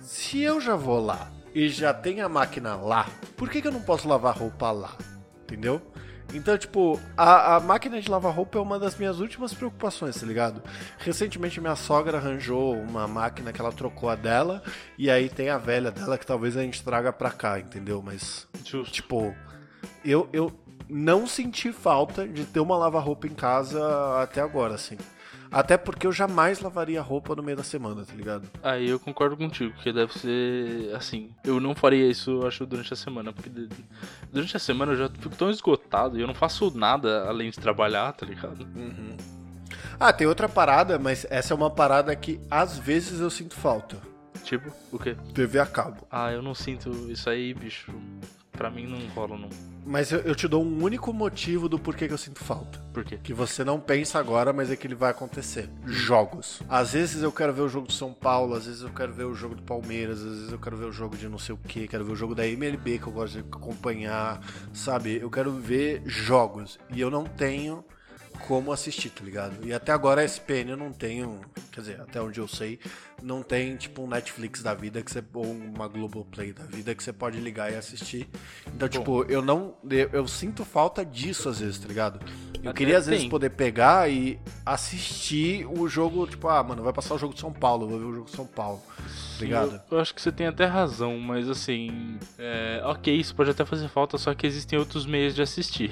Se 0.02 0.40
eu 0.42 0.60
já 0.60 0.76
vou 0.76 1.02
lá 1.02 1.32
e 1.54 1.70
já 1.70 1.94
tem 1.94 2.20
a 2.20 2.28
máquina 2.28 2.76
lá, 2.76 3.08
por 3.36 3.48
que, 3.48 3.62
que 3.62 3.66
eu 3.66 3.72
não 3.72 3.80
posso 3.80 4.06
lavar 4.06 4.36
roupa 4.36 4.70
lá? 4.70 4.94
Entendeu? 5.42 5.80
Então, 6.36 6.56
tipo, 6.58 7.00
a, 7.16 7.56
a 7.56 7.60
máquina 7.60 7.98
de 7.98 8.10
lavar 8.10 8.32
roupa 8.32 8.58
é 8.58 8.60
uma 8.60 8.78
das 8.78 8.94
minhas 8.96 9.20
últimas 9.20 9.54
preocupações, 9.54 10.20
tá 10.20 10.26
ligado? 10.26 10.62
Recentemente 10.98 11.60
minha 11.60 11.74
sogra 11.74 12.18
arranjou 12.18 12.74
uma 12.74 13.08
máquina 13.08 13.52
que 13.52 13.60
ela 13.60 13.72
trocou 13.72 14.10
a 14.10 14.14
dela, 14.14 14.62
e 14.98 15.10
aí 15.10 15.30
tem 15.30 15.48
a 15.48 15.56
velha 15.56 15.90
dela 15.90 16.18
que 16.18 16.26
talvez 16.26 16.56
a 16.56 16.62
gente 16.62 16.84
traga 16.84 17.10
pra 17.12 17.30
cá, 17.30 17.58
entendeu? 17.58 18.02
Mas, 18.04 18.46
Justo. 18.62 18.92
tipo, 18.92 19.34
eu, 20.04 20.28
eu 20.30 20.52
não 20.88 21.26
senti 21.26 21.72
falta 21.72 22.28
de 22.28 22.44
ter 22.44 22.60
uma 22.60 22.76
lava-roupa 22.76 23.26
em 23.26 23.34
casa 23.34 23.80
até 24.22 24.40
agora, 24.42 24.74
assim. 24.74 24.98
Até 25.50 25.76
porque 25.76 26.06
eu 26.06 26.12
jamais 26.12 26.60
lavaria 26.60 27.00
roupa 27.00 27.34
no 27.34 27.42
meio 27.42 27.56
da 27.56 27.62
semana, 27.62 28.04
tá 28.04 28.14
ligado? 28.14 28.48
Aí 28.62 28.88
eu 28.88 28.98
concordo 28.98 29.36
contigo, 29.36 29.74
que 29.82 29.92
deve 29.92 30.12
ser 30.18 30.94
assim. 30.94 31.30
Eu 31.44 31.60
não 31.60 31.74
faria 31.74 32.08
isso, 32.08 32.30
eu 32.30 32.46
acho, 32.46 32.66
durante 32.66 32.92
a 32.92 32.96
semana, 32.96 33.32
porque 33.32 33.50
durante 34.32 34.56
a 34.56 34.60
semana 34.60 34.92
eu 34.92 34.96
já 34.96 35.08
fico 35.08 35.36
tão 35.36 35.50
esgotado 35.50 36.18
e 36.18 36.20
eu 36.20 36.26
não 36.26 36.34
faço 36.34 36.76
nada 36.76 37.28
além 37.28 37.50
de 37.50 37.58
trabalhar, 37.58 38.12
tá 38.12 38.26
ligado? 38.26 38.66
Ah, 39.98 40.12
tem 40.12 40.26
outra 40.26 40.48
parada, 40.48 40.98
mas 40.98 41.26
essa 41.30 41.54
é 41.54 41.56
uma 41.56 41.70
parada 41.70 42.14
que 42.14 42.40
às 42.50 42.78
vezes 42.78 43.20
eu 43.20 43.30
sinto 43.30 43.54
falta. 43.54 43.96
Tipo, 44.44 44.70
o 44.92 44.98
quê? 44.98 45.16
TV 45.34 45.58
a 45.58 45.66
cabo. 45.66 46.06
Ah, 46.10 46.30
eu 46.30 46.42
não 46.42 46.54
sinto 46.54 46.90
isso 47.10 47.28
aí, 47.28 47.52
bicho. 47.54 47.92
Pra 48.52 48.70
mim 48.70 48.86
não 48.86 48.98
rola, 49.08 49.36
não. 49.36 49.48
Mas 49.86 50.10
eu, 50.10 50.18
eu 50.20 50.34
te 50.34 50.48
dou 50.48 50.64
um 50.64 50.82
único 50.82 51.12
motivo 51.12 51.68
do 51.68 51.78
porquê 51.78 52.08
que 52.08 52.12
eu 52.12 52.18
sinto 52.18 52.42
falta. 52.42 52.80
Por 52.92 53.04
quê? 53.04 53.20
Que 53.22 53.32
você 53.32 53.62
não 53.62 53.78
pensa 53.78 54.18
agora, 54.18 54.52
mas 54.52 54.68
é 54.68 54.74
que 54.74 54.84
ele 54.84 54.96
vai 54.96 55.12
acontecer. 55.12 55.70
Jogos. 55.84 56.60
Às 56.68 56.92
vezes 56.92 57.22
eu 57.22 57.30
quero 57.30 57.52
ver 57.52 57.62
o 57.62 57.68
jogo 57.68 57.86
do 57.86 57.92
São 57.92 58.12
Paulo, 58.12 58.54
às 58.54 58.66
vezes 58.66 58.82
eu 58.82 58.90
quero 58.90 59.12
ver 59.12 59.24
o 59.24 59.34
jogo 59.34 59.54
do 59.54 59.62
Palmeiras, 59.62 60.18
às 60.18 60.38
vezes 60.38 60.52
eu 60.52 60.58
quero 60.58 60.76
ver 60.76 60.86
o 60.86 60.92
jogo 60.92 61.16
de 61.16 61.28
não 61.28 61.38
sei 61.38 61.54
o 61.54 61.58
que, 61.58 61.86
quero 61.86 62.04
ver 62.04 62.12
o 62.12 62.16
jogo 62.16 62.34
da 62.34 62.44
MLB 62.46 62.98
que 62.98 63.06
eu 63.06 63.12
gosto 63.12 63.34
de 63.34 63.38
acompanhar, 63.40 64.40
sabe? 64.72 65.20
Eu 65.22 65.30
quero 65.30 65.52
ver 65.52 66.02
jogos. 66.04 66.78
E 66.90 67.00
eu 67.00 67.10
não 67.10 67.24
tenho 67.24 67.84
como 68.36 68.72
assistir, 68.72 69.10
tá 69.10 69.24
ligado? 69.24 69.66
E 69.66 69.72
até 69.72 69.92
agora 69.92 70.20
a 70.20 70.24
SPN 70.24 70.70
eu 70.70 70.76
não 70.76 70.92
tenho, 70.92 71.40
quer 71.72 71.80
dizer, 71.80 72.00
até 72.00 72.20
onde 72.20 72.40
eu 72.40 72.48
sei, 72.48 72.78
não 73.22 73.42
tem 73.42 73.76
tipo 73.76 74.02
um 74.02 74.06
Netflix 74.06 74.62
da 74.62 74.74
vida 74.74 75.02
que 75.02 75.10
você 75.10 75.22
ou 75.34 75.44
uma 75.44 75.88
Globoplay 75.88 76.52
da 76.52 76.64
vida 76.64 76.94
que 76.94 77.02
você 77.02 77.12
pode 77.12 77.38
ligar 77.40 77.72
e 77.72 77.76
assistir. 77.76 78.28
Então, 78.66 78.88
tipo, 78.88 79.24
eu 79.24 79.42
não 79.42 79.74
eu, 79.90 80.10
eu 80.12 80.28
sinto 80.28 80.64
falta 80.64 81.04
disso 81.04 81.48
às 81.48 81.60
vezes, 81.60 81.78
tá 81.78 81.88
ligado? 81.88 82.20
Eu 82.62 82.70
Até 82.70 82.78
queria 82.78 82.98
às 82.98 83.06
vezes 83.06 83.22
tem. 83.22 83.30
poder 83.30 83.50
pegar 83.50 84.10
e 84.10 84.40
assistir 84.64 85.66
o 85.66 85.88
jogo, 85.88 86.26
tipo, 86.26 86.48
ah, 86.48 86.62
mano, 86.62 86.82
vai 86.82 86.92
passar 86.92 87.14
o 87.14 87.18
jogo 87.18 87.34
de 87.34 87.40
São 87.40 87.52
Paulo, 87.52 87.88
vou 87.88 87.98
ver 87.98 88.04
o 88.04 88.14
jogo 88.14 88.26
de 88.30 88.36
São 88.36 88.46
Paulo. 88.46 88.82
Tá 89.38 89.44
ligado? 89.44 89.80
Eu, 89.90 89.96
eu 89.96 90.00
acho 90.00 90.14
que 90.14 90.20
você 90.20 90.32
tem 90.32 90.46
até 90.46 90.64
razão, 90.64 91.18
mas 91.18 91.48
assim. 91.48 92.18
É, 92.38 92.80
ok, 92.84 93.14
isso 93.14 93.34
pode 93.34 93.50
até 93.50 93.64
fazer 93.64 93.88
falta, 93.88 94.18
só 94.18 94.34
que 94.34 94.46
existem 94.46 94.78
outros 94.78 95.06
meios 95.06 95.34
de 95.34 95.42
assistir. 95.42 95.90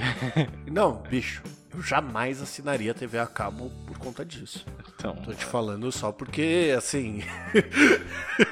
Não, 0.66 1.02
bicho, 1.08 1.42
eu 1.74 1.82
jamais 1.82 2.40
assinaria 2.40 2.94
TV 2.94 3.18
a 3.18 3.26
cabo 3.26 3.70
por 3.86 3.98
conta 3.98 4.24
disso. 4.24 4.64
Então, 4.94 5.14
Tô 5.16 5.32
te 5.32 5.44
falando 5.44 5.90
só 5.90 6.12
porque, 6.12 6.74
assim, 6.76 7.22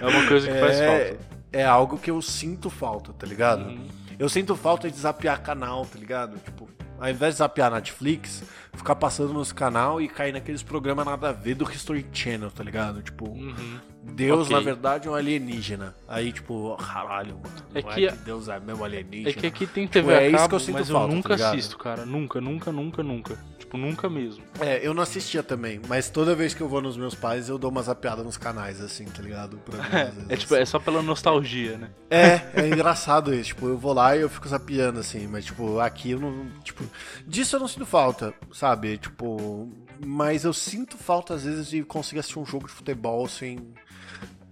é 0.00 0.06
uma 0.06 0.26
coisa 0.26 0.50
que 0.50 0.58
faz 0.58 0.78
é, 0.80 0.86
falta. 1.10 1.26
é 1.52 1.64
algo 1.64 1.98
que 1.98 2.10
eu 2.10 2.20
sinto 2.20 2.68
falta, 2.68 3.12
tá 3.12 3.26
ligado? 3.26 3.64
Uhum. 3.66 3.88
Eu 4.22 4.28
sinto 4.28 4.54
falta 4.54 4.88
de 4.88 4.96
zapear 4.96 5.42
canal, 5.42 5.84
tá 5.84 5.98
ligado? 5.98 6.38
Tipo, 6.44 6.68
ao 7.00 7.08
invés 7.10 7.34
de 7.34 7.38
zapear 7.38 7.72
Netflix, 7.72 8.44
ficar 8.72 8.94
passando 8.94 9.32
nos 9.32 9.50
canal 9.50 10.00
e 10.00 10.06
cair 10.06 10.32
naqueles 10.32 10.62
programas 10.62 11.04
nada 11.04 11.30
a 11.30 11.32
ver 11.32 11.56
do 11.56 11.68
History 11.68 12.06
Channel, 12.12 12.48
tá 12.52 12.62
ligado? 12.62 13.02
Tipo, 13.02 13.28
Uhum. 13.28 13.80
Deus, 14.04 14.46
Ok. 14.46 14.56
na 14.56 14.62
verdade, 14.62 15.08
é 15.08 15.10
um 15.10 15.14
alienígena. 15.16 15.92
Aí, 16.06 16.30
tipo, 16.32 16.76
caralho, 16.76 17.34
mano. 17.42 17.54
É 17.74 17.82
não 17.82 17.88
que- 17.90 18.06
que 18.06 18.16
Deus 18.18 18.46
é 18.48 18.60
mesmo 18.60 18.84
alienígena. 18.84 19.30
É 19.30 19.32
que 19.32 19.46
aqui 19.46 19.66
tem 19.66 19.86
Tipo, 19.86 20.06
TV 20.06 20.12
é 20.12 20.18
a 20.18 20.26
isso 20.28 20.36
cabo, 20.36 20.48
que 20.50 20.54
eu 20.54 20.60
sinto 20.60 20.74
mas 20.78 20.88
falta, 20.88 21.04
eu 21.06 21.08
tá 21.10 21.14
nunca 21.16 21.34
ligado? 21.34 21.52
assisto, 21.54 21.78
cara. 21.78 22.06
Nunca, 22.06 22.40
nunca, 22.40 22.70
nunca, 22.70 23.02
nunca. 23.02 23.38
Tipo, 23.72 23.78
tipo, 23.78 23.78
nunca 23.78 24.08
mesmo. 24.08 24.44
É, 24.60 24.86
eu 24.86 24.92
não 24.92 25.02
assistia 25.02 25.42
também, 25.42 25.80
mas 25.88 26.10
toda 26.10 26.34
vez 26.34 26.52
que 26.52 26.60
eu 26.60 26.68
vou 26.68 26.80
nos 26.80 26.96
meus 26.96 27.14
pais, 27.14 27.48
eu 27.48 27.56
dou 27.58 27.70
umas 27.70 27.86
zapeadas 27.86 28.24
nos 28.24 28.36
canais, 28.36 28.80
assim, 28.80 29.04
tá 29.04 29.22
ligado? 29.22 29.58
Ver, 29.66 29.80
às 29.80 30.14
vezes, 30.14 30.30
É 30.30 30.36
tipo, 30.36 30.54
é 30.54 30.64
só 30.64 30.78
pela 30.78 31.02
nostalgia, 31.02 31.78
né? 31.78 31.90
É, 32.10 32.62
é 32.62 32.68
engraçado 32.68 33.34
isso. 33.34 33.48
Tipo, 33.48 33.68
eu 33.68 33.78
vou 33.78 33.92
lá 33.92 34.16
e 34.16 34.20
eu 34.20 34.28
fico 34.28 34.48
zapeando, 34.48 35.00
assim, 35.00 35.26
mas, 35.26 35.44
tipo, 35.46 35.78
aqui 35.78 36.10
eu 36.12 36.20
não. 36.20 36.46
Tipo, 36.62 36.84
disso 37.26 37.56
eu 37.56 37.60
não 37.60 37.68
sinto 37.68 37.86
falta, 37.86 38.34
sabe? 38.52 38.98
Tipo, 38.98 39.70
mas 40.04 40.44
eu 40.44 40.52
sinto 40.52 40.98
falta, 40.98 41.34
às 41.34 41.44
vezes, 41.44 41.68
de 41.68 41.82
conseguir 41.82 42.20
assistir 42.20 42.38
um 42.38 42.46
jogo 42.46 42.66
de 42.66 42.72
futebol 42.72 43.26
sem 43.28 43.72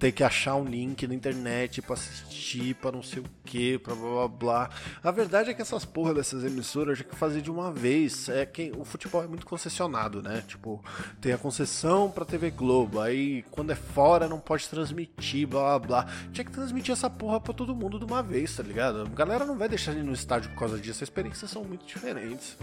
ter 0.01 0.13
que 0.13 0.25
achar 0.25 0.55
um 0.55 0.65
link 0.65 1.07
na 1.07 1.15
internet 1.15 1.83
pra 1.83 1.93
assistir, 1.93 2.75
pra 2.77 2.91
não 2.91 3.03
sei 3.03 3.21
o 3.21 3.25
que, 3.45 3.79
pra 3.79 3.95
blá 3.95 4.09
blá 4.09 4.29
blá. 4.29 4.71
A 5.05 5.11
verdade 5.11 5.51
é 5.51 5.55
que 5.55 5.61
essas 5.61 5.85
porra 5.85 6.15
dessas 6.15 6.43
emissoras 6.43 6.99
já 6.99 7.05
que 7.05 7.15
fazer 7.15 7.43
de 7.43 7.51
uma 7.51 7.71
vez. 7.71 8.31
É 8.31 8.47
que 8.47 8.73
o 8.79 8.83
futebol 8.83 9.23
é 9.23 9.27
muito 9.27 9.45
concessionado, 9.45 10.23
né? 10.23 10.43
Tipo, 10.49 10.83
tem 11.21 11.35
a 11.35 11.39
concessão 11.39 12.11
pra 12.11 12.25
TV 12.25 12.51
Globo, 12.51 12.99
aí 12.99 13.45
quando 13.51 13.73
é 13.73 13.75
fora 13.75 14.27
não 14.27 14.41
pode 14.41 14.67
transmitir, 14.71 15.47
blá 15.47 15.79
blá 15.79 16.03
blá. 16.03 16.13
Tinha 16.33 16.47
que 16.47 16.51
transmitir 16.51 16.93
essa 16.93 17.11
porra 17.11 17.39
pra 17.39 17.53
todo 17.53 17.75
mundo 17.75 17.99
de 17.99 18.07
uma 18.07 18.23
vez, 18.23 18.57
tá 18.57 18.63
ligado? 18.63 19.03
A 19.03 19.05
galera 19.05 19.45
não 19.45 19.59
vai 19.59 19.69
deixar 19.69 19.93
ir 19.93 20.03
no 20.03 20.15
estádio 20.15 20.49
por 20.53 20.61
causa 20.61 20.79
disso, 20.79 21.05
as 21.05 21.11
experiências 21.11 21.51
são 21.51 21.63
muito 21.63 21.85
diferentes. 21.85 22.57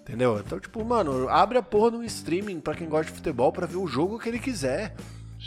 Entendeu? 0.00 0.42
Então, 0.44 0.58
tipo, 0.58 0.84
mano, 0.84 1.28
abre 1.28 1.58
a 1.58 1.62
porra 1.62 1.92
no 1.92 2.04
streaming 2.04 2.58
pra 2.58 2.74
quem 2.74 2.88
gosta 2.88 3.12
de 3.12 3.18
futebol 3.18 3.52
pra 3.52 3.66
ver 3.66 3.76
o 3.76 3.86
jogo 3.86 4.18
que 4.18 4.28
ele 4.28 4.40
quiser. 4.40 4.96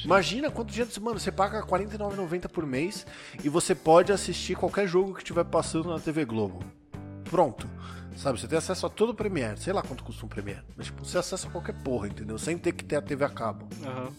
Imagina 0.04 0.50
quanto 0.50 0.72
dinheiro, 0.72 0.90
mano, 1.02 1.20
você 1.20 1.32
paga 1.32 1.60
R$ 1.60 1.68
49,90 1.68 2.48
por 2.48 2.66
mês 2.66 3.06
e 3.44 3.50
você 3.50 3.76
pode 3.76 4.12
assistir 4.12 4.56
qualquer 4.56 4.88
jogo 4.88 5.14
que 5.14 5.20
estiver 5.20 5.44
passando 5.44 5.90
na 5.90 6.00
TV 6.00 6.26
Globo. 6.26 6.64
Pronto. 7.26 7.68
Sabe, 8.16 8.40
você 8.40 8.48
tem 8.48 8.58
acesso 8.58 8.86
a 8.86 8.90
todo 8.90 9.10
o 9.10 9.14
Premiere, 9.14 9.58
sei 9.60 9.72
lá 9.74 9.82
quanto 9.82 10.04
custa 10.04 10.26
um 10.26 10.30
Premiere, 10.30 10.64
mas 10.76 10.88
tipo, 10.88 11.04
você 11.04 11.18
acessa 11.18 11.50
qualquer 11.50 11.74
porra, 11.82 12.08
entendeu? 12.08 12.38
Sem 12.38 12.58
ter 12.58 12.74
que 12.74 12.84
ter 12.84 12.98
a 12.98 13.02
TV 13.02 13.24
a 13.24 13.30
cabo. 13.30 13.68
Aham. 13.86 14.12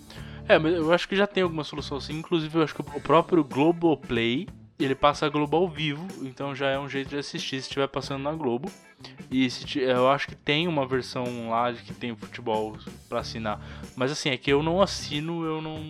É, 0.48 0.58
mas 0.58 0.74
eu 0.74 0.92
acho 0.92 1.08
que 1.08 1.14
já 1.14 1.26
tem 1.26 1.42
alguma 1.42 1.62
solução 1.62 1.98
assim. 1.98 2.18
Inclusive, 2.18 2.58
eu 2.58 2.62
acho 2.62 2.74
que 2.74 2.80
o 2.80 3.00
próprio 3.00 3.44
Globoplay, 3.44 4.48
ele 4.78 4.94
passa 4.94 5.26
a 5.26 5.28
Globo 5.28 5.56
ao 5.56 5.68
vivo, 5.68 6.06
então 6.22 6.54
já 6.54 6.68
é 6.68 6.78
um 6.78 6.88
jeito 6.88 7.10
de 7.10 7.18
assistir 7.18 7.60
se 7.60 7.68
estiver 7.68 7.86
passando 7.86 8.22
na 8.22 8.32
Globo. 8.32 8.70
E 9.32 9.48
se 9.50 9.78
eu 9.80 10.10
acho 10.10 10.28
que 10.28 10.36
tem 10.36 10.68
uma 10.68 10.86
versão 10.86 11.48
lá 11.48 11.72
de 11.72 11.82
que 11.82 11.94
tem 11.94 12.14
futebol 12.14 12.76
pra 13.08 13.20
assinar. 13.20 13.60
Mas 13.96 14.12
assim, 14.12 14.28
é 14.30 14.36
que 14.36 14.52
eu 14.52 14.62
não 14.62 14.80
assino, 14.82 15.44
eu 15.44 15.60
não. 15.62 15.80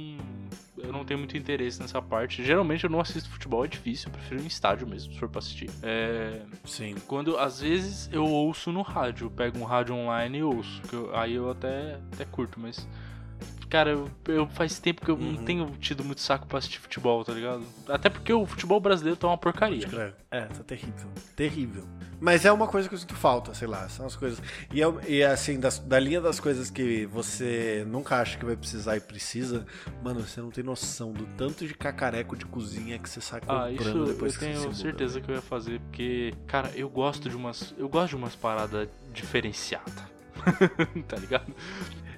Eu 0.79 0.91
não 0.93 1.05
tenho 1.05 1.19
muito 1.19 1.37
interesse 1.37 1.81
nessa 1.81 2.03
parte. 2.03 2.43
Geralmente 2.45 2.83
eu 2.83 2.91
não 2.91 2.99
assisto 3.01 3.29
futebol, 3.31 3.65
é 3.65 3.69
difícil, 3.69 4.09
eu 4.09 4.13
prefiro 4.15 4.43
em 4.43 4.47
estádio 4.47 4.85
mesmo, 4.87 5.13
se 5.13 5.19
for 5.19 5.29
pra 5.29 5.39
assistir. 5.39 5.71
É, 5.83 6.41
Sim. 6.65 6.97
quando 7.07 7.39
às 7.39 7.61
vezes 7.61 8.09
eu 8.13 8.25
ouço 8.25 8.73
no 8.73 8.83
rádio, 8.83 9.27
eu 9.27 9.31
pego 9.31 9.59
um 9.59 9.65
rádio 9.65 9.95
online 9.95 10.39
e 10.39 10.43
ouço, 10.43 10.83
que 10.89 10.95
eu- 10.95 11.15
aí 11.17 11.35
eu 11.35 11.49
até, 11.51 11.99
até 12.13 12.25
curto, 12.25 12.59
mas 12.59 12.89
cara, 13.73 13.91
eu, 13.91 14.11
eu 14.29 14.47
faz 14.49 14.79
tempo 14.79 15.03
que 15.03 15.11
eu 15.11 15.15
Uhum. 15.15 15.33
não 15.33 15.45
tenho 15.45 15.67
tido 15.81 16.05
muito 16.05 16.21
saco 16.21 16.47
pra 16.47 16.59
assistir 16.59 16.79
futebol, 16.79 17.25
tá 17.25 17.33
ligado? 17.33 17.65
Até 17.89 18.11
porque 18.11 18.31
o 18.33 18.45
futebol 18.45 18.79
brasileiro 18.79 19.17
tá 19.19 19.27
uma 19.27 19.39
porcaria. 19.39 19.89
É, 20.31 20.43
tá 20.43 20.63
terrível. 20.63 21.09
Terrível. 21.35 21.85
Mas 22.21 22.45
é 22.45 22.53
uma 22.53 22.67
coisa 22.69 22.87
que 22.89 22.95
eu 22.95 22.99
sinto 22.99 23.15
falta, 23.15 23.55
sei 23.55 23.67
lá, 23.67 23.89
são 23.89 24.05
as 24.07 24.15
coisas. 24.15 24.41
E, 24.73 24.83
é- 24.83 24.95
e 25.09 25.25
assim, 25.25 25.59
das- 25.59 25.79
da 25.79 25.99
linha 25.99 26.21
das 26.21 26.39
coisas 26.39 26.71
que 26.71 27.07
você 27.07 27.83
nunca 27.89 28.17
acha 28.21 28.37
que 28.39 28.45
vai 28.45 28.55
precisar 28.57 28.97
e 28.97 29.01
precisa, 29.01 29.67
mano, 30.05 30.21
você 30.21 30.41
não 30.43 30.51
tem 30.51 30.63
noção 30.63 31.11
do 31.13 31.25
tanto 31.37 31.67
de 31.67 31.73
cacareco 31.75 32.37
de 32.37 32.45
cozinha 32.45 32.99
que 32.99 33.09
você 33.09 33.21
sai 33.23 33.41
comprando 33.41 33.65
Ah, 33.65 33.73
isso 33.73 34.05
depois 34.05 34.35
eu 34.35 34.39
que 34.39 34.45
você 34.45 34.53
se 34.55 34.61
tenho 34.63 34.75
certeza 34.75 35.21
que 35.21 35.31
eu 35.31 35.35
ia 35.35 35.43
fazer, 35.43 35.81
porque, 35.81 36.35
cara, 36.47 36.71
eu 36.77 36.89
gosto 36.91 37.29
de 37.29 37.35
umas. 37.35 37.75
Eu 37.79 37.89
gosto 37.89 38.11
de 38.11 38.17
umas 38.17 38.37
paradas 38.37 38.87
diferenciadas. 39.15 40.13
tá 41.09 41.17
ligado? 41.17 41.53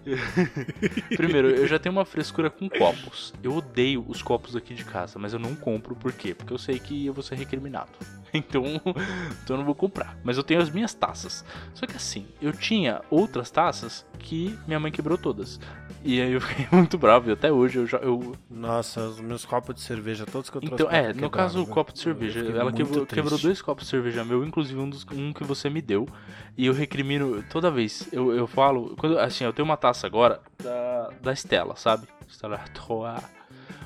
Primeiro, 1.16 1.50
eu 1.50 1.66
já 1.66 1.78
tenho 1.78 1.94
uma 1.94 2.04
frescura 2.04 2.50
com 2.50 2.68
copos. 2.68 3.32
Eu 3.42 3.54
odeio 3.56 4.04
os 4.08 4.22
copos 4.22 4.54
aqui 4.54 4.74
de 4.74 4.84
casa, 4.84 5.18
mas 5.18 5.32
eu 5.32 5.38
não 5.38 5.54
compro 5.54 5.94
por 5.94 6.12
quê? 6.12 6.34
Porque 6.34 6.52
eu 6.52 6.58
sei 6.58 6.78
que 6.78 7.06
eu 7.06 7.12
vou 7.12 7.22
ser 7.22 7.36
recriminado. 7.36 7.92
Então, 8.36 8.64
então 8.64 9.54
eu 9.54 9.58
não 9.58 9.64
vou 9.64 9.76
comprar. 9.76 10.18
Mas 10.24 10.36
eu 10.36 10.42
tenho 10.42 10.60
as 10.60 10.68
minhas 10.68 10.92
taças. 10.92 11.44
Só 11.72 11.86
que 11.86 11.94
assim, 11.96 12.26
eu 12.42 12.52
tinha 12.52 13.00
outras 13.08 13.48
taças 13.48 14.04
que 14.24 14.58
minha 14.66 14.80
mãe 14.80 14.90
quebrou 14.90 15.18
todas. 15.18 15.60
E 16.02 16.20
aí 16.20 16.32
eu 16.32 16.40
fiquei 16.40 16.66
muito 16.72 16.96
bravo. 16.96 17.28
E 17.28 17.32
até 17.32 17.52
hoje 17.52 17.78
eu 17.78 17.86
já. 17.86 17.98
Eu, 17.98 18.34
Nossa, 18.50 19.00
os 19.02 19.20
meus 19.20 19.44
copos 19.44 19.74
de 19.74 19.82
cerveja, 19.82 20.24
todos 20.24 20.48
que 20.48 20.56
eu 20.56 20.60
trouxe 20.62 20.74
então, 20.82 20.86
pra 20.88 21.02
cá 21.02 21.08
é, 21.10 21.12
no 21.12 21.30
caso, 21.30 21.58
o 21.60 21.62
velho. 21.62 21.74
copo 21.74 21.92
de 21.92 22.00
cerveja. 22.00 22.40
Ela 22.40 22.72
quebrou, 22.72 23.04
triste. 23.06 23.14
quebrou 23.22 23.38
dois 23.38 23.60
copos 23.60 23.84
de 23.84 23.90
cerveja 23.90 24.24
meu, 24.24 24.44
inclusive 24.44 24.80
um, 24.80 24.88
dos, 24.88 25.06
um 25.12 25.32
que 25.32 25.44
você 25.44 25.68
me 25.68 25.82
deu. 25.82 26.08
E 26.56 26.66
eu 26.66 26.72
recrimino 26.72 27.42
toda 27.50 27.70
vez. 27.70 28.08
Eu, 28.12 28.32
eu 28.34 28.46
falo. 28.46 28.96
Quando, 28.96 29.18
assim, 29.18 29.44
eu 29.44 29.52
tenho 29.52 29.66
uma 29.66 29.76
taça 29.76 30.06
agora 30.06 30.40
da, 30.62 31.10
da 31.22 31.32
Estela, 31.32 31.76
sabe? 31.76 32.06
Artois. 32.42 33.22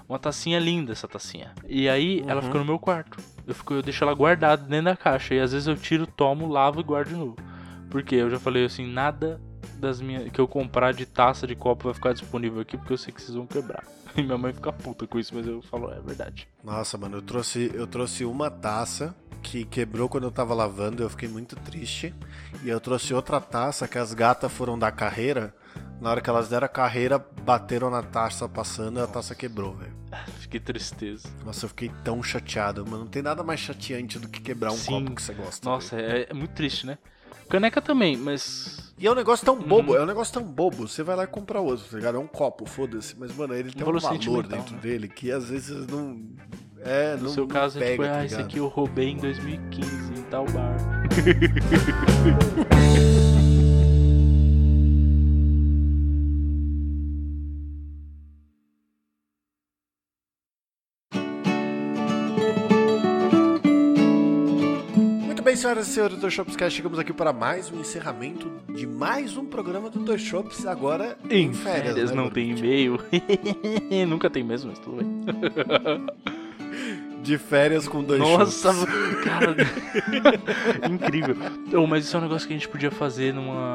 Uma 0.08 0.18
tacinha 0.18 0.58
linda 0.58 0.92
essa 0.92 1.06
tacinha. 1.06 1.52
E 1.68 1.88
aí 1.88 2.24
ela 2.26 2.40
Uhum. 2.40 2.46
fica 2.46 2.58
no 2.58 2.64
meu 2.64 2.78
quarto. 2.78 3.18
Eu, 3.46 3.54
fico, 3.54 3.74
eu 3.74 3.82
deixo 3.82 4.02
ela 4.04 4.14
guardada 4.14 4.62
dentro 4.64 4.86
da 4.86 4.96
caixa. 4.96 5.34
E 5.34 5.40
às 5.40 5.52
vezes 5.52 5.66
eu 5.68 5.76
tiro, 5.76 6.06
tomo, 6.06 6.48
lavo 6.48 6.80
e 6.80 6.82
guardo 6.82 7.08
de 7.08 7.14
novo. 7.16 7.36
Porque 7.90 8.14
eu 8.14 8.30
já 8.30 8.38
falei 8.38 8.64
assim, 8.64 8.86
nada 8.86 9.40
das 9.78 10.00
minhas 10.00 10.30
que 10.30 10.40
eu 10.40 10.48
comprar 10.48 10.92
de 10.92 11.06
taça 11.06 11.46
de 11.46 11.54
copo 11.54 11.84
vai 11.84 11.94
ficar 11.94 12.12
disponível 12.12 12.60
aqui 12.60 12.76
porque 12.76 12.92
eu 12.92 12.98
sei 12.98 13.12
que 13.12 13.22
vocês 13.22 13.34
vão 13.34 13.46
quebrar. 13.46 13.84
E 14.16 14.22
minha 14.22 14.38
mãe 14.38 14.52
fica 14.52 14.72
puta 14.72 15.06
com 15.06 15.16
isso, 15.16 15.32
mas 15.32 15.46
eu 15.46 15.62
falo, 15.62 15.92
é 15.92 16.00
verdade. 16.00 16.48
Nossa, 16.64 16.98
mano, 16.98 17.18
eu 17.18 17.22
trouxe, 17.22 17.70
eu 17.72 17.86
trouxe 17.86 18.24
uma 18.24 18.50
taça 18.50 19.14
que 19.42 19.64
quebrou 19.64 20.08
quando 20.08 20.24
eu 20.24 20.30
tava 20.30 20.54
lavando, 20.54 21.02
eu 21.02 21.10
fiquei 21.10 21.28
muito 21.28 21.54
triste. 21.56 22.12
E 22.64 22.68
eu 22.68 22.80
trouxe 22.80 23.14
outra 23.14 23.40
taça 23.40 23.86
que 23.86 23.98
as 23.98 24.12
gatas 24.14 24.50
foram 24.50 24.78
dar 24.78 24.90
carreira. 24.90 25.54
Na 26.00 26.10
hora 26.10 26.20
que 26.20 26.28
elas 26.28 26.48
deram 26.48 26.64
a 26.64 26.68
carreira, 26.68 27.18
bateram 27.42 27.90
na 27.90 28.02
taça 28.02 28.48
passando 28.48 28.98
e 28.98 29.02
a 29.02 29.06
taça 29.06 29.34
quebrou, 29.34 29.74
velho. 29.74 29.94
Fiquei 30.40 30.60
tristeza. 30.60 31.28
Nossa, 31.44 31.66
eu 31.66 31.68
fiquei 31.68 31.90
tão 32.02 32.22
chateado, 32.22 32.84
mano. 32.84 33.04
Não 33.04 33.10
tem 33.10 33.22
nada 33.22 33.42
mais 33.42 33.60
chateante 33.60 34.18
do 34.18 34.28
que 34.28 34.40
quebrar 34.40 34.72
um 34.72 34.76
Sim. 34.76 34.86
copo 34.86 35.14
que 35.14 35.22
você 35.22 35.34
gosta. 35.34 35.68
Nossa, 35.68 35.96
é, 35.96 36.26
é 36.30 36.34
muito 36.34 36.54
triste, 36.54 36.86
né? 36.86 36.98
Caneca 37.48 37.80
também, 37.80 38.16
mas. 38.16 38.92
E 38.98 39.06
é 39.06 39.10
um 39.10 39.14
negócio 39.14 39.46
tão 39.46 39.56
bobo, 39.56 39.92
Uhum. 39.92 39.98
é 39.98 40.02
um 40.02 40.06
negócio 40.06 40.34
tão 40.34 40.42
bobo. 40.42 40.88
Você 40.88 41.02
vai 41.02 41.14
lá 41.16 41.24
e 41.24 41.28
compra 41.28 41.60
outro, 41.60 41.84
tá 41.88 41.96
ligado? 41.96 42.16
É 42.16 42.18
um 42.18 42.26
copo, 42.26 42.66
foda-se. 42.66 43.14
Mas, 43.18 43.34
mano, 43.36 43.54
ele 43.54 43.70
tem 43.70 43.82
um 43.82 43.86
valor 43.86 44.00
valor 44.00 44.46
dentro 44.46 44.74
né? 44.74 44.80
dele 44.80 45.08
que 45.08 45.30
às 45.30 45.48
vezes 45.48 45.86
não. 45.86 46.20
É, 46.80 47.16
No 47.16 47.24
não, 47.24 47.30
seu 47.30 47.42
não 47.44 47.48
caso, 47.48 47.78
é 47.78 47.80
pega, 47.80 47.92
tipo, 47.92 48.04
tá 48.04 48.18
ah, 48.18 48.24
esse 48.24 48.34
ligado? 48.36 48.48
aqui 48.48 48.58
eu 48.58 48.66
roubei 48.66 49.08
em 49.10 49.16
2015 49.16 50.12
em 50.12 50.22
tal 50.30 50.44
bar. 50.46 50.76
senhoras 65.58 65.88
e 65.88 65.90
senhores 65.92 66.16
do 66.16 66.20
Dois 66.20 66.32
Shops 66.32 66.54
Cast, 66.56 66.76
chegamos 66.76 66.98
aqui 66.98 67.12
para 67.12 67.32
mais 67.32 67.70
um 67.70 67.80
encerramento 67.80 68.48
de 68.74 68.86
mais 68.86 69.36
um 69.36 69.44
programa 69.44 69.90
do 69.90 69.98
Dois 69.98 70.20
Shops, 70.20 70.64
agora 70.66 71.18
em, 71.28 71.52
férias, 71.52 72.10
né, 72.10 72.16
não 72.16 72.30
tem 72.30 72.50
e-mail. 72.56 72.98
Nunca 74.08 74.30
tem 74.30 74.44
mesmo, 74.44 74.70
mas 74.70 74.78
tudo 74.78 74.98
bem. 74.98 75.24
De 77.22 77.36
férias 77.36 77.88
com 77.88 78.02
dois 78.04 78.20
Nossa, 78.20 78.72
shops. 78.72 79.24
cara. 79.24 79.56
Incrível. 80.88 81.36
Oh, 81.74 81.86
mas 81.86 82.04
isso 82.04 82.16
é 82.16 82.20
um 82.20 82.22
negócio 82.22 82.46
que 82.46 82.54
a 82.54 82.56
gente 82.56 82.68
podia 82.68 82.90
fazer 82.90 83.34
numa. 83.34 83.72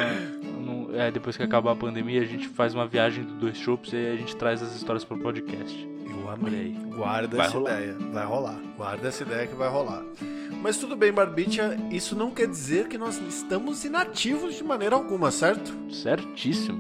num- 0.60 0.90
é, 0.96 1.12
depois 1.12 1.36
que 1.36 1.44
acabar 1.44 1.74
a 1.74 1.76
pandemia, 1.76 2.22
a 2.22 2.26
gente 2.26 2.48
faz 2.48 2.74
uma 2.74 2.88
viagem 2.88 3.24
do 3.26 3.34
dois 3.34 3.58
shops 3.58 3.92
e 3.92 3.98
a 3.98 4.16
gente 4.16 4.36
traz 4.38 4.64
as 4.64 4.74
histórias 4.76 5.04
pro 5.04 5.18
podcast. 5.20 5.88
Eu 6.10 6.30
amei. 6.30 6.76
Guarda 6.96 7.38
Vai 7.38 7.48
essa 7.48 7.58
rolar. 7.58 7.82
ideia. 7.82 7.98
Vai 8.12 8.26
rolar. 8.26 8.60
Guarda 8.78 9.08
essa 9.08 9.24
ideia 9.24 9.48
que 9.48 9.56
vai 9.56 9.70
rolar. 9.70 10.04
Mas 10.62 10.78
tudo 10.78 10.96
bem, 10.96 11.12
Barbicha, 11.12 11.78
isso 11.92 12.16
não 12.16 12.32
quer 12.32 12.48
dizer 12.48 12.88
que 12.88 12.98
nós 12.98 13.20
estamos 13.28 13.84
inativos 13.84 14.56
de 14.56 14.64
maneira 14.64 14.96
alguma, 14.96 15.30
certo? 15.32 15.74
Certíssimo. 15.92 16.80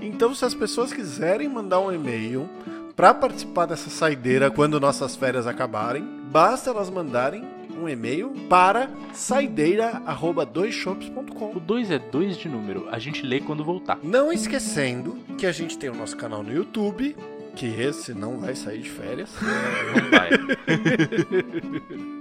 Então, 0.00 0.34
se 0.34 0.44
as 0.44 0.54
pessoas 0.54 0.92
quiserem 0.92 1.48
mandar 1.48 1.78
um 1.80 1.92
e-mail 1.92 2.48
para 2.96 3.14
participar 3.14 3.66
dessa 3.66 3.88
saideira 3.90 4.50
quando 4.50 4.80
nossas 4.80 5.14
férias 5.14 5.46
acabarem, 5.46 6.02
basta 6.30 6.70
elas 6.70 6.90
mandarem 6.90 7.44
um 7.80 7.88
e-mail 7.88 8.30
para 8.48 8.90
saideira@doisshops.com. 9.12 11.52
O 11.56 11.60
2 11.60 11.90
é 11.90 11.98
2 11.98 12.36
de 12.36 12.48
número. 12.48 12.88
A 12.90 12.98
gente 12.98 13.24
lê 13.24 13.40
quando 13.40 13.64
voltar. 13.64 13.98
Não 14.02 14.32
esquecendo 14.32 15.18
que 15.38 15.46
a 15.46 15.52
gente 15.52 15.78
tem 15.78 15.88
o 15.90 15.94
nosso 15.94 16.16
canal 16.16 16.42
no 16.42 16.52
YouTube, 16.52 17.16
que 17.54 17.66
esse 17.66 18.14
não 18.14 18.38
vai 18.38 18.54
sair 18.54 18.80
de 18.80 18.90
férias. 18.90 19.30
Não 19.40 20.10
vai. 20.10 20.30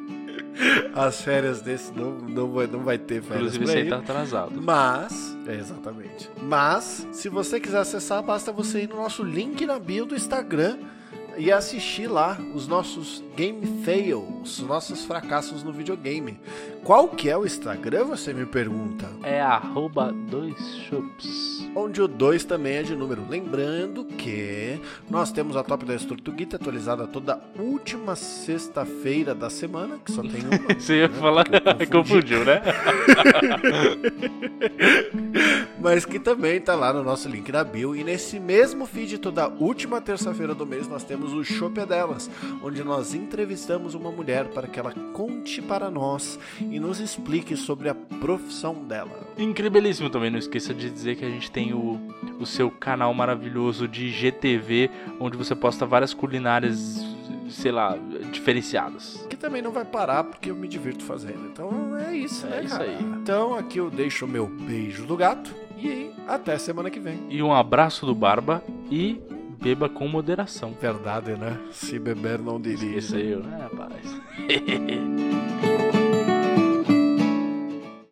As 0.94 1.22
férias 1.22 1.62
desse 1.62 1.94
não, 1.94 2.12
não, 2.12 2.52
vai, 2.52 2.68
não 2.68 2.84
vai 2.84 2.98
ter 2.98 3.22
férias 3.22 3.56
Inclusive, 3.56 3.64
esse 3.66 3.78
aí 3.78 3.90
tá 3.90 3.98
atrasado. 4.00 4.62
Mas, 4.62 5.38
é 5.48 5.56
exatamente. 5.56 6.30
Mas, 6.42 7.08
se 7.14 7.30
você 7.30 7.60
quiser 7.60 7.80
acessar, 7.80 8.22
basta 8.22 8.52
você 8.52 8.82
ir 8.82 8.90
no 8.90 8.98
nosso 8.98 9.24
link 9.24 9.66
na 9.66 9.80
bio 9.80 10.06
do 10.06 10.16
Instagram 10.16 10.78
e 11.40 11.52
assistir 11.52 12.08
lá 12.08 12.38
os 12.54 12.68
nossos 12.68 13.24
game 13.36 13.66
fails, 13.86 14.60
nossos 14.60 15.06
fracassos 15.06 15.64
no 15.64 15.72
videogame. 15.72 16.38
Qual 16.84 17.08
que 17.08 17.30
é 17.30 17.38
o 17.38 17.46
Instagram, 17.46 18.04
você 18.04 18.34
me 18.34 18.46
pergunta? 18.46 19.10
É 19.24 19.40
arroba 19.40 20.12
dois 20.12 20.58
chops. 20.90 21.70
Onde 21.76 22.02
o 22.02 22.08
2 22.08 22.46
também 22.46 22.78
é 22.78 22.84
de 22.84 22.96
número. 22.96 23.24
Lembrando 23.30 24.04
que 24.04 24.80
nós 25.10 25.32
temos 25.32 25.56
a 25.56 25.64
Top 25.64 25.86
10 25.86 26.06
Tortuguita 26.06 26.56
atualizada 26.56 27.08
toda 27.08 27.40
última 27.58 28.16
sexta-feira 28.16 29.36
da 29.36 29.50
semana, 29.50 30.00
que 30.04 30.12
só 30.12 30.22
tem 30.22 30.42
uma. 30.42 30.60
Você 30.80 30.98
ia 30.98 31.08
né? 31.08 31.20
falar. 31.20 31.46
Confundiu, 31.92 32.44
né? 32.44 32.62
Mas 35.80 36.06
que 36.06 36.20
também 36.20 36.60
tá 36.60 36.76
lá 36.76 36.92
no 36.92 37.04
nosso 37.04 37.30
link 37.30 37.52
da 37.52 37.64
bio. 37.64 37.96
E 37.96 38.04
nesse 38.04 38.40
mesmo 38.40 38.86
feed, 38.86 39.20
toda 39.20 39.48
última 39.48 40.02
terça-feira 40.02 40.54
do 40.54 40.66
mês, 40.66 40.88
nós 40.88 41.04
temos 41.04 41.29
o 41.34 41.44
Chopp 41.44 41.80
é 41.80 41.86
Delas, 41.86 42.30
onde 42.64 42.84
nós 42.84 43.14
entrevistamos 43.14 43.94
uma 43.94 44.12
mulher 44.12 44.50
para 44.50 44.68
que 44.68 44.80
ela 44.80 44.94
conte 45.14 45.62
para 45.62 45.90
nós 45.90 46.40
e 46.60 46.80
nos 46.80 47.00
explique 47.00 47.56
sobre 47.56 47.90
a 47.90 47.96
profissão 47.96 48.74
dela. 48.86 49.28
Incrívelíssimo 49.38 50.10
também. 50.10 50.30
Não 50.30 50.40
esqueça 50.40 50.74
de 50.74 50.90
dizer 50.90 51.16
que 51.16 51.26
a 51.26 51.30
gente 51.30 51.50
tem 51.52 51.74
o, 51.74 52.00
o 52.40 52.46
seu 52.46 52.70
canal 52.70 53.14
maravilhoso 53.14 53.88
de 53.88 54.10
GTV, 54.10 54.90
onde 55.20 55.38
você 55.38 55.56
posta 55.56 55.86
várias 55.86 56.14
culinárias, 56.14 57.04
sei 57.50 57.72
lá, 57.72 57.98
diferenciadas. 58.32 59.26
Que 59.30 59.36
também 59.36 59.62
não 59.62 59.72
vai 59.72 59.86
parar 59.86 60.24
porque 60.24 60.52
eu 60.52 60.56
me 60.56 60.68
divirto 60.68 61.04
fazendo. 61.04 61.48
Então 61.48 61.98
é 61.98 62.16
isso, 62.16 62.46
É 62.48 62.50
né, 62.50 62.64
isso 62.66 62.82
aí. 62.82 62.98
Então 63.22 63.56
aqui 63.56 63.80
eu 63.80 63.90
deixo 63.90 64.26
o 64.26 64.28
meu 64.28 64.48
beijo 64.48 65.06
do 65.06 65.16
gato 65.16 65.54
e 65.78 66.12
até 66.28 66.58
semana 66.58 66.90
que 66.90 67.00
vem. 67.00 67.20
E 67.30 67.42
um 67.42 67.54
abraço 67.54 68.06
do 68.06 68.14
Barba 68.14 68.64
e 68.92 69.22
beba 69.62 69.90
com 69.90 70.08
moderação. 70.08 70.76
Verdade, 70.80 71.32
né? 71.36 71.60
Se 71.72 72.00
beber 72.00 72.40
não. 72.40 72.60
Isso 72.98 73.16
aí, 73.16 73.36
né, 73.36 73.68
rapaz? 73.70 74.22